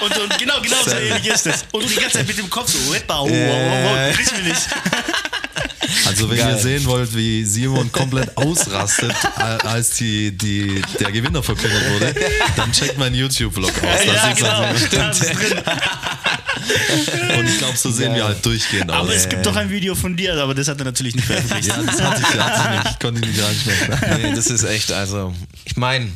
Und, 0.00 0.18
und 0.18 0.38
genau, 0.38 0.60
genau 0.60 0.76
so 0.84 0.90
ähnlich 0.92 1.26
ist 1.26 1.46
das. 1.46 1.64
Und 1.72 1.84
du 1.84 1.88
die 1.88 1.94
ganze 1.96 2.18
Zeit 2.18 2.26
mit 2.26 2.38
dem 2.38 2.50
Kopf 2.50 2.70
so, 2.70 2.92
Weppa, 2.92 3.20
oh, 3.20 3.28
oh, 3.28 3.30
oh, 3.30 3.88
oh, 3.92 4.42
nicht. 4.42 4.68
Also 6.06 6.30
wenn 6.30 6.38
Geil. 6.38 6.52
ihr 6.54 6.58
sehen 6.58 6.84
wollt, 6.86 7.14
wie 7.14 7.44
Simon 7.44 7.90
komplett 7.92 8.36
ausrastet, 8.36 9.12
als 9.64 9.90
die, 9.90 10.30
die, 10.36 10.80
der 10.98 11.12
Gewinner 11.12 11.42
verkündet 11.42 11.82
wurde, 11.90 12.14
dann 12.56 12.72
checkt 12.72 12.98
meinen 12.98 13.14
YouTube-Vlog 13.14 13.70
aus. 13.70 14.06
Da 14.06 14.12
Ja, 14.12 14.32
genau. 14.32 14.48
dann 14.62 14.72
Das 15.08 15.20
ist 15.20 15.34
drin. 15.34 15.48
so- 15.64 15.72
Und 17.38 17.46
ich 17.48 17.58
glaube, 17.58 17.76
so 17.76 17.90
sehen 17.90 18.14
wir 18.14 18.24
halt 18.24 18.44
durchgehend 18.44 18.90
aus. 18.90 18.96
Aber 19.02 19.14
es 19.14 19.28
gibt 19.28 19.44
doch 19.44 19.54
ein 19.56 19.70
Video 19.70 19.94
von 19.94 20.16
dir, 20.16 20.34
aber 20.42 20.54
das 20.54 20.68
hat 20.68 20.78
er 20.78 20.84
natürlich 20.86 21.14
nicht 21.14 21.26
veröffentlicht. 21.26 21.68
ja, 21.68 21.76
das 21.82 22.00
hatte 22.02 22.22
ich, 22.22 22.38
hatte 22.40 22.74
ich 22.78 22.84
nicht, 22.84 23.00
konnte 23.00 23.20
ich 23.20 23.26
nicht 23.36 23.44
reinschmecken. 23.46 24.22
Nee, 24.22 24.34
das 24.34 24.46
ist 24.46 24.64
echt, 24.64 24.90
also, 24.92 25.34
ich 25.64 25.76
meine, 25.76 26.10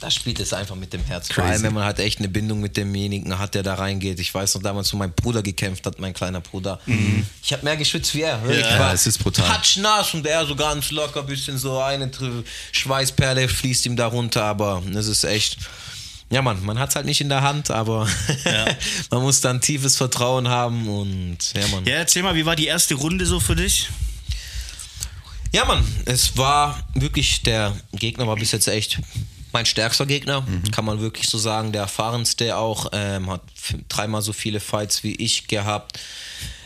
da 0.00 0.10
spielt 0.10 0.38
es 0.40 0.52
einfach 0.52 0.76
mit 0.76 0.92
dem 0.92 1.04
Herz. 1.04 1.26
Vor 1.26 1.36
Crazy. 1.42 1.48
allem, 1.54 1.62
wenn 1.64 1.74
man 1.74 1.84
halt 1.84 1.98
echt 1.98 2.18
eine 2.18 2.28
Bindung 2.28 2.60
mit 2.60 2.76
demjenigen 2.76 3.38
hat, 3.38 3.54
der 3.54 3.62
da 3.62 3.74
reingeht. 3.74 4.20
Ich 4.20 4.32
weiß 4.32 4.54
noch 4.54 4.62
damals, 4.62 4.92
wo 4.92 4.96
mein 4.96 5.12
Bruder 5.12 5.42
gekämpft 5.42 5.86
hat, 5.86 5.98
mein 5.98 6.14
kleiner 6.14 6.40
Bruder. 6.40 6.80
Ich 7.42 7.52
habe 7.52 7.64
mehr 7.64 7.76
geschwitzt 7.76 8.14
wie 8.14 8.22
er. 8.22 8.40
Ich 8.48 8.60
Ja, 8.60 8.92
es 8.92 9.06
ist 9.06 9.18
brutal. 9.18 9.46
Patschnass 9.46 10.14
und 10.14 10.26
er 10.26 10.46
so 10.46 10.54
ganz 10.54 10.90
locker, 10.90 11.22
bisschen 11.22 11.58
so 11.58 11.80
eine 11.80 12.10
Schweißperle 12.72 13.48
fließt 13.48 13.86
ihm 13.86 13.96
da 13.96 14.06
runter, 14.06 14.44
aber 14.44 14.82
es 14.94 15.06
ist 15.06 15.24
echt. 15.24 15.58
Ja, 16.30 16.42
Mann, 16.42 16.62
man 16.64 16.78
hat 16.78 16.90
es 16.90 16.96
halt 16.96 17.06
nicht 17.06 17.22
in 17.22 17.30
der 17.30 17.40
Hand, 17.40 17.70
aber 17.70 18.06
man 19.10 19.22
muss 19.22 19.40
dann 19.40 19.60
tiefes 19.62 19.96
Vertrauen 19.96 20.48
haben 20.48 20.86
und 20.86 21.38
ja, 21.54 21.66
Mann. 21.68 21.86
Ja, 21.86 21.94
erzähl 21.94 22.22
mal, 22.22 22.34
wie 22.34 22.44
war 22.44 22.54
die 22.54 22.66
erste 22.66 22.94
Runde 22.94 23.24
so 23.24 23.40
für 23.40 23.56
dich? 23.56 23.88
Ja, 25.52 25.64
Mann, 25.64 25.82
es 26.04 26.36
war 26.36 26.86
wirklich, 26.94 27.42
der 27.42 27.74
Gegner 27.92 28.26
war 28.26 28.36
bis 28.36 28.52
jetzt 28.52 28.68
echt 28.68 29.00
mein 29.52 29.66
stärkster 29.66 30.06
Gegner, 30.06 30.46
kann 30.72 30.84
man 30.84 31.00
wirklich 31.00 31.28
so 31.28 31.38
sagen. 31.38 31.72
Der 31.72 31.82
erfahrenste 31.82 32.56
auch, 32.56 32.90
ähm, 32.92 33.30
hat 33.30 33.42
dreimal 33.88 34.22
so 34.22 34.32
viele 34.32 34.60
Fights 34.60 35.02
wie 35.02 35.14
ich 35.16 35.46
gehabt. 35.48 35.98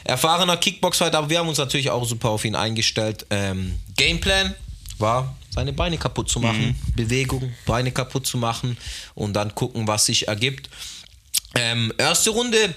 Erfahrener 0.05 0.57
Kickboxfighter, 0.57 1.18
aber 1.18 1.31
wir 1.31 1.38
haben 1.38 1.49
uns 1.49 1.59
natürlich 1.59 1.90
auch 1.90 2.05
super 2.05 2.31
auf 2.31 2.45
ihn 2.45 2.57
eingestellt. 2.57 3.27
Ähm, 3.31 3.79
Gameplan 3.97 4.55
war, 4.99 5.37
seine 5.51 5.73
Beine 5.73 5.99
kaputt 5.99 6.29
zu 6.29 6.40
machen, 6.40 6.77
Bewegung, 6.97 7.53
Beine 7.66 7.92
kaputt 7.92 8.27
zu 8.27 8.38
machen 8.38 8.77
und 9.14 9.35
dann 9.35 9.55
gucken, 9.55 9.87
was 9.87 10.07
sich 10.07 10.29
ergibt. 10.29 10.71
Ähm, 11.55 11.92
erste 11.99 12.31
Runde 12.31 12.75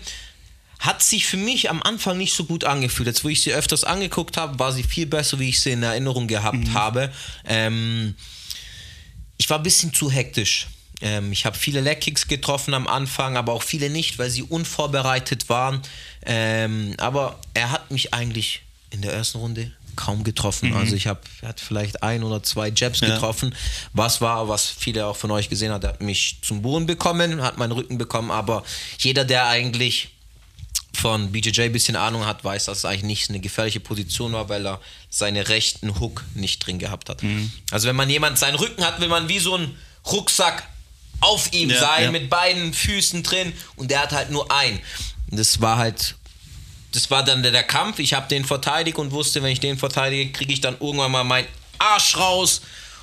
hat 0.79 1.01
sich 1.01 1.25
für 1.25 1.37
mich 1.37 1.69
am 1.69 1.81
Anfang 1.81 2.17
nicht 2.17 2.33
so 2.33 2.43
gut 2.45 2.63
angefühlt. 2.63 3.07
Jetzt, 3.07 3.23
wo 3.23 3.29
ich 3.29 3.41
sie 3.41 3.53
öfters 3.53 3.83
angeguckt 3.83 4.37
habe, 4.37 4.59
war 4.59 4.71
sie 4.71 4.83
viel 4.83 5.05
besser, 5.05 5.39
wie 5.39 5.49
ich 5.49 5.61
sie 5.61 5.71
in 5.71 5.83
Erinnerung 5.83 6.27
gehabt 6.27 6.73
habe. 6.73 7.11
Ähm, 7.45 8.15
ich 9.37 9.49
war 9.49 9.57
ein 9.57 9.63
bisschen 9.63 9.93
zu 9.93 10.09
hektisch. 10.11 10.67
Ähm, 11.01 11.31
ich 11.31 11.45
habe 11.45 11.57
viele 11.57 11.81
Leckkicks 11.81 12.27
getroffen 12.27 12.73
am 12.73 12.87
Anfang, 12.87 13.35
aber 13.37 13.53
auch 13.53 13.63
viele 13.63 13.89
nicht, 13.89 14.17
weil 14.17 14.29
sie 14.29 14.43
unvorbereitet 14.43 15.49
waren. 15.49 15.81
Ähm, 16.25 16.93
aber 16.97 17.39
er 17.53 17.71
hat 17.71 17.91
mich 17.91 18.13
eigentlich 18.13 18.61
in 18.91 19.01
der 19.01 19.13
ersten 19.13 19.39
Runde 19.39 19.71
kaum 19.97 20.23
getroffen. 20.23 20.73
Also 20.73 20.95
ich 20.95 21.07
habe 21.07 21.21
er 21.41 21.49
hat 21.49 21.59
vielleicht 21.59 22.03
ein 22.03 22.23
oder 22.23 22.43
zwei 22.43 22.69
Jabs 22.69 22.99
Ja. 22.99 23.13
getroffen. 23.13 23.55
Was 23.93 24.19
war, 24.21 24.47
was 24.49 24.67
viele 24.67 25.05
auch 25.05 25.15
von 25.15 25.31
euch 25.31 25.49
gesehen 25.49 25.71
hat, 25.71 25.83
er 25.83 25.91
hat 25.91 26.01
mich 26.01 26.37
zum 26.41 26.61
Boden 26.61 26.85
bekommen, 26.85 27.41
hat 27.41 27.57
meinen 27.57 27.71
Rücken 27.71 27.97
bekommen, 27.97 28.31
aber 28.31 28.63
jeder, 28.99 29.23
der 29.25 29.47
eigentlich 29.47 30.09
von 30.95 31.31
BJJ 31.31 31.63
ein 31.63 31.71
bisschen 31.71 31.95
Ahnung 31.95 32.25
hat, 32.25 32.43
weiß, 32.43 32.65
dass 32.65 32.79
es 32.79 32.85
eigentlich 32.85 33.03
nicht 33.03 33.29
eine 33.29 33.39
gefährliche 33.39 33.79
Position 33.79 34.33
war, 34.33 34.49
weil 34.49 34.65
er 34.65 34.81
seine 35.09 35.47
rechten 35.49 35.99
Hook 35.99 36.23
nicht 36.33 36.59
drin 36.65 36.79
gehabt 36.79 37.09
hat. 37.09 37.21
Mhm. 37.23 37.51
Also 37.71 37.87
wenn 37.87 37.95
man 37.95 38.09
jemand 38.09 38.39
seinen 38.39 38.55
Rücken 38.55 38.83
hat, 38.85 38.99
will 39.01 39.07
man 39.07 39.27
wie 39.29 39.39
so 39.39 39.55
ein 39.57 39.77
Rucksack 40.11 40.67
auf 41.21 41.53
ihm 41.53 41.69
Ja, 41.69 41.79
sein, 41.79 42.03
ja. 42.05 42.11
mit 42.11 42.29
beiden 42.29 42.73
Füßen 42.73 43.23
drin 43.23 43.53
und 43.75 43.91
der 43.91 44.01
hat 44.01 44.11
halt 44.11 44.31
nur 44.31 44.51
einen. 44.51 44.79
Das 45.31 45.61
war 45.61 45.77
halt, 45.77 46.15
das 46.91 47.09
war 47.11 47.23
dann 47.23 47.41
der, 47.43 47.51
der 47.51 47.63
Kampf. 47.63 47.99
Ich 47.99 48.13
habe 48.13 48.27
den 48.27 48.45
verteidigt 48.45 48.97
und 48.97 49.11
wusste, 49.11 49.41
wenn 49.43 49.51
ich 49.51 49.59
den 49.59 49.77
verteidige, 49.77 50.31
kriege 50.31 50.53
ich 50.53 50.61
dann 50.61 50.75
irgendwann 50.79 51.11
mal 51.11 51.23
meinen 51.23 51.47
Arsch 51.79 52.17
raus 52.17 52.61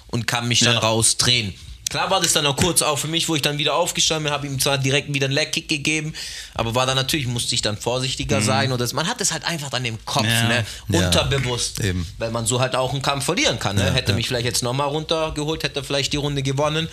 und 0.08 0.26
kann 0.26 0.46
mich 0.48 0.60
dann 0.60 0.74
Ja. 0.74 0.80
rausdrehen. 0.80 1.54
Klar 1.92 2.08
war 2.08 2.22
das 2.22 2.32
dann 2.32 2.46
auch 2.46 2.56
kurz 2.56 2.80
auch 2.80 2.96
für 2.98 3.06
mich, 3.06 3.28
wo 3.28 3.36
ich 3.36 3.42
dann 3.42 3.58
wieder 3.58 3.74
aufgestanden 3.74 4.24
bin, 4.24 4.32
habe 4.32 4.46
ihm 4.46 4.58
zwar 4.58 4.78
direkt 4.78 5.12
wieder 5.12 5.26
einen 5.26 5.34
Leckkick 5.34 5.68
gegeben, 5.68 6.14
aber 6.54 6.74
war 6.74 6.86
dann 6.86 6.96
natürlich, 6.96 7.26
musste 7.26 7.54
ich 7.54 7.60
dann 7.60 7.76
vorsichtiger 7.76 8.40
sein. 8.40 8.72
Oder 8.72 8.88
man 8.94 9.06
hat 9.06 9.20
es 9.20 9.30
halt 9.30 9.44
einfach 9.44 9.68
dann 9.68 9.84
im 9.84 10.02
Kopf, 10.06 10.24
Ja. 10.24 10.48
ne? 10.48 10.66
Ja. 10.88 11.04
unterbewusst, 11.04 11.80
Eben. 11.80 12.06
weil 12.16 12.30
man 12.30 12.46
so 12.46 12.60
halt 12.60 12.74
auch 12.76 12.94
einen 12.94 13.02
Kampf 13.02 13.26
verlieren 13.26 13.58
kann. 13.58 13.76
Ne? 13.76 13.92
hätte 13.92 14.14
mich 14.14 14.26
vielleicht 14.26 14.46
jetzt 14.46 14.62
nochmal 14.62 14.88
runtergeholt, 14.88 15.64
hätte 15.64 15.84
vielleicht 15.84 16.14
die 16.14 16.16
Runde 16.16 16.42
gewonnen. 16.42 16.88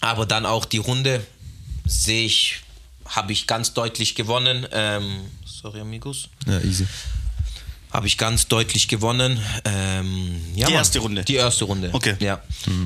Aber 0.00 0.24
dann 0.24 0.46
auch 0.46 0.64
die 0.64 0.78
Runde 0.78 1.22
sehe 1.84 2.24
ich, 2.24 2.60
habe 3.04 3.32
ich 3.32 3.46
ganz 3.46 3.74
deutlich 3.74 4.14
gewonnen. 4.14 4.66
Ähm, 4.72 5.26
sorry, 5.44 5.80
amigos. 5.80 6.30
Ja, 6.46 6.58
easy. 6.60 6.86
Habe 7.92 8.06
ich 8.06 8.16
ganz 8.18 8.46
deutlich 8.46 8.86
gewonnen. 8.86 9.40
Ähm, 9.64 10.40
ja, 10.54 10.66
Die 10.66 10.72
Mann. 10.72 10.80
erste 10.80 10.98
Runde? 11.00 11.24
Die 11.24 11.34
erste 11.34 11.64
Runde. 11.64 11.90
Okay. 11.92 12.14
Ja. 12.20 12.40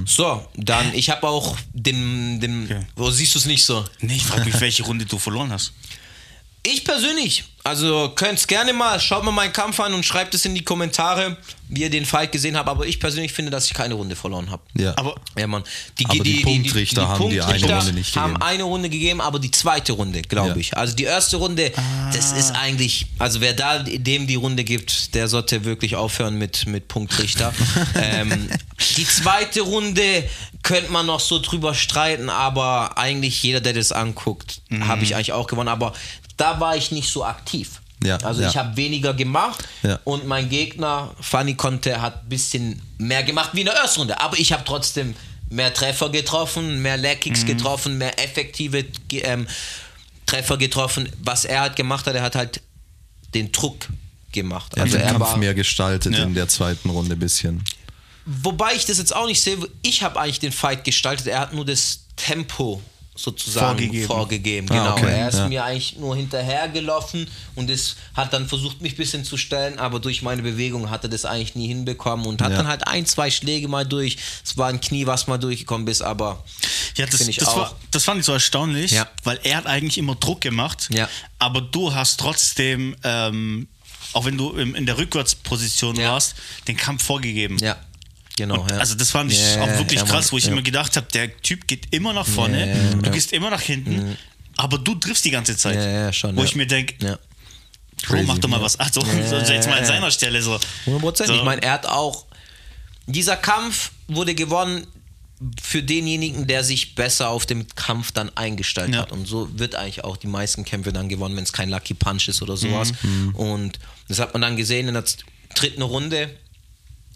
So, 0.06 0.46
dann, 0.56 0.94
ich 0.94 1.10
habe 1.10 1.28
auch 1.28 1.56
den, 1.74 2.40
den 2.40 2.64
Okay. 2.64 2.80
wo 2.96 3.10
siehst 3.10 3.34
du 3.34 3.38
es 3.38 3.44
nicht 3.46 3.64
so? 3.64 3.84
Nee, 4.00 4.16
ich 4.16 4.24
frage 4.24 4.44
mich, 4.46 4.58
welche 4.60 4.82
Runde 4.84 5.04
du 5.04 5.18
verloren 5.18 5.52
hast. 5.52 5.72
Ich 6.66 6.82
persönlich, 6.84 7.44
also 7.62 8.12
könnt's 8.14 8.46
gerne 8.46 8.72
mal, 8.72 8.98
schaut 8.98 9.22
mal 9.22 9.32
meinen 9.32 9.52
Kampf 9.52 9.78
an 9.80 9.92
und 9.92 10.02
schreibt 10.06 10.32
es 10.34 10.46
in 10.46 10.54
die 10.54 10.64
Kommentare, 10.64 11.36
wie 11.74 11.82
ihr 11.82 11.90
den 11.90 12.04
Fight 12.06 12.32
gesehen 12.32 12.56
habt, 12.56 12.68
aber 12.68 12.86
ich 12.86 13.00
persönlich 13.00 13.32
finde, 13.32 13.50
dass 13.50 13.66
ich 13.66 13.74
keine 13.74 13.94
Runde 13.94 14.16
verloren 14.16 14.50
habe. 14.50 14.62
Ja. 14.76 14.94
Aber 14.96 15.14
Ja, 15.38 15.46
Mann. 15.46 15.64
Die, 15.98 16.06
Aber 16.06 16.22
die 16.24 16.40
Punktrichter 16.40 17.08
haben 17.08 17.30
die 17.30 17.40
eine 17.40 17.50
Punktrichter 17.52 17.76
Runde 17.78 17.92
nicht 17.92 18.16
haben 18.16 18.34
gegeben. 18.34 18.42
eine 18.48 18.62
Runde 18.64 18.88
gegeben, 18.90 19.20
aber 19.20 19.38
die 19.38 19.50
zweite 19.50 19.92
Runde, 19.92 20.22
glaube 20.22 20.50
Ja. 20.50 20.56
ich. 20.56 20.76
Also 20.76 20.94
die 20.94 21.04
erste 21.04 21.36
Runde, 21.36 21.72
das 22.12 22.32
ist 22.32 22.52
eigentlich, 22.52 23.06
also 23.18 23.40
wer 23.40 23.52
da 23.52 23.78
dem 23.80 24.26
die 24.26 24.34
Runde 24.36 24.64
gibt, 24.64 25.14
der 25.14 25.28
sollte 25.28 25.64
wirklich 25.64 25.96
aufhören 25.96 26.36
mit, 26.38 26.66
mit 26.66 26.88
Punktrichter. 26.88 27.52
ähm, 27.94 28.48
die 28.96 29.06
zweite 29.06 29.62
Runde 29.62 30.24
könnte 30.62 30.90
man 30.92 31.06
noch 31.06 31.20
so 31.20 31.38
drüber 31.40 31.74
streiten, 31.74 32.30
aber 32.30 32.96
eigentlich 32.98 33.42
jeder, 33.42 33.60
der 33.60 33.72
das 33.72 33.92
anguckt, 33.92 34.62
Mhm. 34.68 34.86
habe 34.88 35.04
ich 35.04 35.14
eigentlich 35.14 35.32
auch 35.32 35.46
gewonnen. 35.46 35.68
Aber 35.68 35.92
da 36.36 36.58
war 36.60 36.76
ich 36.76 36.90
nicht 36.90 37.08
so 37.08 37.24
aktiv. 37.24 37.80
Ja, 38.04 38.18
also 38.18 38.42
ja. 38.42 38.50
ich 38.50 38.56
habe 38.56 38.76
weniger 38.76 39.14
gemacht 39.14 39.64
Ja. 39.82 39.98
und 40.04 40.26
mein 40.26 40.48
Gegner, 40.48 41.14
Fanny 41.20 41.54
Conte, 41.54 42.00
hat 42.00 42.22
ein 42.22 42.28
bisschen 42.28 42.80
mehr 42.98 43.22
gemacht 43.22 43.50
wie 43.54 43.60
in 43.60 43.66
der 43.66 43.74
ersten 43.74 44.00
Runde. 44.00 44.20
Aber 44.20 44.38
ich 44.38 44.52
habe 44.52 44.62
trotzdem 44.64 45.14
mehr 45.50 45.72
Treffer 45.72 46.10
getroffen, 46.10 46.82
mehr 46.82 46.96
Leg-Kicks 46.96 47.42
Mhm. 47.42 47.46
getroffen, 47.46 47.98
mehr 47.98 48.18
effektive 48.22 48.84
ähm, 49.10 49.46
Treffer 50.26 50.56
getroffen. 50.58 51.08
Was 51.22 51.44
er 51.44 51.60
halt 51.62 51.76
gemacht 51.76 52.06
hat, 52.06 52.14
er 52.14 52.22
hat 52.22 52.34
halt 52.36 52.60
den 53.34 53.50
Druck 53.52 53.88
gemacht. 54.32 54.72
Er 54.74 54.80
hat 54.82 54.86
Also 54.88 54.98
den 54.98 55.06
er 55.06 55.12
Kampf 55.12 55.24
war, 55.26 55.36
mehr 55.38 55.54
gestaltet 55.54 56.14
Ja. 56.14 56.24
in 56.24 56.34
der 56.34 56.48
zweiten 56.48 56.90
Runde 56.90 57.14
ein 57.14 57.18
bisschen. 57.18 57.62
wobei 58.26 58.74
ich 58.74 58.84
das 58.86 58.98
jetzt 58.98 59.14
auch 59.14 59.26
nicht 59.26 59.40
sehe, 59.40 59.58
ich 59.82 60.02
habe 60.02 60.18
eigentlich 60.20 60.40
den 60.40 60.52
Fight 60.52 60.84
gestaltet, 60.84 61.26
er 61.26 61.40
hat 61.40 61.52
nur 61.54 61.64
das 61.64 62.00
Tempo 62.16 62.82
sozusagen 63.16 63.78
Vorgegeben. 63.78 64.06
vorgegeben. 64.06 64.66
Ah, 64.70 64.74
genau, 64.74 64.92
okay, 64.96 65.18
er 65.20 65.28
ist 65.28 65.38
ja. 65.38 65.48
mir 65.48 65.64
eigentlich 65.64 65.96
nur 65.96 66.16
hinterhergelaufen 66.16 67.28
und 67.54 67.70
es 67.70 67.96
hat 68.14 68.32
dann 68.32 68.48
versucht, 68.48 68.80
mich 68.80 68.94
ein 68.94 68.96
bisschen 68.96 69.24
zu 69.24 69.36
stellen, 69.36 69.78
aber 69.78 70.00
durch 70.00 70.22
meine 70.22 70.42
Bewegung 70.42 70.90
hat 70.90 71.04
er 71.04 71.10
das 71.10 71.24
eigentlich 71.24 71.54
nie 71.54 71.68
hinbekommen 71.68 72.26
und 72.26 72.42
hat 72.42 72.50
Ja. 72.50 72.56
dann 72.58 72.66
halt 72.68 72.86
ein, 72.88 73.06
zwei 73.06 73.30
Schläge 73.30 73.68
mal 73.68 73.86
durch. 73.86 74.16
Es 74.44 74.56
war 74.56 74.68
ein 74.68 74.80
Knie, 74.80 75.06
was 75.06 75.26
mal 75.28 75.38
durchgekommen 75.38 75.86
ist, 75.86 76.02
aber 76.02 76.42
ja, 76.96 77.06
das, 77.06 77.16
Finde 77.16 77.30
ich 77.30 77.36
das, 77.38 77.48
auch. 77.48 77.56
war, 77.56 77.76
das 77.92 78.04
fand 78.04 78.20
ich 78.20 78.26
so 78.26 78.32
erstaunlich, 78.32 78.90
Ja. 78.90 79.08
weil 79.22 79.38
er 79.44 79.58
hat 79.58 79.66
eigentlich 79.66 79.98
immer 79.98 80.16
Druck 80.16 80.40
gemacht, 80.40 80.88
aber 81.38 81.60
du 81.60 81.94
hast 81.94 82.18
trotzdem, 82.18 82.96
ähm, 83.04 83.68
auch 84.12 84.24
wenn 84.24 84.36
du 84.38 84.50
in 84.50 84.86
der 84.86 84.98
Rückwärtsposition 84.98 85.96
warst, 85.98 86.34
den 86.68 86.76
Kampf 86.76 87.04
vorgegeben. 87.04 87.58
ja, 87.58 87.76
genau. 88.36 88.66
ja. 88.68 88.78
Also 88.78 88.94
das 88.94 89.10
fand 89.10 89.32
ich 89.32 89.40
Ja, 89.40 89.62
auch 89.62 89.78
wirklich 89.78 90.00
ja, 90.00 90.06
krass, 90.06 90.32
wo 90.32 90.38
ich 90.38 90.44
ja. 90.44 90.52
immer 90.52 90.62
gedacht 90.62 90.96
habe, 90.96 91.06
der 91.12 91.36
Typ 91.42 91.66
geht 91.66 91.88
immer 91.92 92.12
nach 92.12 92.26
vorne, 92.26 92.68
ja, 92.68 92.94
du 92.94 93.10
gehst 93.10 93.32
immer 93.32 93.50
nach 93.50 93.62
hinten, 93.62 94.16
aber 94.56 94.78
du 94.78 94.94
triffst 94.94 95.24
die 95.24 95.30
ganze 95.30 95.56
Zeit. 95.56 95.76
Ja, 95.76 96.12
schon, 96.12 96.36
Wo 96.36 96.44
ich 96.44 96.54
mir 96.54 96.66
denke. 96.66 96.94
Bro, 98.06 98.16
mach 98.22 98.34
Crazy, 98.34 98.40
doch 98.40 98.48
mal 98.48 98.60
was. 98.60 98.78
Also, 98.78 99.00
so 99.28 99.36
jetzt 99.36 99.68
mal 99.68 99.78
an 99.78 99.86
seiner 99.86 100.10
Stelle 100.10 100.42
so. 100.42 100.58
100 100.80 101.00
Prozent. 101.00 101.28
So. 101.28 101.34
Ich 101.34 101.42
meine, 101.42 101.62
er 101.62 101.72
hat 101.72 101.86
auch. 101.86 102.26
Dieser 103.06 103.36
Kampf 103.36 103.92
wurde 104.08 104.34
gewonnen 104.34 104.86
für 105.60 105.82
denjenigen, 105.82 106.46
der 106.46 106.64
sich 106.64 106.94
besser 106.94 107.28
auf 107.28 107.44
den 107.44 107.66
Kampf 107.74 108.12
dann 108.12 108.34
eingestellt 108.34 108.96
hat. 108.96 109.12
Und 109.12 109.26
so 109.26 109.48
wird 109.58 109.74
eigentlich 109.74 110.04
auch 110.04 110.16
die 110.16 110.26
meisten 110.26 110.64
Kämpfe 110.64 110.92
dann 110.92 111.08
gewonnen, 111.08 111.36
wenn 111.36 111.44
es 111.44 111.52
kein 111.52 111.68
Lucky 111.68 111.92
Punch 111.94 112.28
ist 112.28 112.40
oder 112.40 112.56
sowas. 112.56 112.92
Mhm. 113.02 113.34
Und 113.34 113.78
das 114.08 114.20
hat 114.20 114.32
man 114.32 114.40
dann 114.42 114.56
gesehen 114.56 114.88
in 114.88 114.94
der 114.94 115.04
dritten 115.54 115.82
Runde. 115.82 116.30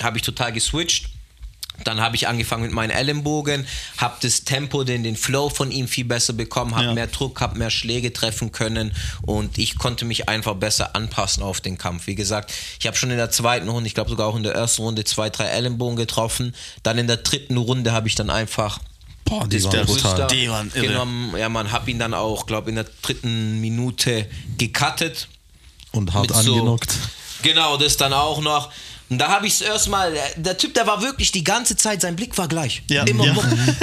Habe 0.03 0.17
ich 0.19 0.23
total 0.23 0.53
geswitcht. 0.53 1.09
Dann 1.85 2.01
habe 2.01 2.17
ich 2.17 2.27
angefangen 2.27 2.65
mit 2.65 2.73
meinen 2.73 2.91
Ellenbogen, 2.91 3.65
habe 3.99 4.17
das 4.21 4.43
Tempo, 4.43 4.83
den, 4.83 5.05
den 5.05 5.15
Flow 5.17 5.49
von 5.49 5.71
ihm 5.71 5.87
viel 5.87 6.05
besser 6.05 6.33
bekommen, 6.33 6.75
habe 6.75 6.87
Ja. 6.87 6.93
mehr 6.95 7.07
Druck, 7.07 7.41
habe 7.41 7.57
mehr 7.57 7.71
Schläge 7.71 8.13
treffen 8.13 8.51
können 8.51 8.93
und 9.23 9.59
ich 9.59 9.79
konnte 9.79 10.05
mich 10.05 10.29
einfach 10.29 10.55
besser 10.57 10.97
anpassen 10.97 11.41
auf 11.45 11.61
den 11.61 11.79
Kampf. 11.79 12.09
Wie 12.09 12.17
gesagt, 12.17 12.53
ich 12.81 12.87
habe 12.89 12.97
schon 12.97 13.13
in 13.13 13.17
der 13.17 13.31
zweiten 13.31 13.69
Runde, 13.69 13.87
ich 13.87 13.95
glaube 13.95 14.11
sogar 14.11 14.27
auch 14.27 14.35
in 14.35 14.43
der 14.43 14.55
ersten 14.57 14.83
Runde 14.83 15.05
zwei, 15.05 15.31
drei 15.31 15.45
Ellenbogen 15.45 15.95
getroffen. 15.95 16.53
Dann 16.83 16.99
in 16.99 17.07
der 17.07 17.19
dritten 17.19 17.57
Runde 17.57 17.93
habe 17.93 18.09
ich 18.09 18.17
dann 18.17 18.29
einfach 18.29 18.81
Boah, 19.25 19.47
die 19.47 19.61
das 19.61 19.73
waren 19.73 19.87
brutal. 19.87 20.27
Die 20.27 20.51
waren 20.51 20.73
irre. 20.75 20.85
genommen. 20.89 21.37
Ja, 21.39 21.49
man 21.49 21.71
habe 21.71 21.89
ihn 21.93 22.01
dann 22.01 22.13
auch, 22.13 22.47
glaube 22.47 22.71
in 22.71 22.75
der 22.75 22.87
dritten 23.03 23.61
Minute 23.61 24.27
gecuttet. 24.57 25.29
Und 25.93 26.13
hart 26.13 26.29
Mit 26.31 26.37
so- 26.45 26.55
angenockt. 26.55 26.93
Genau, 27.43 27.77
das 27.77 27.97
dann 27.97 28.13
auch 28.13 28.41
noch. 28.41 28.73
Und 29.11 29.19
da 29.19 29.29
habe 29.29 29.47
ich 29.47 29.55
es 29.55 29.61
erstmal, 29.63 30.13
der, 30.13 30.31
der 30.37 30.59
Typ, 30.59 30.75
der 30.75 30.87
war 30.87 31.01
wirklich 31.01 31.33
die 31.33 31.43
ganze 31.45 31.77
Zeit, 31.77 32.03
sein 32.03 32.15
Blick 32.15 32.37
war 32.37 32.47
gleich. 32.47 32.83
Ja. 32.91 33.05
Immer, 33.05 33.25
Ja. 33.27 33.35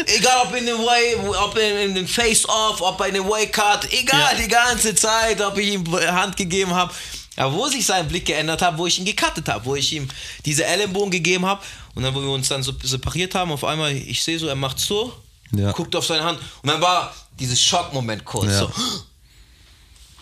egal 0.05 0.37
ob 0.47 0.55
in 0.55 0.65
den 0.67 0.77
Way, 0.77 1.15
ob 1.43 1.57
in, 1.57 1.95
den 1.95 2.07
Face-Off, 2.07 2.81
ob 2.81 2.97
bei 2.97 3.09
den 3.11 3.27
Way-Cut, 3.27 3.91
egal, 3.91 4.33
Ja. 4.37 4.43
die 4.43 4.47
ganze 4.47 4.93
Zeit, 4.93 5.41
ob 5.41 5.57
ich 5.57 5.73
ihm 5.73 5.83
Hand 5.91 6.37
gegeben 6.37 6.73
habe. 6.75 6.93
Aber 7.37 7.53
wo 7.53 7.67
sich 7.67 7.85
sein 7.85 8.07
Blick 8.07 8.25
geändert 8.25 8.61
hat, 8.61 8.77
wo 8.77 8.85
ich 8.85 8.97
ihn 8.99 9.05
gecuttet 9.05 9.49
habe, 9.49 9.65
wo 9.65 9.75
ich 9.75 9.91
ihm 9.93 10.07
diese 10.45 10.63
Ellenbogen 10.63 11.11
gegeben 11.11 11.45
habe 11.45 11.61
und 11.95 12.03
dann, 12.03 12.13
wo 12.15 12.21
wir 12.21 12.29
uns 12.29 12.47
dann 12.47 12.63
so 12.63 12.71
separiert 12.83 13.35
haben, 13.35 13.51
auf 13.51 13.63
einmal, 13.65 13.91
ich 13.93 14.23
sehe 14.23 14.37
so, 14.39 14.47
er 14.47 14.55
macht 14.55 14.79
so, 14.79 15.11
Ja. 15.51 15.71
guckt 15.71 15.95
auf 15.95 16.05
seine 16.05 16.23
Hand 16.23 16.39
und 16.61 16.69
dann 16.69 16.79
war 16.81 17.13
dieses 17.39 17.61
Schockmoment 17.61 18.23
kurz. 18.23 18.45
Ja. 18.51 18.59
So. 18.59 18.71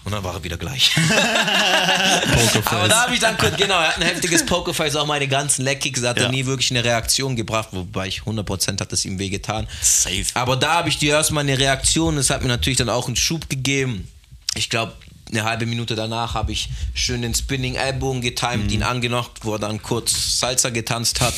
Und 0.06 0.12
dann 0.12 0.24
war 0.24 0.34
er 0.34 0.44
wieder 0.44 0.58
gleich. 0.58 0.92
Aber 2.66 2.88
da 2.88 3.04
habe 3.04 3.14
ich 3.14 3.20
dann 3.20 3.38
kurz, 3.38 3.56
genau, 3.56 3.76
er 3.80 3.88
hat 3.90 3.98
ein 3.98 4.04
heftiges 4.04 4.46
Pokerface, 4.46 4.96
auch 4.98 5.06
meine 5.08 5.28
ganzen 5.28 5.64
Leckkicks, 5.64 6.02
hat 6.04 6.18
Ja. 6.18 6.24
er 6.26 6.30
nie 6.30 6.46
wirklich 6.46 6.72
eine 6.72 6.84
Reaktion 6.84 7.36
gebracht, 7.36 7.70
wobei 7.72 8.08
ich 8.08 8.22
100% 8.24 8.80
hat 8.82 8.92
es 8.92 9.06
ihm 9.06 9.18
wehgetan. 9.20 9.68
Safe. 9.82 10.26
Aber 10.34 10.56
da 10.58 10.74
habe 10.76 10.90
ich 10.90 10.98
die 10.98 11.08
erstmal 11.08 11.44
eine 11.44 11.58
Reaktion, 11.58 12.16
das 12.18 12.30
hat 12.30 12.42
mir 12.42 12.50
natürlich 12.50 12.78
dann 12.78 12.90
auch 12.90 13.08
einen 13.08 13.16
Schub 13.16 13.50
gegeben. 13.50 14.08
Ich 14.56 14.70
glaube, 14.70 14.94
eine 15.32 15.46
halbe 15.46 15.66
Minute 15.66 15.96
danach 15.96 16.34
habe 16.36 16.52
ich 16.52 16.70
schön 16.94 17.22
den 17.24 17.34
Spinning 17.34 17.76
Ellbogen 17.76 18.22
getimed, 18.22 18.72
ihn 18.72 18.84
angenockt, 18.84 19.44
wo 19.46 19.54
er 19.54 19.60
dann 19.60 19.82
kurz 19.82 20.40
Salsa 20.40 20.70
getanzt 20.70 21.22
hat 21.22 21.34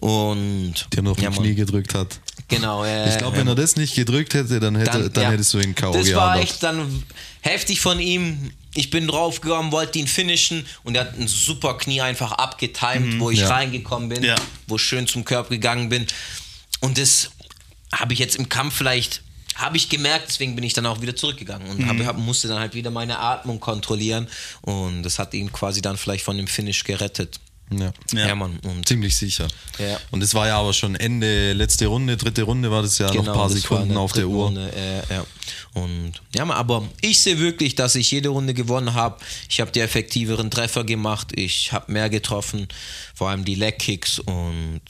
und 0.00 0.74
Der 0.92 1.02
noch 1.02 1.16
ja. 1.18 1.30
Knie 1.30 1.54
gedrückt 1.54 1.94
hat. 1.94 2.18
Genau, 2.50 2.84
äh, 2.84 3.08
Ich 3.08 3.18
glaube, 3.18 3.36
wenn 3.38 3.46
er 3.48 3.54
das 3.54 3.76
nicht 3.76 3.94
gedrückt 3.94 4.34
hätte, 4.34 4.60
dann, 4.60 4.76
hätte, 4.76 5.08
dann, 5.10 5.22
ja. 5.22 5.30
hättest 5.30 5.54
du 5.54 5.60
ihn 5.60 5.74
K.O. 5.74 5.92
Das 5.92 6.12
war 6.14 6.36
echt 6.38 6.62
dann 6.62 7.02
heftig 7.40 7.80
von 7.80 7.98
ihm. 8.00 8.50
Ich 8.74 8.90
bin 8.90 9.06
draufgekommen, 9.08 9.72
wollte 9.72 9.98
ihn 9.98 10.06
finishen 10.06 10.64
und 10.84 10.94
er 10.96 11.02
hat 11.02 11.18
ein 11.18 11.26
super 11.26 11.76
Knie 11.78 12.00
einfach 12.02 12.32
abgetimed, 12.32 13.18
wo 13.18 13.30
ich 13.30 13.40
Ja. 13.40 13.48
reingekommen 13.48 14.08
bin, 14.08 14.22
Ja. 14.22 14.36
wo 14.66 14.76
ich 14.76 14.82
schön 14.82 15.06
zum 15.06 15.24
Körper 15.24 15.50
gegangen 15.50 15.88
bin. 15.88 16.06
Und 16.80 16.98
das 16.98 17.30
habe 17.92 18.12
ich 18.12 18.18
jetzt 18.20 18.36
im 18.36 18.48
Kampf 18.48 18.74
vielleicht, 18.76 19.22
habe 19.56 19.76
ich 19.76 19.88
gemerkt, 19.88 20.26
deswegen 20.28 20.54
bin 20.54 20.62
ich 20.64 20.72
dann 20.72 20.86
auch 20.86 21.00
wieder 21.02 21.16
zurückgegangen 21.16 21.68
und 21.68 21.86
habe, 21.88 22.06
hab, 22.06 22.16
musste 22.16 22.46
dann 22.48 22.60
halt 22.60 22.74
wieder 22.74 22.90
meine 22.92 23.18
Atmung 23.18 23.58
kontrollieren 23.58 24.28
und 24.62 25.02
das 25.02 25.18
hat 25.18 25.34
ihn 25.34 25.52
quasi 25.52 25.82
dann 25.82 25.96
vielleicht 25.96 26.24
von 26.24 26.36
dem 26.36 26.46
Finish 26.46 26.84
gerettet. 26.84 27.40
Ja. 27.72 27.92
Ja, 28.12 28.26
Ja. 28.28 28.34
Mann. 28.34 28.58
Und 28.60 28.86
Ziemlich 28.88 29.16
sicher. 29.16 29.46
Ja. 29.78 29.98
Und 30.10 30.22
es 30.22 30.34
war 30.34 30.46
ja 30.48 30.58
aber 30.58 30.72
schon 30.72 30.96
Ende, 30.96 31.52
letzte 31.52 31.86
Runde, 31.86 32.16
dritte 32.16 32.42
Runde 32.42 32.70
war 32.70 32.82
das 32.82 32.98
ja 32.98 33.06
noch 33.06 33.18
ein 33.18 33.24
paar 33.26 33.48
Genau, 33.48 33.60
Sekunden 33.60 33.96
auf 33.96 34.12
der 34.12 34.26
Uhr. 34.26 34.46
Runde, 34.46 34.72
äh, 34.74 35.14
ja. 35.14 35.24
Und 35.74 36.14
ja, 36.34 36.44
ma- 36.44 36.54
aber 36.56 36.88
ich 37.00 37.20
sehe 37.20 37.38
wirklich, 37.38 37.76
dass 37.76 37.94
ich 37.94 38.10
jede 38.10 38.30
Runde 38.30 38.54
gewonnen 38.54 38.94
habe. 38.94 39.18
Ich 39.48 39.60
habe 39.60 39.70
die 39.70 39.80
effektiveren 39.80 40.50
Treffer 40.50 40.82
gemacht. 40.84 41.28
Ich 41.36 41.72
habe 41.72 41.92
mehr 41.92 42.10
getroffen, 42.10 42.66
vor 43.14 43.28
allem 43.30 43.44
die 43.44 43.54
Leg 43.54 43.78
Kicks 43.78 44.18
und 44.18 44.80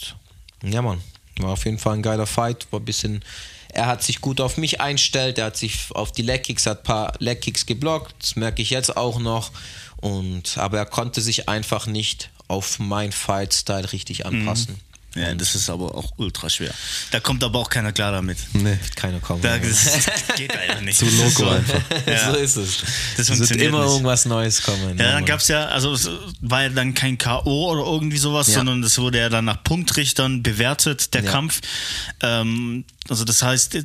ja, 0.63 0.81
Mann, 0.81 1.01
war 1.39 1.51
auf 1.53 1.65
jeden 1.67 1.79
Fall 1.79 1.95
ein 1.95 2.03
geiler 2.03 2.27
Fight. 2.27 2.67
War 2.71 2.81
ein 2.81 2.85
bisschen, 2.87 3.23
er 3.69 3.87
hat 3.87 4.03
sich 4.03 4.23
gut 4.23 4.41
auf 4.41 4.57
mich 4.57 4.81
einstellt. 4.81 5.37
Er 5.39 5.47
hat 5.47 5.57
sich 5.59 5.79
auf 5.91 6.13
die 6.13 6.23
Leg 6.23 6.45
Kicks, 6.45 6.65
hat 6.67 6.81
ein 6.81 6.85
paar 6.85 7.13
Leg 7.19 7.43
Kicks 7.43 7.67
geblockt. 7.67 8.15
Das 8.21 8.37
merke 8.37 8.63
ich 8.63 8.71
jetzt 8.71 8.97
auch 8.97 9.19
noch. 9.19 9.51
Und 9.99 10.57
aber 10.57 10.79
er 10.79 10.87
konnte 10.87 11.21
sich 11.21 11.47
einfach 11.51 11.87
nicht 11.87 12.31
auf 12.51 12.79
mein 12.81 13.13
Fight-Style 13.13 13.93
richtig 13.93 14.27
anpassen. 14.27 14.77
Ja, 15.17 15.35
das 15.35 15.57
ist 15.57 15.69
aber 15.69 15.97
auch 15.97 16.13
ultra 16.19 16.49
schwer. 16.49 16.73
Da 17.11 17.19
kommt 17.19 17.43
aber 17.43 17.59
auch 17.59 17.69
keiner 17.69 17.93
klar 17.93 18.13
damit. 18.13 18.39
Nee. 18.53 18.79
Keiner 18.95 19.19
kommt. 19.19 19.45
Da, 19.45 19.59
das 19.59 19.99
geht 20.37 20.57
einfach 20.57 20.81
nicht. 20.83 20.99
Zu 21.01 21.07
loco 21.07 21.49
einfach. 21.51 21.81
Ja. 22.07 22.33
So 22.33 22.39
ist 22.39 22.57
es. 22.57 22.79
Das 23.17 23.29
es 23.29 23.41
wird 23.41 23.61
immer 23.61 23.81
nicht. 23.83 23.91
irgendwas 23.91 24.25
Neues 24.27 24.63
kommen. 24.63 24.91
Ja, 24.99 25.05
dann 25.07 25.15
Mann. 25.15 25.25
gab 25.27 25.41
es 25.41 25.49
ja, 25.49 25.67
also 25.67 25.93
es 25.95 26.09
war 26.43 26.63
ja 26.63 26.69
dann 26.69 26.95
kein 26.95 27.19
K.O. 27.19 27.73
oder 27.73 27.83
irgendwie 27.85 28.19
sowas, 28.19 28.47
Ja. 28.49 28.55
sondern 28.55 28.83
das 28.83 28.99
wurde 28.99 29.19
ja 29.19 29.29
dann 29.29 29.47
nach 29.47 29.65
Punktrichtern 29.65 30.45
bewertet, 30.45 31.13
der 31.13 31.25
Ja. 31.25 31.31
Kampf. 31.33 31.61
Ähm, 32.23 32.85
also 33.09 33.25
das 33.25 33.43
heißt, 33.43 33.79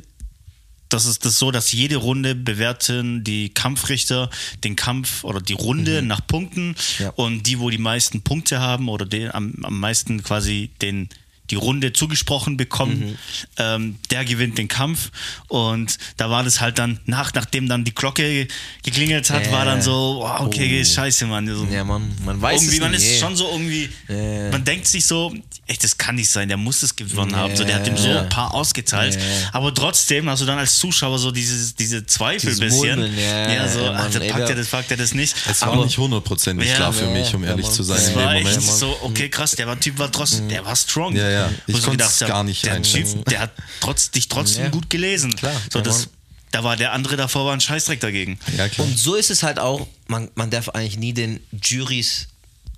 das 0.88 1.06
ist 1.06 1.24
das 1.24 1.38
so, 1.38 1.50
dass 1.50 1.72
jede 1.72 1.96
Runde 1.96 2.34
bewerten 2.34 3.24
die 3.24 3.48
Kampfrichter 3.50 4.30
den 4.64 4.76
Kampf 4.76 5.24
oder 5.24 5.40
die 5.40 5.52
Runde 5.54 6.02
nach 6.02 6.26
Punkten 6.26 6.68
Mhm. 6.68 6.74
Ja. 6.98 7.08
und 7.16 7.46
die, 7.46 7.58
wo 7.58 7.70
die 7.70 7.78
meisten 7.78 8.22
Punkte 8.22 8.60
haben 8.60 8.88
oder 8.88 9.04
den, 9.06 9.30
am, 9.32 9.54
am 9.62 9.78
meisten 9.80 10.22
quasi 10.22 10.70
den 10.82 11.08
die 11.50 11.54
Runde 11.54 11.92
zugesprochen 11.92 12.56
bekommen, 12.56 12.98
Mhm. 13.10 13.16
ähm, 13.58 13.98
der 14.10 14.24
gewinnt 14.24 14.58
den 14.58 14.68
Kampf 14.68 15.10
und 15.48 15.96
da 16.16 16.30
war 16.30 16.42
das 16.44 16.60
halt 16.60 16.78
dann 16.78 17.00
nach, 17.06 17.32
nachdem 17.34 17.68
dann 17.68 17.84
die 17.84 17.94
Glocke 17.94 18.48
geklingelt 18.82 19.30
hat, 19.30 19.46
Ja. 19.46 19.52
war 19.52 19.64
dann 19.64 19.82
so, 19.82 20.18
wow, 20.20 20.40
okay, 20.40 20.80
Oh. 20.82 20.84
scheiße, 20.84 21.26
Mann. 21.26 21.46
So, 21.46 21.66
Ja, 21.70 21.84
man, 21.84 22.10
man 22.24 22.40
weiß 22.40 22.60
irgendwie, 22.62 22.76
es 22.76 22.80
man 22.82 22.90
nicht. 22.92 23.02
ist 23.02 23.12
ey. 23.12 23.18
schon 23.20 23.36
so 23.36 23.48
irgendwie, 23.50 23.88
Ja. 24.08 24.50
man 24.50 24.64
denkt 24.64 24.86
sich 24.86 25.06
so, 25.06 25.34
echt, 25.68 25.82
das 25.84 25.96
kann 25.98 26.14
nicht 26.16 26.30
sein, 26.30 26.48
der 26.48 26.56
muss 26.56 26.82
es 26.82 26.94
gewonnen 26.94 27.34
haben. 27.34 27.56
So, 27.56 27.64
der 27.64 27.76
hat 27.76 27.86
ihm 27.88 27.96
so 27.96 28.08
Ja. 28.08 28.22
ein 28.22 28.28
paar 28.28 28.54
ausgeteilt. 28.54 29.14
Ja. 29.14 29.20
Aber 29.52 29.74
trotzdem 29.74 30.28
hast 30.28 30.42
du 30.42 30.46
dann 30.46 30.58
als 30.58 30.76
Zuschauer 30.78 31.18
so 31.18 31.30
dieses, 31.30 31.74
diese 31.74 32.06
Zweifel 32.06 32.46
Dieses 32.50 32.60
bisschen. 32.60 32.98
Murmeln, 33.00 33.18
ja, 33.18 33.52
ja, 33.52 33.68
so, 33.68 33.80
ja, 33.80 33.92
Mann, 33.92 34.02
Alter, 34.02 34.20
ey, 34.20 34.30
packt 34.30 34.48
er 34.50 34.54
das, 34.56 34.68
packt 34.68 34.90
er 34.90 34.96
das 34.96 35.12
nicht. 35.14 35.34
Es 35.50 35.62
war 35.62 35.72
Aber 35.72 35.84
nicht 35.84 35.98
hundertprozentig 35.98 36.68
Ja, 36.68 36.76
klar 36.76 36.92
für 36.92 37.04
ja, 37.06 37.10
mich, 37.10 37.34
um 37.34 37.42
ja, 37.42 37.50
ehrlich 37.50 37.68
zu 37.68 37.82
sein 37.82 38.00
dem 38.04 38.14
war 38.14 38.34
echt 38.34 38.44
Moment. 38.44 38.62
so, 38.62 38.96
okay, 39.02 39.28
krass, 39.28 39.52
der 39.52 39.66
war 39.66 39.78
Typ 39.80 39.98
war 39.98 40.10
trotzdem, 40.10 40.48
der 40.48 40.64
war 40.64 40.74
strong. 40.76 41.14
Ja, 41.16 41.28
ja. 41.36 41.50
Ich 41.66 41.76
so 41.76 41.88
konnte 41.90 42.04
es 42.04 42.18
gar 42.20 42.44
nicht 42.44 42.64
der 42.64 42.74
einschätzen. 42.74 43.18
Typ, 43.18 43.24
der 43.30 43.40
hat 43.40 43.50
trotz, 43.80 44.10
dich 44.10 44.28
trotzdem 44.28 44.64
Ja. 44.64 44.70
gut 44.70 44.90
gelesen. 44.90 45.34
Klar, 45.36 45.54
so, 45.72 45.80
das, 45.80 46.08
da 46.50 46.64
war 46.64 46.76
der 46.76 46.92
andere 46.92 47.16
davor 47.16 47.46
war 47.46 47.52
ein 47.52 47.60
Scheißdreck 47.60 48.00
dagegen. 48.00 48.38
Ja, 48.56 48.68
klar. 48.68 48.86
Und 48.86 48.98
so 48.98 49.14
ist 49.14 49.30
es 49.30 49.42
halt 49.42 49.58
auch, 49.58 49.86
man, 50.08 50.28
man 50.34 50.50
darf 50.50 50.68
eigentlich 50.70 50.96
nie 50.98 51.12
den 51.12 51.40
Juries 51.62 52.28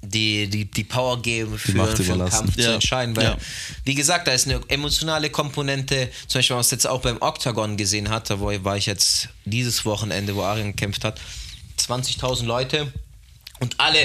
die, 0.01 0.47
die, 0.49 0.65
die 0.65 0.85
Power 0.85 1.21
geben 1.21 1.59
für, 1.59 1.73
für 1.97 2.03
überlassen. 2.05 2.31
Kampf 2.47 2.55
zu 2.55 2.61
Ja. 2.63 2.75
entscheiden. 2.75 3.17
Weil, 3.17 3.25
Ja. 3.25 3.37
wie 3.85 3.97
gesagt, 3.97 4.29
da 4.29 4.33
ist 4.33 4.47
eine 4.47 4.61
emotionale 4.69 5.29
Komponente, 5.29 6.09
zum 6.29 6.39
Beispiel, 6.39 6.55
was 6.57 6.71
man 6.71 6.77
jetzt 6.77 6.87
auch 6.87 7.01
beim 7.01 7.21
Octagon 7.21 7.77
gesehen 7.77 8.09
hat, 8.09 8.31
da 8.31 8.39
wo 8.39 8.47
war 8.65 8.77
ich 8.77 8.87
jetzt 8.87 9.29
dieses 9.45 9.85
Wochenende, 9.85 10.37
wo 10.37 10.43
Arian 10.45 10.69
gekämpft 10.69 11.03
hat, 11.05 11.21
20.000 11.81 12.45
Leute 12.47 12.93
und 13.59 13.81
alle 13.81 13.99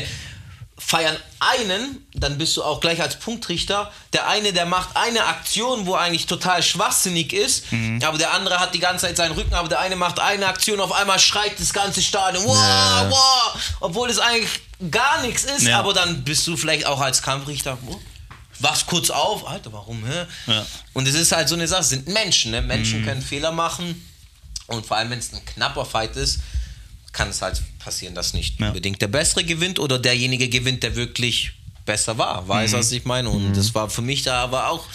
feiern 0.78 1.15
einen, 1.39 2.05
dann 2.13 2.38
bist 2.39 2.57
du 2.57 2.63
auch 2.63 2.80
gleich 2.80 2.99
als 3.01 3.19
Punktrichter. 3.19 3.91
Der 4.11 4.28
eine, 4.28 4.53
der 4.53 4.65
macht 4.65 4.95
eine 4.97 5.26
Aktion, 5.26 5.86
wo 5.86 5.93
eigentlich 5.93 6.26
total 6.26 6.63
schwachsinnig 6.63 7.32
ist, 7.32 7.71
Mhm. 7.71 8.01
aber 8.03 8.17
der 8.17 8.34
andere 8.34 8.59
hat 8.59 8.74
die 8.74 8.80
ganze 8.80 9.05
Zeit 9.05 9.17
seinen 9.17 9.34
Rücken, 9.34 9.53
aber 9.53 9.69
der 9.69 9.80
eine 9.80 9.95
macht 9.95 10.19
eine 10.19 10.47
Aktion, 10.47 10.80
auf 10.82 10.91
einmal 10.91 11.19
schreit 11.19 11.59
das 11.59 11.74
ganze 11.74 12.01
Stadion, 12.01 12.43
wow, 12.45 12.55
Ja. 12.57 13.07
wow, 13.09 13.61
obwohl 13.82 14.09
es 14.09 14.17
eigentlich 14.17 14.49
gar 14.91 15.21
nichts 15.21 15.43
ist, 15.43 15.61
Ja. 15.63 15.80
aber 15.80 15.93
dann 15.93 16.24
bist 16.24 16.45
du 16.47 16.57
vielleicht 16.57 16.86
auch 16.88 16.99
als 16.99 17.21
Kampfrichter, 17.21 17.78
oh, 17.88 17.99
wachst 18.59 18.88
kurz 18.88 19.09
auf, 19.11 19.47
Alter, 19.47 19.71
warum? 19.74 20.03
Ja. 20.47 20.65
Und 20.93 21.07
es 21.07 21.13
ist 21.15 21.32
halt 21.32 21.49
so 21.49 21.55
eine 21.55 21.67
Sache, 21.67 21.82
es 21.82 21.89
sind 21.89 22.07
Menschen, 22.07 22.51
ne? 22.51 22.61
Menschen 22.63 23.05
können 23.05 23.21
Fehler 23.21 23.51
machen 23.51 24.09
und 24.67 24.86
vor 24.86 24.97
allem, 24.97 25.11
wenn 25.11 25.19
es 25.19 25.32
ein 25.34 25.45
knapper 25.45 25.86
Fight 25.86 26.15
ist, 26.15 26.39
kann 27.11 27.30
es 27.30 27.41
halt 27.43 27.61
passieren, 27.84 28.15
dass 28.15 28.34
nicht 28.34 28.59
Ja. 28.59 28.67
unbedingt 28.67 29.01
der 29.01 29.07
Bessere 29.07 29.43
gewinnt 29.43 29.79
oder 29.79 29.99
derjenige 29.99 30.49
gewinnt, 30.49 30.84
der 30.84 30.95
wirklich 30.95 31.51
besser 31.86 32.17
war. 32.17 32.47
Weiß, 32.47 32.71
Mhm. 32.71 32.77
was 32.77 32.91
ich 32.93 33.03
meine? 33.03 33.29
Und 33.29 33.57
das 33.57 33.75
war 33.75 33.89
für 33.89 34.01
mich 34.01 34.23
da 34.23 34.41
aber 34.41 34.69
auch 34.69 34.86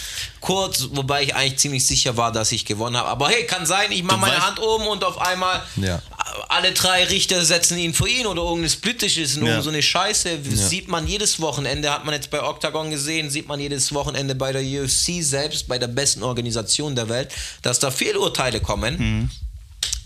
kurz, 0.40 0.88
wobei 0.92 1.22
ich 1.24 1.34
eigentlich 1.34 1.58
ziemlich 1.58 1.86
sicher 1.86 2.16
war, 2.16 2.32
dass 2.32 2.50
ich 2.50 2.64
gewonnen 2.64 2.96
habe. 2.96 3.08
Aber 3.10 3.28
hey, 3.28 3.44
kann 3.44 3.66
sein, 3.66 3.92
ich 3.92 4.02
mache 4.02 4.16
meine 4.20 4.36
weißt- 4.36 4.46
Hand 4.46 4.58
oben 4.60 4.86
und 4.86 5.04
auf 5.04 5.18
einmal 5.20 5.62
Ja. 5.76 6.00
alle 6.48 6.72
drei 6.72 7.04
Richter 7.04 7.44
setzen 7.44 7.76
ihn 7.76 7.92
vor 7.92 8.08
ihn 8.08 8.24
oder 8.26 8.40
irgendein 8.42 8.70
Splittisch 8.70 9.18
ist 9.18 9.36
und 9.36 9.44
Ja. 9.44 9.60
so 9.60 9.68
eine 9.68 9.82
Scheiße. 9.82 10.38
Sieht 10.50 10.88
man 10.88 11.06
jedes 11.06 11.40
Wochenende, 11.42 11.90
hat 11.90 12.06
man 12.06 12.14
jetzt 12.14 12.30
bei 12.30 12.42
Octagon 12.42 12.90
gesehen, 12.90 13.28
sieht 13.28 13.48
man 13.48 13.60
jedes 13.60 13.92
Wochenende 13.92 14.34
bei 14.34 14.52
der 14.52 14.62
UFC 14.62 15.20
selbst, 15.20 15.68
bei 15.68 15.76
der 15.78 15.88
besten 15.88 16.22
Organisation 16.22 16.96
der 16.96 17.10
Welt, 17.10 17.30
dass 17.60 17.80
da 17.80 17.90
Fehlurteile 17.90 18.60
kommen. 18.60 18.96
Mhm. 18.98 19.30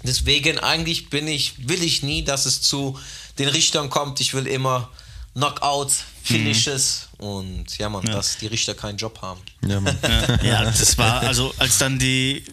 Deswegen 0.04 0.58
eigentlich 0.58 1.10
bin 1.10 1.28
ich, 1.28 1.68
will 1.68 1.82
ich 1.82 2.02
nie, 2.02 2.24
dass 2.24 2.46
es 2.46 2.60
zu 2.60 2.98
den 3.38 3.48
Richtern 3.48 3.90
kommt. 3.90 4.20
Ich 4.20 4.34
will 4.34 4.46
immer 4.46 4.90
Knockouts, 5.34 6.04
Finishes 6.22 7.08
und 7.22 7.78
ja 7.78 7.88
man, 7.88 8.04
dass 8.04 8.36
die 8.38 8.48
Richter 8.48 8.74
keinen 8.74 8.96
Job 8.98 9.20
haben. 9.22 9.40
Ja, 9.66 9.80
Mann. 9.80 9.96
Ja, 10.42 10.44
ja, 10.44 10.64
das 10.64 10.98
war, 10.98 11.20
also 11.22 11.54
als 11.58 11.78
dann 11.78 11.98
die 11.98 12.44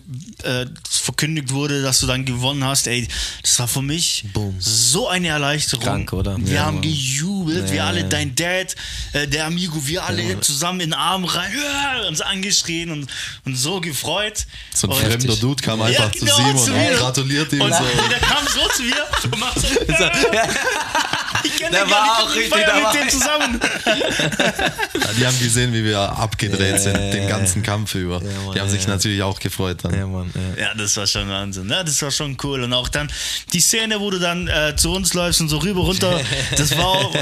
äh, 0.43 0.65
verkündigt 0.87 1.51
wurde, 1.51 1.81
dass 1.81 1.99
du 2.01 2.05
dann 2.07 2.23
gewonnen 2.23 2.63
hast, 2.63 2.85
ey, 2.87 3.07
das 3.41 3.57
war 3.59 3.67
für 3.67 3.81
mich 3.81 4.25
Boom. 4.31 4.55
so 4.59 5.07
eine 5.07 5.29
Erleichterung. 5.29 5.83
Krank, 5.83 6.13
oder? 6.13 6.37
Wir 6.37 6.53
Ja, 6.53 6.65
haben 6.65 6.75
Mann. 6.75 6.83
gejubelt, 6.83 7.69
wir 7.71 7.77
Ja, 7.77 7.87
alle, 7.87 8.01
ja. 8.01 8.07
dein 8.07 8.35
Dad, 8.35 8.75
äh, 9.13 9.27
der 9.27 9.47
Amigo, 9.47 9.87
wir 9.87 10.05
alle 10.05 10.39
zusammen 10.41 10.81
in 10.81 10.89
den 10.91 10.93
Arm 10.99 11.25
rein, 11.25 11.51
ja, 11.57 12.07
uns 12.07 12.21
angeschrien 12.21 12.91
und, 12.91 13.09
und 13.45 13.55
so 13.55 13.81
gefreut. 13.81 14.45
So 14.75 14.87
ein 14.87 14.93
und, 14.93 14.99
fremder 14.99 15.35
Dude 15.37 15.63
kam 15.63 15.81
einfach 15.81 16.05
Ja, 16.05 16.11
zu 16.11 16.19
genau, 16.25 16.35
Simon 16.35 16.57
zu 16.57 16.73
und 16.73 16.97
gratuliert 16.97 17.53
ihm 17.53 17.61
Und 17.61 17.73
so. 17.73 17.83
der 18.09 18.19
kam 18.19 18.45
so 18.53 18.67
zu 18.75 18.83
mir 18.83 19.05
und 19.23 19.39
macht 19.39 19.59
so. 19.59 19.67
ich 21.43 21.57
kenne 21.57 21.71
Der 21.71 21.85
den 21.85 21.91
war 21.91 22.05
gar 22.05 22.23
auch 22.23 22.35
nicht, 22.35 22.47
ich 22.47 22.53
richtig 22.53 22.65
feier 22.65 22.75
mit 22.75 22.85
dabei. 22.85 22.99
dem 22.99 23.09
zusammen. 23.09 23.59
Ja, 24.99 25.13
Die 25.17 25.25
haben 25.25 25.39
gesehen, 25.39 25.73
wie 25.73 25.83
wir 25.83 25.99
abgedreht 25.99 26.79
sind, 26.79 26.95
den 27.13 27.27
ganzen 27.27 27.63
Kampf 27.63 27.95
über. 27.95 28.19
Mann, 28.19 28.53
die 28.53 28.59
haben 28.59 28.69
sich 28.69 28.83
ja. 28.83 28.89
natürlich 28.89 29.21
auch 29.23 29.39
gefreut 29.39 29.77
dann. 29.83 30.11
Mann, 30.11 30.31
Ja, 30.59 30.73
das 30.75 30.95
war 30.97 31.07
schon 31.07 31.29
Wahnsinn. 31.29 31.69
Ja, 31.69 31.83
das 31.83 32.01
war 32.01 32.11
schon 32.11 32.37
cool. 32.43 32.63
Und 32.63 32.73
auch 32.73 32.89
dann 32.89 33.09
die 33.53 33.59
Szene, 33.59 33.99
wo 33.99 34.09
du 34.11 34.19
dann 34.19 34.47
äh, 34.47 34.75
zu 34.75 34.91
uns 34.93 35.13
läufst 35.13 35.41
und 35.41 35.49
so 35.49 35.57
rüber 35.57 35.81
runter, 35.81 36.19
das 36.57 36.77
war 36.77 36.85
auch, 36.85 37.15
äh, 37.15 37.19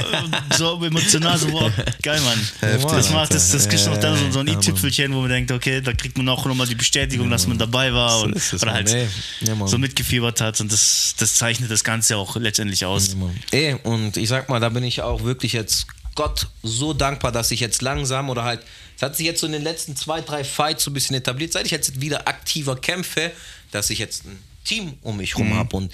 so 0.55 0.83
emotional, 0.83 1.37
so 1.37 1.51
wow, 1.51 1.71
geil, 2.01 2.19
Mann. 2.21 2.47
Heftig, 2.61 2.91
das 2.91 3.09
macht 3.11 3.33
das, 3.33 3.51
das 3.51 3.67
kriegst 3.69 3.85
du 3.85 3.91
noch 3.91 3.99
dann 3.99 4.17
so, 4.17 4.31
so 4.31 4.39
ein 4.39 4.47
Ja, 4.47 4.53
i-Tüpfelchen, 4.53 5.13
wo 5.13 5.21
man 5.21 5.29
denkt, 5.29 5.51
okay, 5.51 5.81
da 5.81 5.93
kriegt 5.93 6.17
man 6.17 6.27
auch 6.29 6.45
nochmal 6.45 6.67
die 6.67 6.75
Bestätigung, 6.75 7.29
dass 7.29 7.47
man 7.47 7.57
dabei 7.57 7.93
war 7.93 8.21
und 8.21 8.35
es, 8.35 8.53
oder 8.53 8.73
halt. 8.73 8.89
Ja, 9.41 9.67
so 9.67 9.77
mitgefiebert 9.77 10.41
hat. 10.41 10.59
Und 10.61 10.71
das, 10.71 11.15
das 11.17 11.35
zeichnet 11.35 11.69
das 11.71 11.83
Ganze 11.83 12.17
auch 12.17 12.35
letztendlich 12.37 12.85
aus. 12.85 13.15
Ey, 13.51 13.75
und 13.83 14.06
ich 14.15 14.29
sag 14.29 14.47
mal, 14.47 14.59
da 14.59 14.69
bin 14.69 14.83
ich 14.83 15.01
auch 15.01 15.23
wirklich 15.23 15.53
jetzt 15.53 15.87
Gott 16.15 16.47
so 16.63 16.93
dankbar, 16.93 17.31
dass 17.31 17.51
ich 17.51 17.59
jetzt 17.59 17.81
langsam 17.81 18.29
oder 18.29 18.43
halt, 18.43 18.61
es 18.95 19.03
hat 19.03 19.15
sich 19.15 19.25
jetzt 19.25 19.41
so 19.41 19.45
in 19.45 19.53
den 19.53 19.63
letzten 19.63 19.95
zwei, 19.95 20.21
drei 20.21 20.43
Fights 20.43 20.83
so 20.83 20.91
ein 20.91 20.93
bisschen 20.93 21.15
etabliert, 21.15 21.51
seit 21.51 21.65
ich 21.65 21.71
jetzt 21.71 22.01
wieder 22.01 22.27
aktiver 22.27 22.75
kämpfe, 22.75 23.31
dass 23.71 23.89
ich 23.89 23.99
jetzt 23.99 24.25
ein 24.25 24.39
Team 24.63 24.93
um 25.01 25.17
mich 25.17 25.37
rum 25.37 25.53
habe. 25.53 25.75
Und 25.75 25.91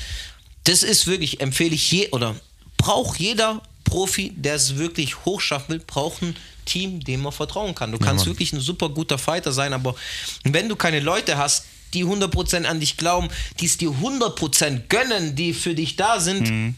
das 0.64 0.84
ist 0.84 1.08
wirklich, 1.08 1.42
empfehle 1.42 1.76
ich 1.76 1.92
je 1.92 2.10
oder 2.10 2.36
braucht 2.78 3.20
jeder 3.20 3.62
Profi, 3.84 4.32
der 4.36 4.56
es 4.56 4.78
wirklich 4.78 5.26
hochschaffen 5.26 5.76
will, 5.76 5.84
braucht 5.86 6.22
ein 6.22 6.36
Team, 6.66 7.02
dem 7.02 7.22
man 7.22 7.32
vertrauen 7.34 7.76
kann. 7.76 7.92
Du 7.92 8.00
kannst 8.00 8.26
wirklich 8.26 8.54
ein 8.54 8.62
super 8.62 8.90
guter 8.90 9.18
Fighter 9.18 9.52
sein, 9.52 9.74
aber 9.74 9.96
wenn 10.44 10.70
du 10.70 10.76
keine 10.76 11.02
Leute 11.02 11.38
hast, 11.38 11.66
die 11.94 12.06
100% 12.06 12.64
an 12.64 12.80
dich 12.80 12.98
glauben, 12.98 13.28
die 13.60 13.66
es 13.66 13.78
dir 13.78 13.90
100% 13.90 14.88
gönnen, 14.88 15.36
die 15.36 15.54
für 15.54 15.76
dich 15.76 15.96
da 15.96 16.20
sind, 16.20 16.76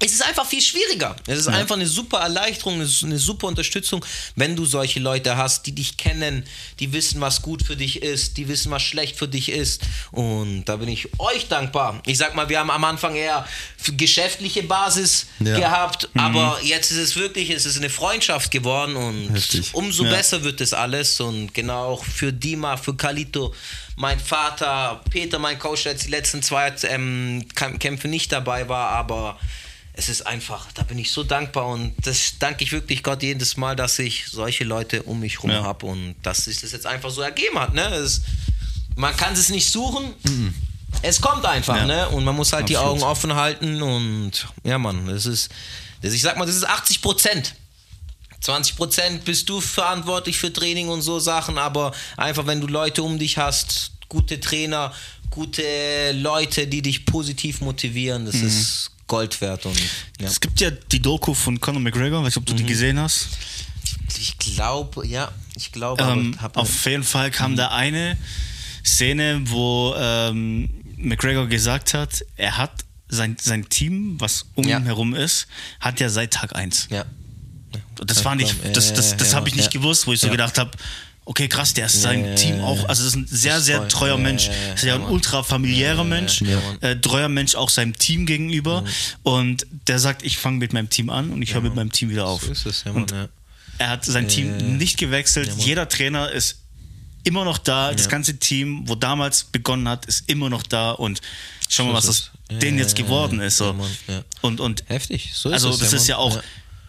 es 0.00 0.12
ist 0.12 0.22
einfach 0.22 0.46
viel 0.46 0.60
schwieriger. 0.60 1.16
Es 1.26 1.38
ist 1.38 1.48
einfach 1.48 1.76
eine 1.76 1.86
super 1.86 2.18
Erleichterung, 2.18 2.80
es 2.80 2.92
ist 2.92 3.04
eine 3.04 3.18
super 3.18 3.46
Unterstützung, 3.46 4.04
wenn 4.36 4.54
du 4.56 4.64
solche 4.66 5.00
Leute 5.00 5.36
hast, 5.36 5.66
die 5.66 5.72
dich 5.72 5.96
kennen, 5.96 6.44
die 6.80 6.92
wissen, 6.92 7.20
was 7.20 7.42
gut 7.42 7.62
für 7.64 7.76
dich 7.76 8.02
ist, 8.02 8.36
die 8.36 8.48
wissen, 8.48 8.70
was 8.70 8.82
schlecht 8.82 9.16
für 9.16 9.28
dich 9.28 9.50
ist. 9.50 9.82
Und 10.10 10.64
da 10.64 10.76
bin 10.76 10.88
ich 10.88 11.08
euch 11.18 11.48
dankbar. 11.48 12.02
Ich 12.06 12.18
sag 12.18 12.34
mal, 12.34 12.48
wir 12.48 12.58
haben 12.58 12.70
am 12.70 12.84
Anfang 12.84 13.14
eher 13.14 13.46
geschäftliche 13.96 14.62
Basis 14.64 15.26
Ja. 15.40 15.58
gehabt, 15.58 16.08
aber 16.16 16.58
jetzt 16.62 16.90
ist 16.90 16.98
es 16.98 17.16
wirklich, 17.16 17.50
es 17.50 17.64
ist 17.66 17.76
eine 17.78 17.90
Freundschaft 17.90 18.50
geworden 18.50 18.96
und 18.96 19.30
Heftig. 19.34 19.70
umso 19.74 20.04
Ja. 20.04 20.10
besser 20.10 20.42
wird 20.44 20.60
das 20.60 20.72
alles. 20.72 21.20
Und 21.20 21.54
genau 21.54 21.84
auch 21.92 22.04
für 22.04 22.32
Dima, 22.32 22.76
für 22.76 22.94
Kalito, 22.96 23.54
mein 23.96 24.18
Vater, 24.18 25.00
Peter, 25.10 25.38
mein 25.38 25.58
Coach, 25.58 25.84
der 25.84 25.92
jetzt 25.92 26.06
die 26.06 26.10
letzten 26.10 26.42
zwei 26.42 26.72
ähm, 26.88 27.44
Kämp- 27.54 27.78
Kämpfe 27.78 28.08
nicht 28.08 28.32
dabei 28.32 28.68
war, 28.68 28.90
aber 28.90 29.38
es 29.96 30.08
ist 30.08 30.26
einfach, 30.26 30.66
da 30.72 30.82
bin 30.82 30.98
ich 30.98 31.12
so 31.12 31.22
dankbar 31.22 31.68
und 31.68 31.94
das 32.02 32.34
danke 32.40 32.64
ich 32.64 32.72
wirklich 32.72 33.02
Gott 33.04 33.22
jedes 33.22 33.56
Mal, 33.56 33.76
dass 33.76 33.98
ich 34.00 34.26
solche 34.30 34.64
Leute 34.64 35.04
um 35.04 35.20
mich 35.20 35.42
rum 35.42 35.50
Ja. 35.50 35.62
habe 35.62 35.86
und 35.86 36.16
dass 36.22 36.44
sich 36.46 36.60
das 36.60 36.72
jetzt 36.72 36.86
einfach 36.86 37.10
so 37.10 37.20
ergeben 37.22 37.58
hat. 37.58 37.74
Ne? 37.74 37.84
Es, 37.94 38.22
man 38.96 39.16
kann 39.16 39.34
es 39.34 39.48
nicht 39.50 39.70
suchen. 39.70 40.12
Es 41.02 41.20
kommt 41.20 41.44
einfach, 41.44 41.76
Ja. 41.76 41.86
ne? 41.86 42.08
Und 42.08 42.24
man 42.24 42.34
muss 42.34 42.52
halt 42.52 42.68
die 42.68 42.76
Absolut. 42.76 43.02
Augen 43.02 43.10
offen 43.10 43.34
halten 43.34 43.82
und 43.82 44.32
ja, 44.64 44.78
Mann, 44.78 45.06
das 45.06 45.26
ist, 45.26 45.48
das, 46.02 46.12
ich 46.12 46.22
sag 46.22 46.36
mal, 46.36 46.46
das 46.46 46.56
ist 46.56 46.66
80 46.66 47.00
Prozent. 47.00 47.54
20 48.40 48.76
Prozent 48.76 49.24
bist 49.24 49.48
du 49.48 49.60
verantwortlich 49.60 50.36
für 50.38 50.52
Training 50.52 50.88
und 50.88 51.02
so 51.02 51.18
Sachen, 51.20 51.56
aber 51.56 51.92
einfach 52.16 52.46
wenn 52.46 52.60
du 52.60 52.66
Leute 52.66 53.02
um 53.02 53.18
dich 53.18 53.38
hast, 53.38 53.92
gute 54.08 54.38
Trainer, 54.40 54.92
gute 55.30 56.12
Leute, 56.12 56.66
die 56.66 56.82
dich 56.82 57.06
positiv 57.06 57.60
motivieren, 57.60 58.26
das 58.26 58.34
ist 58.36 58.90
Gold 59.06 59.40
wert 59.40 59.66
und 59.66 59.78
ja. 60.20 60.26
Es 60.28 60.40
gibt 60.40 60.60
ja 60.60 60.70
die 60.70 61.00
Doku 61.00 61.34
von 61.34 61.60
Conor 61.60 61.80
McGregor, 61.80 62.20
weiß 62.20 62.26
nicht, 62.26 62.36
ob 62.38 62.46
du 62.46 62.54
die 62.54 62.64
gesehen 62.64 62.98
hast. 62.98 63.28
Ich 64.18 64.38
glaube, 64.38 65.06
ja, 65.06 65.30
ich 65.56 65.72
glaube, 65.72 66.02
Ähm, 66.02 66.38
auf 66.54 66.86
jeden 66.86 67.02
Fall 67.04 67.30
kam 67.30 67.52
Mhm. 67.52 67.56
da 67.56 67.68
eine 67.68 68.16
Szene, 68.84 69.40
wo 69.44 69.94
ähm, 69.96 70.68
McGregor 70.96 71.46
gesagt 71.46 71.94
hat, 71.94 72.24
er 72.36 72.56
hat 72.56 72.70
sein, 73.08 73.36
sein 73.40 73.68
Team, 73.68 74.16
was 74.20 74.46
um 74.54 74.66
Ja. 74.66 74.78
ihn 74.78 74.84
herum 74.84 75.14
ist, 75.14 75.46
hat 75.80 76.00
er 76.00 76.10
seit 76.10 76.32
Tag 76.32 76.54
1. 76.56 76.88
ja. 76.90 77.04
Das 78.06 78.24
war 78.24 78.34
nicht, 78.34 78.54
Ja, 78.64 78.70
das, 78.70 78.92
das, 78.92 79.12
ja, 79.12 79.16
das 79.18 79.30
ja, 79.32 79.36
habe 79.36 79.48
ich 79.48 79.54
nicht 79.54 79.72
ja. 79.72 79.80
gewusst, 79.80 80.06
wo 80.06 80.12
ich 80.12 80.20
so 80.20 80.26
Ja. 80.26 80.32
gedacht 80.32 80.58
habe, 80.58 80.70
okay, 81.24 81.48
krass, 81.48 81.74
der 81.74 81.86
ist 81.86 82.02
sein 82.02 82.24
ja, 82.24 82.34
Team 82.34 82.58
ja, 82.58 82.64
auch, 82.64 82.78
ja. 82.78 82.86
also 82.86 83.02
das 83.02 83.14
ist 83.14 83.16
ein 83.16 83.26
sehr, 83.26 83.52
Das 83.52 83.60
ist 83.60 83.66
sehr 83.66 83.88
treuer 83.88 84.16
Ja, 84.16 84.22
Mensch, 84.22 84.46
ja, 84.46 84.52
ja, 84.52 84.70
das 84.70 84.74
ist 84.82 84.86
ja 84.86 84.96
ja, 84.96 85.04
ein 85.04 85.10
ultra 85.10 85.42
familiärer 85.42 86.04
Mensch, 86.04 86.42
ja, 86.42 86.58
äh, 86.80 86.96
treuer 86.96 87.28
Mensch 87.28 87.54
auch 87.54 87.70
seinem 87.70 87.96
Team 87.96 88.26
gegenüber. 88.26 88.84
Und 89.22 89.66
der 89.88 89.98
sagt, 89.98 90.22
ich 90.22 90.38
fange 90.38 90.58
mit 90.58 90.72
meinem 90.72 90.90
Team 90.90 91.10
an 91.10 91.30
und 91.30 91.42
ich 91.42 91.54
höre 91.54 91.62
mit 91.62 91.74
meinem 91.74 91.92
Team 91.92 92.10
wieder 92.10 92.26
auf. 92.26 92.42
So 92.42 92.52
ist 92.52 92.66
es, 92.66 92.84
ja, 92.84 92.92
Mann, 92.92 93.02
und 93.02 93.10
ja. 93.12 93.28
er 93.78 93.88
hat 93.90 94.04
sein 94.04 94.28
Team 94.28 94.76
nicht 94.76 94.98
gewechselt, 94.98 95.50
jeder 95.58 95.88
Trainer 95.88 96.30
ist 96.30 96.58
immer 97.24 97.44
noch 97.44 97.58
da, 97.58 97.92
das 97.92 98.08
ganze 98.08 98.36
Team, 98.36 98.82
wo 98.86 98.94
damals 98.94 99.44
begonnen 99.44 99.88
hat, 99.88 100.06
ist 100.06 100.28
immer 100.28 100.50
noch 100.50 100.62
da. 100.62 100.92
Und 100.92 101.20
schau 101.68 101.86
mal, 101.86 101.94
was 101.94 102.04
es. 102.04 102.30
denen 102.50 102.76
Ja, 102.78 102.84
jetzt 102.84 102.98
ja, 102.98 103.04
geworden 103.04 103.40
ja, 103.40 103.46
ist. 103.46 103.56
So. 103.56 103.74
ja, 104.06 104.14
ja. 104.14 104.24
Und, 104.42 104.60
und 104.60 104.84
Heftig, 104.88 105.30
so 105.34 105.48
ist 105.48 105.54
also 105.54 105.70
das 105.70 105.90
ja, 105.92 105.98
ist 105.98 106.06
ja 106.06 106.16
auch, 106.18 106.36
Ja. 106.36 106.42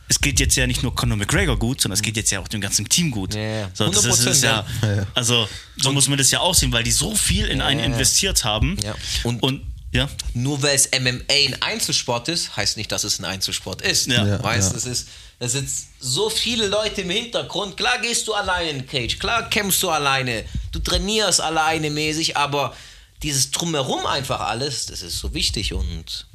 Es 0.07 0.19
geht 0.19 0.39
jetzt 0.39 0.55
ja 0.55 0.67
nicht 0.67 0.83
nur 0.83 0.93
Conor 0.95 1.17
McGregor 1.17 1.57
gut, 1.57 1.81
sondern 1.81 1.95
es 1.95 2.01
geht 2.01 2.15
jetzt 2.17 2.31
ja 2.31 2.39
auch 2.39 2.47
dem 2.47 2.61
ganzen 2.61 2.87
Team 2.87 3.11
gut. 3.11 3.33
Ja. 3.33 3.69
So, 3.73 3.89
das 3.89 4.05
ist, 4.05 4.21
100%, 4.21 4.29
ist 4.29 4.43
ja, 4.43 4.65
ja. 4.83 5.07
also 5.13 5.47
so 5.77 5.91
muss 5.91 6.07
man 6.07 6.17
das 6.17 6.29
ja 6.31 6.39
auch 6.39 6.53
sehen, 6.53 6.71
weil 6.71 6.83
die 6.83 6.91
so 6.91 7.15
viel 7.15 7.47
in 7.47 7.61
einen 7.61 7.79
Ja. 7.79 7.85
investiert 7.87 8.43
haben. 8.43 8.77
Ja. 8.83 8.95
Und, 9.23 9.41
Und- 9.41 9.61
ja, 9.91 10.09
Nur 10.33 10.61
weil 10.61 10.75
es 10.75 10.89
MMA 10.91 11.23
ein 11.29 11.61
Einzelsport 11.61 12.27
ist, 12.27 12.57
heißt 12.57 12.75
nicht, 12.75 12.91
dass 12.91 13.05
es 13.05 13.17
ein 13.19 13.23
Einzelsport 13.25 13.81
ist. 13.81 14.07
Ja. 14.07 14.25
Ja, 14.27 14.43
weißt 14.43 14.71
ja. 14.73 14.77
es 14.77 14.85
ist, 14.85 15.07
es 15.39 15.53
sind 15.53 15.69
so 16.01 16.29
viele 16.29 16.67
Leute 16.67 17.01
im 17.01 17.09
Hintergrund. 17.09 17.77
Klar 17.77 17.99
gehst 18.01 18.27
du 18.27 18.33
alleine 18.33 18.71
in 18.71 18.77
den 18.79 18.87
Cage, 18.87 19.17
klar 19.19 19.49
kämpfst 19.49 19.81
du 19.81 19.89
alleine, 19.89 20.43
du 20.73 20.79
trainierst 20.79 21.39
alleine 21.39 21.89
mäßig, 21.91 22.35
aber 22.35 22.75
dieses 23.23 23.51
Drumherum 23.51 24.05
einfach 24.05 24.41
alles, 24.41 24.87
das 24.87 25.01
ist 25.01 25.17
so 25.17 25.33
wichtig. 25.33 25.71
Und 25.73 26.27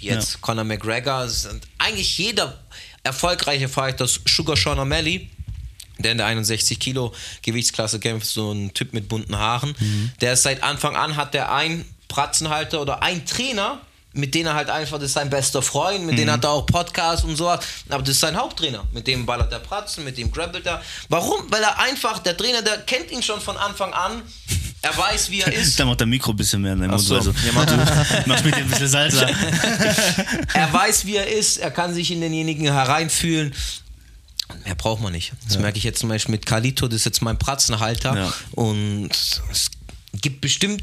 jetzt 0.00 0.32
Ja. 0.32 0.38
Conor 0.40 0.64
McGregor, 0.64 1.28
eigentlich 1.78 2.16
jeder 2.16 2.61
erfolgreiche 3.02 3.68
Fighter, 3.68 4.06
Sugar 4.06 4.56
Sean 4.56 4.78
O'Malley, 4.78 5.28
der 5.98 6.12
in 6.12 6.18
der 6.18 6.26
61 6.26 6.78
Kilo 6.78 7.14
Gewichtsklasse 7.42 8.00
kämpft, 8.00 8.26
so 8.26 8.52
ein 8.52 8.72
Typ 8.74 8.92
mit 8.92 9.08
bunten 9.08 9.36
Haaren. 9.36 9.74
Der 10.20 10.34
ist 10.34 10.42
seit 10.42 10.62
Anfang 10.62 10.96
an 10.96 11.16
hat 11.16 11.34
der 11.34 11.52
einen 11.52 11.84
Pratzenhalter 12.08 12.80
oder 12.80 13.02
einen 13.02 13.24
Trainer, 13.24 13.80
mit 14.12 14.34
dem 14.34 14.46
er 14.46 14.54
halt 14.54 14.68
einfach, 14.68 14.98
das 14.98 15.06
ist 15.06 15.14
sein 15.14 15.30
bester 15.30 15.62
Freund, 15.62 16.04
mit 16.04 16.18
dem 16.18 16.30
hat 16.30 16.44
er 16.44 16.50
auch 16.50 16.66
Podcasts 16.66 17.24
und 17.24 17.36
sowas, 17.36 17.64
aber 17.88 18.02
das 18.02 18.10
ist 18.10 18.20
sein 18.20 18.36
Haupttrainer. 18.36 18.84
Mit 18.92 19.06
dem 19.06 19.24
ballert 19.24 19.52
er 19.52 19.60
Pratzen, 19.60 20.04
mit 20.04 20.18
dem 20.18 20.30
grappelt 20.30 20.66
er. 20.66 20.82
Warum? 21.08 21.50
Weil 21.50 21.62
er 21.62 21.78
einfach, 21.78 22.18
der 22.18 22.36
Trainer, 22.36 22.62
der 22.62 22.78
kennt 22.82 23.10
ihn 23.10 23.22
schon 23.22 23.40
von 23.40 23.56
Anfang 23.56 23.94
an, 23.94 24.22
er 24.82 24.96
weiß, 24.96 25.30
wie 25.30 25.40
er 25.40 25.52
ist. 25.52 25.78
da 25.80 25.84
macht 25.84 26.00
der 26.00 26.06
Mikro 26.06 26.32
ein 26.32 26.36
bisschen 26.36 26.60
mehr 26.62 26.72
in 26.74 26.80
deinem 26.80 26.90
Mund. 26.90 27.02
so. 27.02 27.14
Also, 27.16 27.30
Ja, 27.30 27.52
mach 27.54 27.64
du 27.66 27.76
machst 28.26 28.44
mit 28.44 28.54
dir 28.54 28.58
ein 28.60 28.68
bisschen 28.68 28.88
Salz. 28.88 29.14
da. 29.16 29.28
er 30.54 30.72
weiß, 30.72 31.06
wie 31.06 31.16
er 31.16 31.26
ist, 31.28 31.56
er 31.58 31.70
kann 31.70 31.94
sich 31.94 32.10
in 32.10 32.20
denjenigen 32.20 32.64
hereinfühlen. 32.72 33.54
Und 34.48 34.64
Mehr 34.66 34.74
braucht 34.74 35.00
man 35.00 35.12
nicht. 35.12 35.32
Das 35.48 35.58
merke 35.58 35.78
ich 35.78 35.84
jetzt 35.84 36.00
zum 36.00 36.08
Beispiel 36.10 36.32
mit 36.32 36.44
Kalito, 36.44 36.86
das 36.88 36.96
ist 36.96 37.04
jetzt 37.06 37.22
mein 37.22 37.38
Pratzenhalter. 37.38 38.14
Ja. 38.16 38.32
Und 38.50 39.10
es 39.50 39.70
gibt 40.20 40.40
bestimmt 40.42 40.82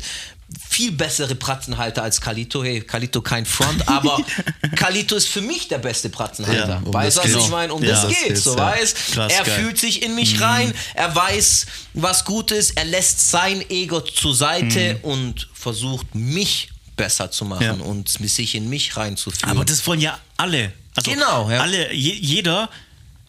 viel 0.70 0.91
bessere 0.91 1.36
Pratzenhalter 1.36 2.02
als 2.04 2.22
Kalito. 2.22 2.64
Hey, 2.64 2.82
Kalito 2.82 3.22
kein 3.22 3.45
Front, 3.45 3.88
aber 3.88 4.18
Kalito 4.76 5.16
ist 5.16 5.28
für 5.28 5.41
mich 5.41 5.68
der 5.68 5.78
beste 5.80 6.10
Pratzenhalter. 6.10 6.68
Ja, 6.68 6.82
um 6.84 6.93
weißt 6.93 7.18
du, 7.18 7.22
was 7.36 7.43
ich 7.45 7.50
meine? 7.50 7.74
Um 7.74 7.84
Ja, 7.84 7.89
das 7.91 8.02
das 8.04 8.24
geht's, 8.24 8.43
so 8.43 8.52
ja. 8.58 8.66
weißt. 8.66 8.97
Er 9.18 9.28
geil. 9.28 9.43
fühlt 9.45 9.78
sich 9.78 10.02
in 10.04 10.16
mich 10.16 10.41
rein, 10.41 10.74
er 10.95 11.14
weiß, 11.16 11.66
was 11.93 12.26
gut 12.26 12.52
ist, 12.52 12.78
er 12.78 12.86
lässt 12.86 13.30
sein 13.30 13.64
Ego 13.70 14.02
zur 14.02 14.36
Seite 14.36 15.00
und 15.04 15.47
versucht 15.54 16.16
mich 16.16 16.70
besser 16.95 17.32
zu 17.32 17.45
machen 17.45 17.64
Ja. 17.64 17.74
und 17.74 18.10
sich 18.10 18.56
in 18.56 18.70
mich 18.70 18.97
reinzuführen. 18.97 19.50
Aber 19.56 19.66
das 19.66 19.86
wollen 19.88 20.02
ja 20.02 20.20
alle. 20.38 20.74
Also 20.95 21.12
Genau, 21.12 21.50
ja. 21.50 21.62
Alle, 21.62 21.93
je, 21.93 22.14
jeder, 22.14 22.70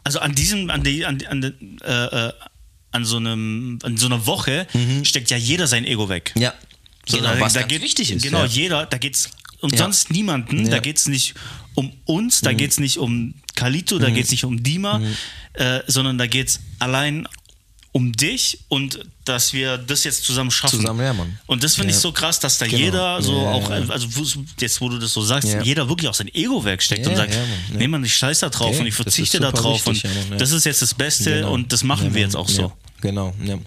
also 0.03 0.19
an 0.21 0.35
diesem, 0.35 0.71
an, 0.71 0.83
die, 0.83 1.05
an, 1.07 1.23
an, 1.29 1.79
äh, 1.85 2.27
äh, 2.29 2.33
an 2.93 3.05
so 3.05 3.19
einem, 3.19 3.79
an 3.85 3.97
so 3.97 4.07
einer 4.07 4.27
Woche 4.27 4.67
steckt 5.05 5.31
ja 5.31 5.37
jeder 5.37 5.67
sein 5.69 5.85
Ego 5.85 6.09
weg. 6.09 6.33
Ja, 6.37 6.53
Genau, 7.19 7.35
da, 7.35 7.41
was 7.41 7.53
da 7.55 7.63
geht, 7.63 7.83
wichtig 7.83 8.11
ist. 8.13 8.23
Genau, 8.23 8.41
ja. 8.41 8.47
jeder, 8.47 8.87
da 8.87 8.99
geht's 8.99 9.31
um 9.61 9.71
Ja. 9.71 9.79
sonst 9.79 10.11
niemanden, 10.11 10.65
da 10.67 10.71
Ja. 10.73 10.77
Mhm. 10.79 10.83
geht's 10.83 11.07
nicht 11.07 11.35
um 11.75 11.93
uns, 12.05 12.41
da 12.41 12.53
geht's 12.53 12.79
nicht 12.81 12.99
um 12.99 13.35
Kalito, 13.55 13.99
da 13.99 14.11
geht's 14.11 14.31
nicht 14.31 14.45
um 14.45 14.63
Dima, 14.63 15.01
äh, 15.55 15.81
sondern 15.87 16.19
da 16.19 16.27
geht's 16.27 16.61
allein 16.79 17.27
um 17.93 18.13
dich 18.13 18.61
und 18.69 19.01
dass 19.25 19.53
wir 19.53 19.77
das 19.77 20.05
jetzt 20.05 20.23
zusammen 20.25 20.51
schaffen. 20.53 20.79
Zusammen, 20.81 21.01
ja, 21.05 21.13
Mann. 21.13 21.39
Und 21.47 21.65
das 21.65 21.75
finde 21.75 21.91
ich 21.91 21.97
Ja. 21.97 22.01
so 22.03 22.13
krass, 22.13 22.39
dass 22.39 22.57
da 22.59 22.67
Genau. 22.67 22.79
jeder 22.79 23.21
so 23.23 23.33
Ja, 23.43 23.51
auch, 23.51 23.69
also 23.71 24.07
jetzt 24.61 24.81
wo 24.81 24.89
du 24.89 24.99
das 24.99 25.13
so 25.13 25.23
sagst, 25.23 25.49
jeder 25.65 25.89
wirklich 25.89 26.09
auch 26.09 26.15
sein 26.15 26.33
Ego 26.33 26.65
wegsteckt 26.65 27.05
und 27.07 27.17
sagt, 27.17 27.35
ja, 27.35 27.41
Mann, 27.41 27.79
nee 27.79 27.89
man, 27.89 28.05
ich 28.05 28.15
scheiß 28.15 28.41
da 28.41 28.49
drauf 28.49 28.79
und 28.79 28.87
ich 28.87 28.95
verzichte 28.95 29.41
da 29.41 29.51
drauf 29.51 29.85
wichtig, 29.87 30.09
und 30.31 30.41
das 30.41 30.53
ist 30.53 30.65
jetzt 30.67 30.83
das 30.83 30.95
Beste 30.95 31.31
Genau. 31.31 31.53
und 31.53 31.73
das 31.73 31.83
machen 31.83 32.15
wir 32.15 32.23
jetzt 32.23 32.37
auch 32.37 32.49
so. 32.49 32.73
Genau. 33.01 33.35
Ja. 33.45 33.59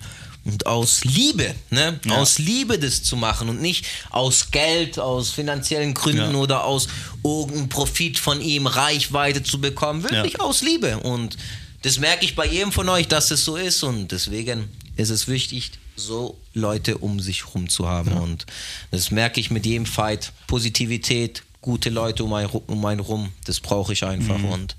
Und 0.46 0.66
aus 0.66 1.06
Liebe, 1.06 1.56
ne? 1.70 2.00
Ja. 2.06 2.16
Aus 2.18 2.38
Liebe 2.38 2.78
das 2.78 3.02
zu 3.02 3.16
machen 3.16 3.48
und 3.48 3.62
nicht 3.62 3.86
aus 4.10 4.52
Geld, 4.52 5.00
aus 5.00 5.30
finanziellen 5.30 5.94
Gründen 5.94 6.34
Ja. 6.34 6.38
oder 6.38 6.64
aus 6.66 6.88
irgendeinem 7.24 7.70
Profit 7.70 8.20
von 8.20 8.42
ihm 8.42 8.68
Reichweite 8.68 9.42
zu 9.44 9.62
bekommen. 9.62 10.04
Wirklich 10.04 10.34
Ja. 10.34 10.40
aus 10.42 10.62
Liebe. 10.62 10.98
Und 11.00 11.38
das 11.84 11.98
merke 11.98 12.26
ich 12.26 12.36
bei 12.36 12.46
jedem 12.46 12.74
von 12.74 12.90
euch, 12.90 13.08
dass 13.08 13.32
es 13.32 13.46
so 13.46 13.56
ist. 13.56 13.84
Und 13.84 14.12
deswegen 14.12 14.68
ist 14.98 15.10
es 15.12 15.28
wichtig, 15.30 15.72
so 15.96 16.38
Leute 16.54 16.98
um 16.98 17.20
sich 17.22 17.46
herum 17.46 17.70
zu 17.70 17.88
haben. 17.88 18.12
Und 18.12 18.46
das 18.92 19.12
merke 19.12 19.40
ich 19.40 19.50
mit 19.50 19.66
jedem 19.66 19.86
Fight. 19.86 20.34
Positivität, 20.48 21.44
gute 21.62 21.90
Leute 21.90 22.26
um 22.26 22.34
einen, 22.34 22.50
um 22.50 22.86
einen 22.86 23.00
rum, 23.00 23.32
das 23.46 23.62
brauche 23.62 23.94
ich 23.94 24.04
einfach. 24.04 24.38
Mhm. 24.38 24.46
Und 24.46 24.76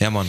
ja, 0.00 0.10
Mann. 0.10 0.26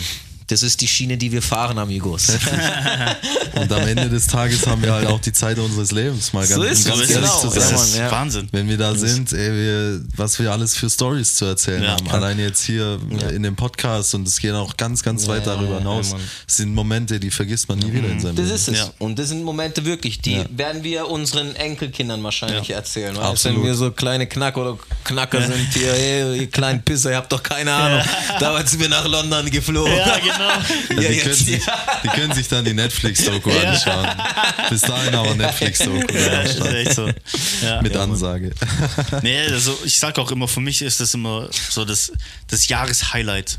Das 0.52 0.62
ist 0.62 0.80
die 0.82 0.88
Schiene, 0.88 1.16
die 1.16 1.32
wir 1.32 1.40
fahren, 1.42 1.78
Amigos. 1.78 2.28
Und 3.54 3.72
am 3.72 3.86
Ende 3.86 4.08
des 4.08 4.26
Tages 4.26 4.66
haben 4.66 4.82
wir 4.82 4.92
halt 4.92 5.06
auch 5.06 5.20
die 5.20 5.32
Zeit 5.32 5.58
unseres 5.58 5.92
Lebens, 5.92 6.32
mal 6.32 6.40
ganz, 6.40 6.54
So 6.54 6.62
ist 6.62 6.86
ganz 6.86 7.00
es, 7.00 7.10
ehrlich 7.10 7.30
genau. 7.30 7.40
zu 7.40 7.46
Das 7.54 7.68
sein. 7.68 7.76
Ja, 7.78 7.82
ist 7.84 7.96
ja. 7.96 8.10
Wahnsinn. 8.10 8.48
Wenn 8.52 8.68
wir 8.68 8.76
da 8.78 8.94
sind, 8.94 9.32
ey, 9.32 9.52
wir, 9.52 10.00
was 10.16 10.38
wir 10.38 10.52
alles 10.52 10.74
für 10.76 10.88
Stories 10.90 11.36
zu 11.36 11.44
erzählen 11.46 11.82
Ja. 11.82 11.90
haben. 11.92 12.08
Allein 12.10 12.38
jetzt 12.38 12.62
hier 12.64 12.98
in 13.30 13.42
dem 13.42 13.56
Podcast 13.56 14.14
und 14.14 14.26
es 14.28 14.38
geht 14.40 14.52
auch 14.52 14.76
ganz, 14.76 15.02
ganz 15.02 15.26
weit 15.28 15.46
Ja, 15.46 15.54
darüber 15.54 15.72
ja, 15.74 15.78
hinaus. 15.78 16.14
Das 16.46 16.56
sind 16.56 16.74
Momente, 16.74 17.18
die 17.18 17.30
vergisst 17.30 17.68
man 17.68 17.78
nie 17.78 17.92
wieder 17.92 18.08
in 18.08 18.20
seinem 18.20 18.36
Das 18.36 18.44
Leben. 18.46 18.54
ist 18.56 18.68
es. 18.68 18.78
Ja. 18.78 18.90
Und 18.98 19.18
das 19.18 19.28
sind 19.28 19.42
Momente 19.44 19.84
wirklich, 19.84 20.20
die 20.20 20.36
Ja. 20.36 20.44
werden 20.54 20.82
wir 20.84 21.08
unseren 21.08 21.54
Enkelkindern 21.56 22.22
wahrscheinlich 22.22 22.68
Ja. 22.68 22.76
erzählen. 22.76 23.16
Weißt? 23.16 23.24
Absolut. 23.26 23.58
Wenn 23.58 23.64
wir 23.66 23.74
so 23.74 23.90
kleine 23.90 24.26
Knack 24.26 24.56
oder 24.56 24.78
Knacker 25.04 25.40
sind 25.42 25.68
hier, 25.72 25.92
hey, 25.92 26.38
ihr 26.40 26.50
kleinen 26.50 26.82
Pisser, 26.82 27.10
ihr 27.10 27.16
habt 27.16 27.32
doch 27.32 27.42
keine 27.42 27.72
Ahnung. 27.72 28.02
Damals 28.40 28.70
sind 28.70 28.80
wir 28.80 28.88
nach 28.88 29.06
London 29.06 29.50
geflogen. 29.50 29.92
Ja, 29.96 30.18
genau. 30.18 30.41
Ja, 30.90 31.08
die, 31.08 31.16
können 31.18 31.34
sich, 31.34 31.62
die 32.04 32.08
können 32.08 32.32
sich 32.34 32.48
dann 32.48 32.64
die 32.64 32.74
Netflix-Doku 32.74 33.50
anschauen. 33.50 34.08
Bis 34.70 34.80
dahin 34.82 35.14
aber 35.14 35.34
Netflix-Doku 35.34 36.14
Ja, 36.14 36.40
ist 36.42 36.60
echt 36.64 36.94
so. 36.94 37.10
Mit 37.82 37.96
Ansage. 37.96 38.52
Nee, 39.22 39.40
also 39.46 39.78
ich 39.84 39.98
sag 39.98 40.18
auch 40.18 40.30
immer, 40.30 40.48
für 40.48 40.60
mich 40.60 40.82
ist 40.82 41.00
das 41.00 41.14
immer 41.14 41.48
so 41.70 41.84
das, 41.84 42.12
das 42.48 42.68
Jahreshighlight. 42.68 43.58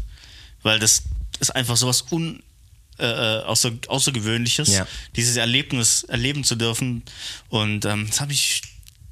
Weil 0.62 0.80
das 0.80 1.04
ist 1.40 1.56
einfach 1.56 1.76
sowas 1.78 2.06
un, 2.12 2.42
äh, 3.00 3.06
äh, 3.06 3.44
außer, 3.44 3.72
Außergewöhnliches, 3.88 4.70
Ja. 4.70 4.88
dieses 5.16 5.36
Erlebnis 5.36 6.04
erleben 6.04 6.44
zu 6.44 6.56
dürfen. 6.56 7.04
Und 7.50 7.86
ähm, 7.86 8.08
das 8.10 8.22
habe 8.22 8.32
ich 8.34 8.62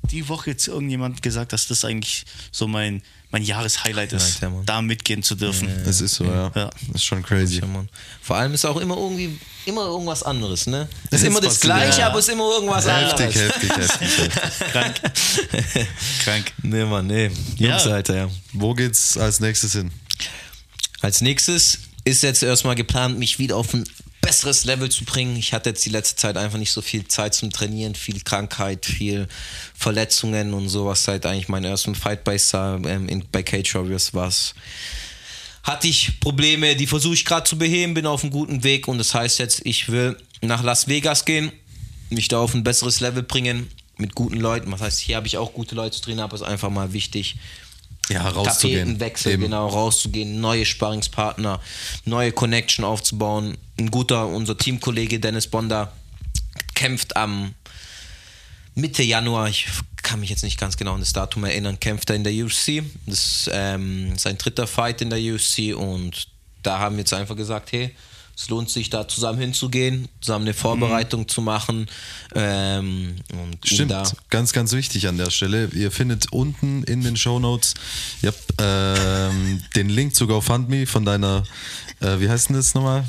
die 0.04 0.28
Woche 0.30 0.52
jetzt 0.52 0.68
irgendjemand 0.68 1.22
gesagt, 1.22 1.54
dass 1.54 1.68
das 1.68 1.84
eigentlich 1.86 2.26
so 2.52 2.68
mein, 2.68 3.02
mein 3.32 3.44
Jahreshighlight 3.44 4.12
ist, 4.14 4.42
ja, 4.42 4.52
da 4.66 4.82
mitgehen 4.82 5.24
zu 5.24 5.36
dürfen. 5.36 5.70
Es 5.86 6.02
ist 6.02 6.16
so, 6.16 6.26
ja. 6.26 6.52
Ja. 6.54 6.70
Das 6.88 6.96
ist 6.96 7.06
schon 7.06 7.24
crazy. 7.24 7.60
Ja. 7.60 7.68
Vor 8.22 8.36
allem 8.36 8.54
ist 8.54 8.66
auch 8.66 8.78
immer 8.78 8.98
irgendwie 8.98 9.38
immer 9.66 9.86
irgendwas 9.86 10.24
anderes, 10.24 10.68
ne? 10.68 10.88
Es 11.10 11.22
ist 11.22 11.28
immer 11.28 11.40
das 11.42 11.60
Gleiche, 11.60 12.02
ja. 12.02 12.08
aber 12.08 12.20
es 12.20 12.28
ist 12.28 12.34
immer 12.34 12.50
irgendwas 12.52 12.86
Heftig, 12.88 13.28
anderes. 13.28 13.36
heftig, 13.36 13.70
heftig, 13.70 14.18
heftig. 14.20 14.60
Krank. 14.72 14.96
Krank. 16.24 16.54
Nee, 16.64 16.84
Mann, 16.86 17.08
nee. 17.08 17.28
Jungs, 17.58 17.86
Ja. 17.86 17.92
Alter, 17.92 18.16
ja. 18.16 18.30
Wo 18.54 18.74
geht's 18.74 19.18
als 19.18 19.40
nächstes 19.40 19.74
hin? 19.74 19.92
Als 21.02 21.22
nächstes 21.22 21.80
ist 22.04 22.24
jetzt 22.24 22.44
erstmal 22.44 22.76
geplant, 22.76 23.18
mich 23.18 23.40
wieder 23.40 23.56
auf 23.58 23.74
ein 23.74 23.84
besseres 24.22 24.66
Level 24.66 24.90
zu 24.90 25.04
bringen. 25.04 25.36
Ich 25.36 25.54
hatte 25.54 25.70
jetzt 25.70 25.84
die 25.86 25.90
letzte 25.90 26.16
Zeit 26.16 26.38
einfach 26.38 26.60
nicht 26.60 26.72
so 26.72 26.82
viel 26.82 27.08
Zeit 27.08 27.34
zum 27.34 27.52
Trainieren, 27.52 27.96
viel 27.96 28.22
Krankheit, 28.22 28.86
viel 28.86 29.28
Verletzungen 29.74 30.54
und 30.54 30.70
sowas. 30.70 31.04
Seit 31.04 31.26
eigentlich 31.26 31.50
meinem 31.50 31.66
ersten 31.66 31.96
Fight 31.96 32.24
bei, 32.24 32.38
ähm, 32.54 33.10
in, 33.10 33.26
bei 33.32 33.44
Cage 33.44 33.76
Warriors 33.76 34.14
war's. 34.14 34.54
Hatte 35.64 35.88
ich 35.88 36.20
Probleme, 36.20 36.76
die 36.76 36.88
versuche 36.88 37.14
ich 37.14 37.26
gerade 37.26 37.48
zu 37.48 37.58
beheben, 37.58 37.94
bin 37.94 38.06
auf 38.06 38.24
einem 38.24 38.32
guten 38.32 38.64
Weg 38.64 38.88
und 38.88 38.98
das 38.98 39.14
heißt 39.14 39.38
jetzt, 39.40 39.62
ich 39.64 39.90
will 39.90 40.18
nach 40.42 40.64
Las 40.64 40.88
Vegas 40.88 41.26
gehen, 41.26 41.52
mich 42.10 42.28
da 42.28 42.40
auf 42.40 42.54
ein 42.54 42.64
besseres 42.64 43.00
Level 43.00 43.22
bringen 43.22 43.70
mit 43.98 44.16
guten 44.16 44.38
Leuten. 44.38 44.72
Was 44.72 44.82
heißt, 44.82 45.00
hier 45.00 45.18
habe 45.18 45.28
ich 45.28 45.38
auch 45.38 45.54
gute 45.54 45.76
Leute 45.76 46.02
drin, 46.02 46.20
aber 46.20 46.34
es 46.36 46.42
ist 46.42 46.48
einfach 46.48 46.70
mal 46.70 46.94
wichtig, 46.94 47.36
Ja, 48.10 48.28
rauszugehen. 48.28 48.80
Tapetenwechsel, 48.80 49.34
Eben. 49.34 49.44
genau, 49.44 49.68
rauszugehen, 49.68 50.42
neue 50.42 50.66
Sparringspartner, 50.66 51.62
neue 52.06 52.32
Connection 52.32 52.84
aufzubauen. 52.84 53.58
Ein 53.80 53.92
guter, 53.92 54.28
unser 54.28 54.58
Teamkollege 54.58 55.20
Dennis 55.20 55.48
Bonder 55.48 55.94
kämpft 56.76 57.16
am 57.16 57.54
Mitte 58.74 59.04
Januar, 59.04 59.50
ich 59.50 59.68
kann 60.02 60.20
mich 60.20 60.30
jetzt 60.30 60.44
nicht 60.44 60.60
ganz 60.60 60.78
genau 60.78 60.94
an 60.94 61.00
das 61.00 61.14
Datum 61.14 61.44
erinnern, 61.44 61.80
kämpft 61.80 62.10
er 62.10 62.16
in 62.16 62.24
der 62.24 62.34
UFC. 62.34 62.84
Das 63.06 63.26
ist 63.26 63.50
ähm, 63.54 64.18
sein 64.18 64.38
dritter 64.38 64.68
Fight 64.68 65.02
in 65.02 65.10
der 65.10 65.20
UFC 65.20 65.76
und 65.76 66.28
da 66.64 66.80
haben 66.80 66.96
wir 66.96 67.02
jetzt 67.02 67.14
einfach 67.14 67.36
gesagt, 67.36 67.72
hey, 67.72 67.94
es 68.42 68.50
lohnt 68.50 68.70
sich 68.72 68.90
da 68.90 69.08
zusammen 69.08 69.40
hinzugehen, 69.40 70.08
zusammen 70.20 70.46
eine 70.46 70.56
Vorbereitung 70.56 71.28
zu 71.28 71.42
machen. 71.42 71.88
Ähm, 72.34 73.18
Stimmt, 73.64 73.94
ganz, 74.30 74.52
ganz 74.52 74.74
wichtig 74.74 75.08
an 75.08 75.18
der 75.18 75.30
Stelle. 75.30 75.70
Ihr 75.74 75.92
findet 75.92 76.32
unten 76.32 76.84
in 76.84 77.04
den 77.04 77.18
Show 77.18 77.40
Notes 77.40 77.76
ähm, 78.60 79.62
den 79.76 79.90
Link 79.90 80.16
zu 80.16 80.26
GoFundMe 80.26 80.88
von 80.88 81.06
deiner, 81.06 81.44
äh, 82.00 82.20
wie 82.20 82.30
heißt 82.30 82.50
denn 82.50 82.56
das 82.56 82.74
nochmal? 82.74 83.06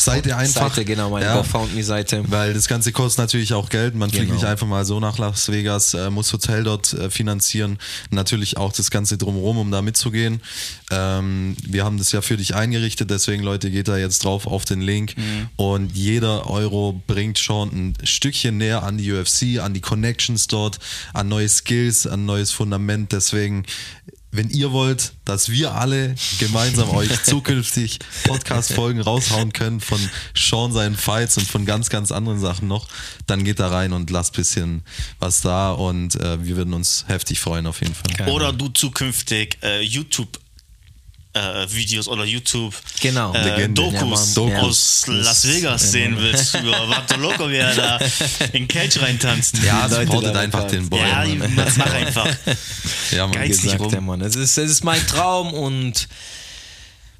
Seite 0.00 0.36
einfach. 0.36 0.68
Seite, 0.74 0.84
genau, 0.84 1.10
meine 1.10 1.26
Ja. 1.26 1.36
GoFundMe-Seite. 1.36 2.24
Weil 2.28 2.54
das 2.54 2.68
Ganze 2.68 2.92
kostet 2.92 3.18
natürlich 3.18 3.52
auch 3.54 3.68
Geld. 3.68 3.94
Man 3.94 4.10
fliegt 4.10 4.24
Genau. 4.26 4.34
nicht 4.36 4.44
einfach 4.46 4.66
mal 4.66 4.84
so 4.84 5.00
nach 5.00 5.18
Las 5.18 5.50
Vegas, 5.50 5.94
äh, 5.94 6.10
muss 6.10 6.32
Hotel 6.32 6.64
dort 6.64 6.92
äh, 6.92 7.10
finanzieren. 7.10 7.78
Natürlich 8.10 8.56
auch 8.56 8.72
das 8.72 8.90
Ganze 8.90 9.18
drumherum, 9.18 9.58
um 9.58 9.70
da 9.70 9.82
mitzugehen. 9.82 10.40
Ähm, 10.90 11.56
wir 11.66 11.84
haben 11.84 11.98
das 11.98 12.12
ja 12.12 12.22
für 12.22 12.36
dich 12.36 12.54
eingerichtet, 12.54 13.10
deswegen 13.10 13.42
Leute, 13.42 13.70
geht 13.70 13.88
da 13.88 13.96
jetzt 13.96 14.24
drauf 14.24 14.46
auf 14.46 14.64
den 14.64 14.80
Link. 14.80 15.14
Und 15.56 15.94
jeder 15.94 16.48
Euro 16.48 17.00
bringt 17.06 17.38
schon 17.38 17.68
ein 17.70 17.94
Stückchen 18.04 18.56
näher 18.58 18.82
an 18.82 18.98
die 18.98 19.12
UFC, 19.12 19.58
an 19.60 19.74
die 19.74 19.80
Connections 19.80 20.46
dort, 20.48 20.78
an 21.12 21.28
neue 21.28 21.48
Skills, 21.48 22.06
an 22.06 22.24
neues 22.26 22.50
Fundament. 22.52 23.12
Deswegen 23.12 23.64
wenn 24.32 24.48
ihr 24.50 24.72
wollt, 24.72 25.12
dass 25.24 25.48
wir 25.48 25.74
alle 25.74 26.14
gemeinsam 26.38 26.90
euch 26.94 27.22
zukünftig 27.24 27.98
Podcast-Folgen 28.24 29.00
raushauen 29.00 29.52
können 29.52 29.80
von 29.80 29.98
Sean 30.34 30.72
seinen 30.72 30.96
Fights 30.96 31.36
und 31.36 31.48
von 31.48 31.66
ganz, 31.66 31.90
ganz 31.90 32.12
anderen 32.12 32.38
Sachen 32.38 32.68
noch, 32.68 32.88
dann 33.26 33.44
geht 33.44 33.60
da 33.60 33.68
rein 33.68 33.92
und 33.92 34.10
lasst 34.10 34.34
bisschen 34.34 34.82
was 35.18 35.40
da 35.40 35.72
und 35.72 36.14
äh, 36.16 36.44
wir 36.44 36.56
würden 36.56 36.74
uns 36.74 37.04
heftig 37.08 37.40
freuen 37.40 37.66
auf 37.66 37.80
jeden 37.80 37.94
Fall. 37.94 38.28
Oder 38.30 38.52
du 38.52 38.68
zukünftig 38.68 39.58
äh, 39.62 39.82
YouTube 39.82 40.38
äh, 41.32 41.66
Videos 41.70 42.08
oder 42.08 42.24
YouTube 42.24 42.74
Genau. 43.00 43.32
äh, 43.34 43.42
Legende. 43.50 43.82
Ja, 43.82 43.90
Dokus 44.00 44.36
Mann. 44.36 44.54
aus 44.56 45.04
Ja. 45.06 45.12
Las 45.14 45.46
Vegas 45.46 45.92
sehen 45.92 46.16
willst 46.18 46.54
über 46.56 46.88
Vato 46.88 47.16
Loco, 47.16 47.48
wie 47.48 47.56
er 47.56 47.74
da 47.74 47.98
in 48.52 48.66
Cage 48.66 49.00
reintanzt. 49.00 49.58
Ja, 49.62 49.86
Leute, 49.86 50.06
supportet 50.06 50.34
da 50.34 50.40
einfach 50.40 50.66
den 50.66 50.88
Boy. 50.88 51.00
ja 51.00 51.24
Mann. 51.24 51.56
das 51.56 51.76
mach 51.76 51.92
einfach. 51.92 52.26
ja, 53.12 53.26
Mann. 53.26 53.32
Geiz 53.36 53.48
nicht 53.48 53.62
gesagt, 53.62 53.80
rum. 53.80 53.90
der 53.90 54.00
Mann. 54.00 54.20
Es 54.22 54.34
ist, 54.36 54.58
es 54.58 54.70
ist 54.70 54.84
mein 54.84 55.06
Traum 55.06 55.52
und 55.54 56.08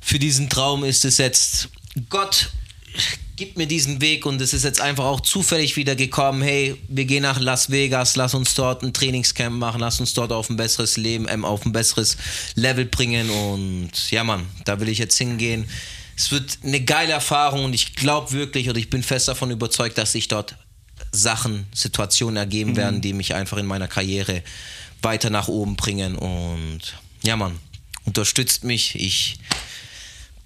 für 0.00 0.18
diesen 0.18 0.48
Traum 0.48 0.82
ist 0.84 1.04
es 1.04 1.18
jetzt, 1.18 1.68
Gott 2.08 2.50
gibt 3.36 3.56
mir 3.56 3.66
diesen 3.66 4.02
Weg 4.02 4.26
und 4.26 4.40
es 4.42 4.52
ist 4.52 4.64
jetzt 4.64 4.82
einfach 4.82 5.04
auch 5.04 5.20
zufällig 5.20 5.76
wieder 5.76 5.96
gekommen, 5.96 6.42
hey, 6.42 6.76
wir 6.88 7.06
gehen 7.06 7.22
nach 7.22 7.40
Las 7.40 7.70
Vegas, 7.70 8.14
lass 8.16 8.34
uns 8.34 8.54
dort 8.54 8.82
ein 8.82 8.92
Trainingscamp 8.92 9.56
machen, 9.56 9.80
lass 9.80 9.98
uns 9.98 10.12
dort 10.12 10.30
auf 10.30 10.50
ein 10.50 10.56
besseres 10.56 10.98
Leben, 10.98 11.26
ähm, 11.26 11.46
auf 11.46 11.64
ein 11.64 11.72
besseres 11.72 12.18
Level 12.54 12.84
bringen 12.84 13.30
und 13.30 14.10
ja 14.10 14.24
Mann, 14.24 14.46
da 14.66 14.78
will 14.78 14.90
ich 14.90 14.98
jetzt 14.98 15.16
hingehen. 15.16 15.66
Es 16.16 16.30
wird 16.30 16.58
eine 16.62 16.82
geile 16.82 17.12
Erfahrung 17.12 17.64
und 17.64 17.72
ich 17.72 17.94
glaube 17.94 18.32
wirklich 18.32 18.68
oder 18.68 18.78
ich 18.78 18.90
bin 18.90 19.02
fest 19.02 19.28
davon 19.28 19.50
überzeugt, 19.50 19.96
dass 19.96 20.12
sich 20.12 20.28
dort 20.28 20.56
Sachen, 21.12 21.66
Situationen 21.74 22.36
ergeben 22.36 22.76
werden, 22.76 23.00
die 23.00 23.14
mich 23.14 23.34
einfach 23.34 23.56
in 23.56 23.64
meiner 23.64 23.88
Karriere 23.88 24.42
weiter 25.00 25.30
nach 25.30 25.48
oben 25.48 25.76
bringen. 25.76 26.14
Und 26.14 26.80
ja, 27.22 27.36
Mann, 27.36 27.58
unterstützt 28.04 28.64
mich. 28.64 28.94
Ich 28.96 29.38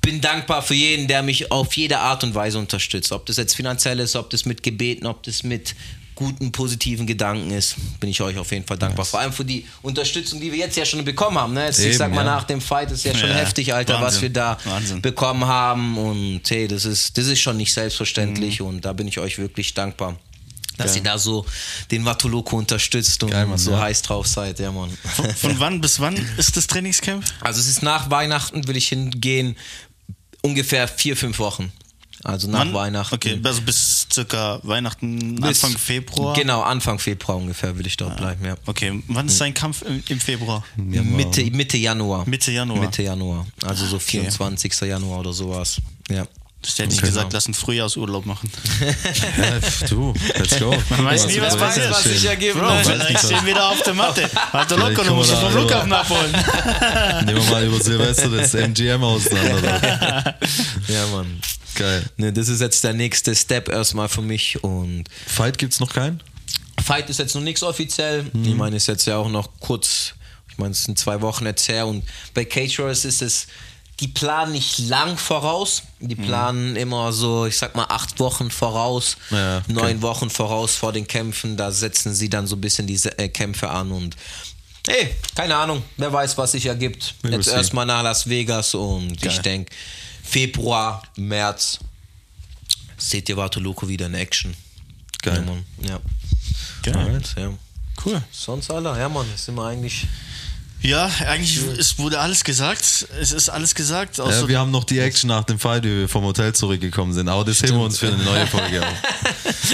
bin 0.04 0.20
dankbar 0.20 0.62
für 0.62 0.74
jeden, 0.74 1.08
der 1.08 1.22
mich 1.22 1.50
auf 1.50 1.74
jede 1.76 1.98
Art 1.98 2.22
und 2.24 2.34
Weise 2.34 2.58
unterstützt. 2.58 3.12
Ob 3.12 3.26
das 3.26 3.36
jetzt 3.36 3.54
finanziell 3.56 3.98
ist, 4.00 4.16
ob 4.16 4.30
das 4.30 4.44
mit 4.44 4.62
Gebeten, 4.62 5.06
ob 5.06 5.22
das 5.22 5.42
mit 5.42 5.74
guten, 6.14 6.52
positiven 6.52 7.06
Gedanken 7.06 7.50
ist, 7.50 7.74
bin 7.98 8.10
ich 8.10 8.20
euch 8.20 8.38
auf 8.38 8.52
jeden 8.52 8.64
Fall 8.66 8.78
dankbar. 8.78 9.04
Vor 9.04 9.20
allem 9.20 9.32
für 9.32 9.44
die 9.44 9.66
Unterstützung, 9.82 10.40
die 10.40 10.52
wir 10.52 10.58
jetzt 10.58 10.76
ja 10.76 10.84
schon 10.84 11.04
bekommen 11.04 11.38
haben. 11.38 11.54
Ne? 11.54 11.66
Jetzt, 11.66 11.80
ich 11.80 11.86
Eben, 11.86 11.96
sag 11.98 12.10
mal, 12.10 12.24
ja. 12.24 12.36
nach 12.36 12.44
dem 12.44 12.60
Fight 12.60 12.90
ist 12.92 13.04
ja 13.04 13.16
schon 13.16 13.30
Ja, 13.30 13.34
heftig, 13.34 13.74
Alter, 13.74 13.94
was 13.94 14.02
Wahnsinn. 14.02 14.22
wir 14.22 14.30
da 14.30 14.58
Wahnsinn. 14.64 15.02
bekommen 15.02 15.44
haben. 15.46 15.98
Und 15.98 16.42
hey, 16.48 16.68
das 16.68 16.84
ist, 16.84 17.18
das 17.18 17.26
ist 17.26 17.40
schon 17.40 17.56
nicht 17.56 17.72
selbstverständlich 17.72 18.60
und 18.60 18.84
da 18.84 18.92
bin 18.92 19.08
ich 19.08 19.18
euch 19.18 19.38
wirklich 19.38 19.74
dankbar. 19.74 20.16
Dass 20.76 20.88
Geil. 20.88 20.96
ihr 20.98 21.02
da 21.04 21.18
so 21.18 21.46
den 21.92 22.04
Watuloko 22.04 22.56
unterstützt 22.58 23.22
und 23.22 23.30
Geil, 23.30 23.46
Mann, 23.46 23.58
so 23.58 23.70
ja. 23.72 23.80
heiß 23.80 24.02
drauf 24.02 24.26
seid, 24.26 24.58
ja 24.58 24.72
Mann. 24.72 24.90
Von, 25.16 25.30
von 25.34 25.60
wann 25.60 25.80
bis 25.80 26.00
wann 26.00 26.16
ist 26.36 26.56
das 26.56 26.66
Trainingscamp? 26.66 27.24
Also 27.40 27.60
es 27.60 27.68
ist 27.68 27.82
nach 27.82 28.10
Weihnachten, 28.10 28.66
will 28.66 28.76
ich 28.76 28.88
hingehen, 28.88 29.56
ungefähr 30.44 30.86
vier, 30.86 31.16
fünf 31.16 31.38
Wochen. 31.38 31.72
Also 32.22 32.48
nach 32.48 32.60
Wann? 32.60 32.72
Weihnachten. 32.72 33.14
Okay, 33.14 33.38
also 33.42 33.60
bis 33.62 34.06
circa 34.10 34.58
Weihnachten, 34.62 35.34
Bis- 35.36 35.62
Anfang 35.62 35.76
Februar. 35.78 36.34
Genau, 36.34 36.62
Anfang 36.62 36.98
Februar 36.98 37.36
ungefähr 37.36 37.76
will 37.76 37.86
ich 37.86 37.96
dort 37.98 38.16
bleiben, 38.16 38.44
ja. 38.46 38.56
Okay, 38.64 39.02
wann 39.08 39.26
ist 39.26 39.38
dein 39.40 39.52
Kampf 39.52 39.82
im, 39.82 40.02
im 40.08 40.20
Februar? 40.20 40.64
Mitte, 40.76 41.44
Mitte 41.50 41.76
Januar. 41.76 42.26
Mitte 42.26 42.50
Januar. 42.50 42.80
Mitte 42.80 43.02
Januar. 43.02 43.46
Also 43.62 43.84
so 43.86 43.98
24. 43.98 44.72
Januar 44.82 45.20
oder 45.20 45.32
sowas. 45.34 45.80
Ja. 46.08 46.26
Das 46.64 46.78
hätte 46.78 46.92
ich 46.94 46.98
Okay. 46.98 47.06
gesagt, 47.08 47.32
lass 47.32 47.44
einen 47.46 47.54
Frühjahrsurlaub 47.54 48.24
machen. 48.26 48.50
Ja, 49.36 49.86
du, 49.88 50.14
let's 50.38 50.58
go. 50.58 50.74
Man 50.90 51.04
weiß 51.04 51.26
nie, 51.26 51.40
was 51.40 51.56
passiert. 51.56 51.86
jetzt 51.86 51.96
Was 51.98 52.04
geschehen? 52.04 52.26
ergibt, 52.30 52.58
Bro, 52.58 52.70
vielleicht 52.82 53.18
stehen 53.18 53.44
wir 53.44 53.46
wieder 53.46 53.68
auf 53.68 53.82
der 53.82 53.94
Matte. 53.94 54.30
Warte 54.52 54.74
Vielleicht 54.74 54.96
locker, 54.96 55.08
du 55.08 55.14
musst 55.14 55.30
vom 55.32 55.50
Flughafen 55.50 55.92
abholen. 55.92 56.32
Nehmen 57.26 57.42
wir 57.44 57.50
mal 57.50 57.64
über 57.64 57.80
Silvester 57.82 58.28
das 58.30 58.54
MGM 58.54 59.02
auseinander. 59.02 60.34
Ja, 60.88 61.06
Mann. 61.12 61.40
Geil. 61.74 62.04
Ne, 62.16 62.32
das 62.32 62.48
ist 62.48 62.60
jetzt 62.60 62.84
der 62.84 62.92
nächste 62.92 63.34
Step 63.34 63.68
erstmal 63.68 64.08
für 64.08 64.22
mich 64.22 64.62
und 64.62 65.04
Fight 65.26 65.58
gibt's 65.58 65.80
noch 65.80 65.92
keinen? 65.92 66.22
Fight 66.84 67.08
ist 67.10 67.18
jetzt 67.18 67.34
noch 67.34 67.42
nichts 67.42 67.62
offiziell. 67.62 68.26
Ich 68.44 68.54
meine, 68.54 68.76
ist 68.76 68.86
jetzt 68.86 69.06
ja 69.06 69.16
auch 69.16 69.28
noch 69.28 69.48
kurz, 69.60 70.14
ich 70.50 70.58
meine, 70.58 70.72
es 70.72 70.84
sind 70.84 70.98
zwei 70.98 71.20
Wochen 71.20 71.46
jetzt 71.46 71.66
her 71.68 71.86
und 71.86 72.04
bei 72.34 72.44
Cage 72.44 72.78
Warriors 72.78 73.04
ist 73.04 73.22
es, 73.22 73.46
die 74.04 74.08
planen 74.12 74.52
nicht 74.52 74.80
lang 74.80 75.16
voraus, 75.16 75.82
die 75.98 76.14
planen 76.14 76.76
immer 76.76 77.10
so, 77.10 77.46
ich 77.46 77.56
sag 77.56 77.74
mal, 77.74 77.86
acht 77.88 78.20
Wochen 78.20 78.50
voraus, 78.50 79.16
Ja, 79.30 79.58
okay. 79.58 79.72
neun 79.72 80.02
Wochen 80.02 80.28
voraus 80.28 80.74
vor 80.74 80.92
den 80.92 81.06
Kämpfen, 81.06 81.56
da 81.56 81.70
setzen 81.70 82.14
sie 82.14 82.28
dann 82.28 82.46
so 82.46 82.56
ein 82.56 82.60
bisschen 82.60 82.86
diese 82.86 83.18
äh, 83.18 83.30
Kämpfe 83.30 83.70
an 83.70 83.90
und 83.92 84.14
hey, 84.86 85.16
keine 85.34 85.56
Ahnung, 85.56 85.82
wer 85.96 86.12
weiß, 86.12 86.36
was 86.36 86.52
sich 86.52 86.66
ergibt. 86.66 87.14
Will 87.22 87.32
Jetzt 87.32 87.46
erstmal 87.48 87.86
nach 87.86 88.02
Las 88.02 88.28
Vegas 88.28 88.74
und 88.74 89.12
ich 89.12 89.22
Geil. 89.22 89.38
denke, 89.42 89.72
Februar, 90.22 91.02
März 91.16 91.78
seht 92.98 93.30
ihr 93.30 93.38
Vatuluko 93.38 93.88
wieder 93.88 94.04
in 94.04 94.14
Action. 94.14 94.54
Geil. 95.22 95.36
Ja, 95.36 95.40
Mann. 95.40 95.64
Ja. 95.80 96.00
Geil. 96.82 97.22
Ja. 97.38 97.50
Cool. 98.04 98.22
Sonst 98.30 98.70
alle, 98.70 98.98
ja 98.98 99.08
Mann, 99.08 99.24
ist 99.34 99.48
immer 99.48 99.68
eigentlich. 99.68 100.06
Ja, 100.84 101.10
eigentlich 101.26 101.58
es 101.78 101.98
wurde 101.98 102.20
alles 102.20 102.44
gesagt. 102.44 103.06
Es 103.18 103.32
ist 103.32 103.48
alles 103.48 103.74
gesagt. 103.74 104.18
Ja, 104.18 104.46
wir 104.48 104.58
haben 104.58 104.70
noch 104.70 104.84
die 104.84 104.98
Action 104.98 105.28
nach 105.28 105.44
dem 105.44 105.58
Fight, 105.58 105.82
wie 105.84 106.00
wir 106.00 106.08
vom 106.10 106.24
Hotel 106.24 106.54
zurückgekommen 106.54 107.14
sind. 107.14 107.26
Aber 107.30 107.42
das 107.42 107.62
heben 107.62 107.78
wir 107.78 107.84
uns 107.84 107.98
für 107.98 108.08
eine 108.08 108.18
neue 108.22 108.46
Folge 108.46 108.82
auf. 108.82 108.94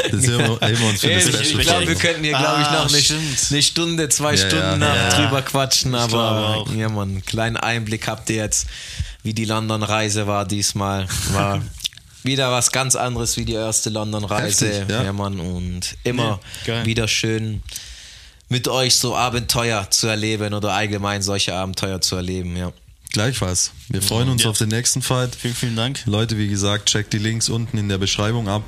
Das 0.08 0.22
heben 0.22 0.38
wir, 0.38 0.60
heben 0.60 0.78
wir 0.80 0.88
uns 0.88 1.00
für 1.00 1.08
eine 1.08 1.16
Ey, 1.20 1.28
ich 1.28 1.48
Special 1.48 1.62
glaube, 1.62 1.88
wir 1.88 1.94
könnten 1.96 2.22
hier, 2.22 2.38
glaube 2.38 2.60
ich, 2.60 2.66
Ah, 2.68 2.84
noch 2.84 2.88
eine, 2.88 3.02
stimmt. 3.02 3.46
eine 3.50 3.62
Stunde, 3.62 4.08
zwei 4.08 4.34
Ja, 4.34 4.36
Stunden 4.38 4.56
ja. 4.64 4.76
nach 4.76 4.94
Ja. 4.94 5.08
drüber 5.24 5.42
quatschen, 5.42 5.94
aber 5.96 6.64
ja, 6.76 6.88
Mann, 6.88 7.08
einen 7.10 7.24
kleinen 7.24 7.56
Einblick 7.56 8.06
habt 8.06 8.30
ihr 8.30 8.36
jetzt, 8.36 8.68
wie 9.24 9.34
die 9.34 9.46
London-Reise 9.46 10.28
war 10.28 10.44
diesmal. 10.46 11.08
War 11.32 11.60
wieder 12.22 12.52
was 12.52 12.70
ganz 12.70 12.94
anderes 12.94 13.36
wie 13.36 13.44
die 13.44 13.54
erste 13.54 13.90
London-Reise. 13.90 14.86
Ja. 14.88 15.02
ja. 15.02 15.12
Mann, 15.12 15.40
und 15.40 15.96
immer 16.04 16.38
wieder 16.84 17.08
schön 17.08 17.62
mit 18.50 18.68
euch 18.68 18.96
so 18.96 19.16
Abenteuer 19.16 19.88
zu 19.90 20.06
erleben 20.08 20.52
oder 20.52 20.72
allgemein 20.72 21.22
solche 21.22 21.54
Abenteuer 21.54 22.00
zu 22.02 22.16
erleben, 22.16 22.56
ja. 22.56 22.72
Gleichfalls. 23.12 23.72
Wir 23.88 24.02
freuen 24.02 24.28
uns 24.28 24.44
Ja. 24.44 24.50
auf 24.50 24.58
den 24.58 24.68
nächsten 24.68 25.02
Fight. 25.02 25.34
Vielen, 25.34 25.54
vielen 25.54 25.74
Dank. 25.76 26.00
Leute, 26.06 26.36
wie 26.38 26.46
gesagt, 26.46 26.86
checkt 26.90 27.12
die 27.12 27.18
Links 27.18 27.48
unten 27.48 27.76
in 27.78 27.88
der 27.88 27.98
Beschreibung 27.98 28.48
ab. 28.48 28.62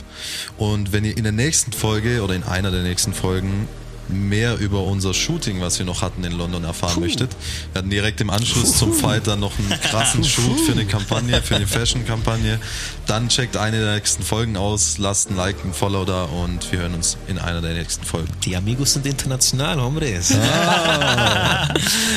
Und 0.57 0.93
wenn 0.93 1.05
ihr 1.05 1.17
in 1.17 1.23
der 1.23 1.33
nächsten 1.33 1.73
Folge 1.73 2.23
oder 2.23 2.35
in 2.35 2.43
einer 2.43 2.71
der 2.73 2.83
nächsten 2.83 3.13
Folgen 3.15 3.69
mehr 4.09 4.59
über 4.59 4.83
unser 4.83 5.15
Shooting, 5.15 5.61
was 5.61 5.79
wir 5.79 5.87
noch 5.87 6.03
hatten 6.03 6.25
in 6.25 6.33
London, 6.33 6.65
erfahren 6.65 7.01
möchtet, 7.01 7.31
wir 7.73 7.81
hatten 7.81 7.91
direkt 7.91 8.21
im 8.21 8.31
Anschluss 8.31 8.77
zum 8.77 8.93
Fight 8.93 9.27
dann 9.27 9.41
noch 9.41 9.59
einen 9.59 9.81
krassen 9.81 10.25
Shoot 10.25 10.61
für 10.61 10.73
eine 10.73 10.85
Kampagne, 10.85 11.41
für 11.43 11.57
eine 11.57 11.67
Fashion-Kampagne. 11.67 12.59
Dann 13.07 13.29
checkt 13.29 13.57
eine 13.57 13.81
der 13.81 13.95
nächsten 13.95 14.23
Folgen 14.23 14.57
aus, 14.57 14.99
lasst 14.99 15.31
ein 15.31 15.37
Like, 15.37 15.65
ein 15.65 15.73
Follow 15.73 16.05
da 16.05 16.25
und 16.25 16.71
wir 16.73 16.81
hören 16.81 16.95
uns 16.95 17.17
in 17.27 17.39
einer 17.39 17.61
der 17.61 17.75
nächsten 17.75 18.05
Folgen. 18.05 18.29
Die 18.45 18.57
Amigos 18.57 18.95
sind 18.95 19.07
international, 19.07 19.81
hombres. 19.81 20.33
Ah. 20.33 21.69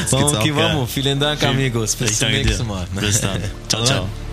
vamos 0.09 0.39
que 0.39 0.55
vamos. 0.55 0.91
Vielen 0.91 1.19
Dank, 1.19 1.43
Amigos. 1.43 1.95
Bis 1.95 2.19
zum 2.19 2.29
nächsten 2.29 2.67
Mal. 2.67 2.88
Bis 2.99 3.21
dann. 3.21 3.41
Ciao, 3.67 3.83
ciao. 3.83 4.24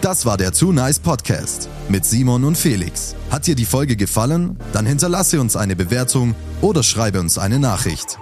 Das 0.00 0.24
war 0.24 0.36
der 0.36 0.52
Too 0.52 0.72
Nice 0.72 1.00
Podcast 1.00 1.68
mit 1.88 2.04
Simon 2.04 2.44
und 2.44 2.56
Felix. 2.56 3.16
Hat 3.30 3.48
dir 3.48 3.56
die 3.56 3.64
Folge 3.64 3.96
gefallen? 3.96 4.56
Dann 4.72 4.86
hinterlasse 4.86 5.40
uns 5.40 5.56
eine 5.56 5.74
Bewertung 5.74 6.36
oder 6.60 6.84
schreibe 6.84 7.18
uns 7.18 7.36
eine 7.36 7.58
Nachricht. 7.58 8.18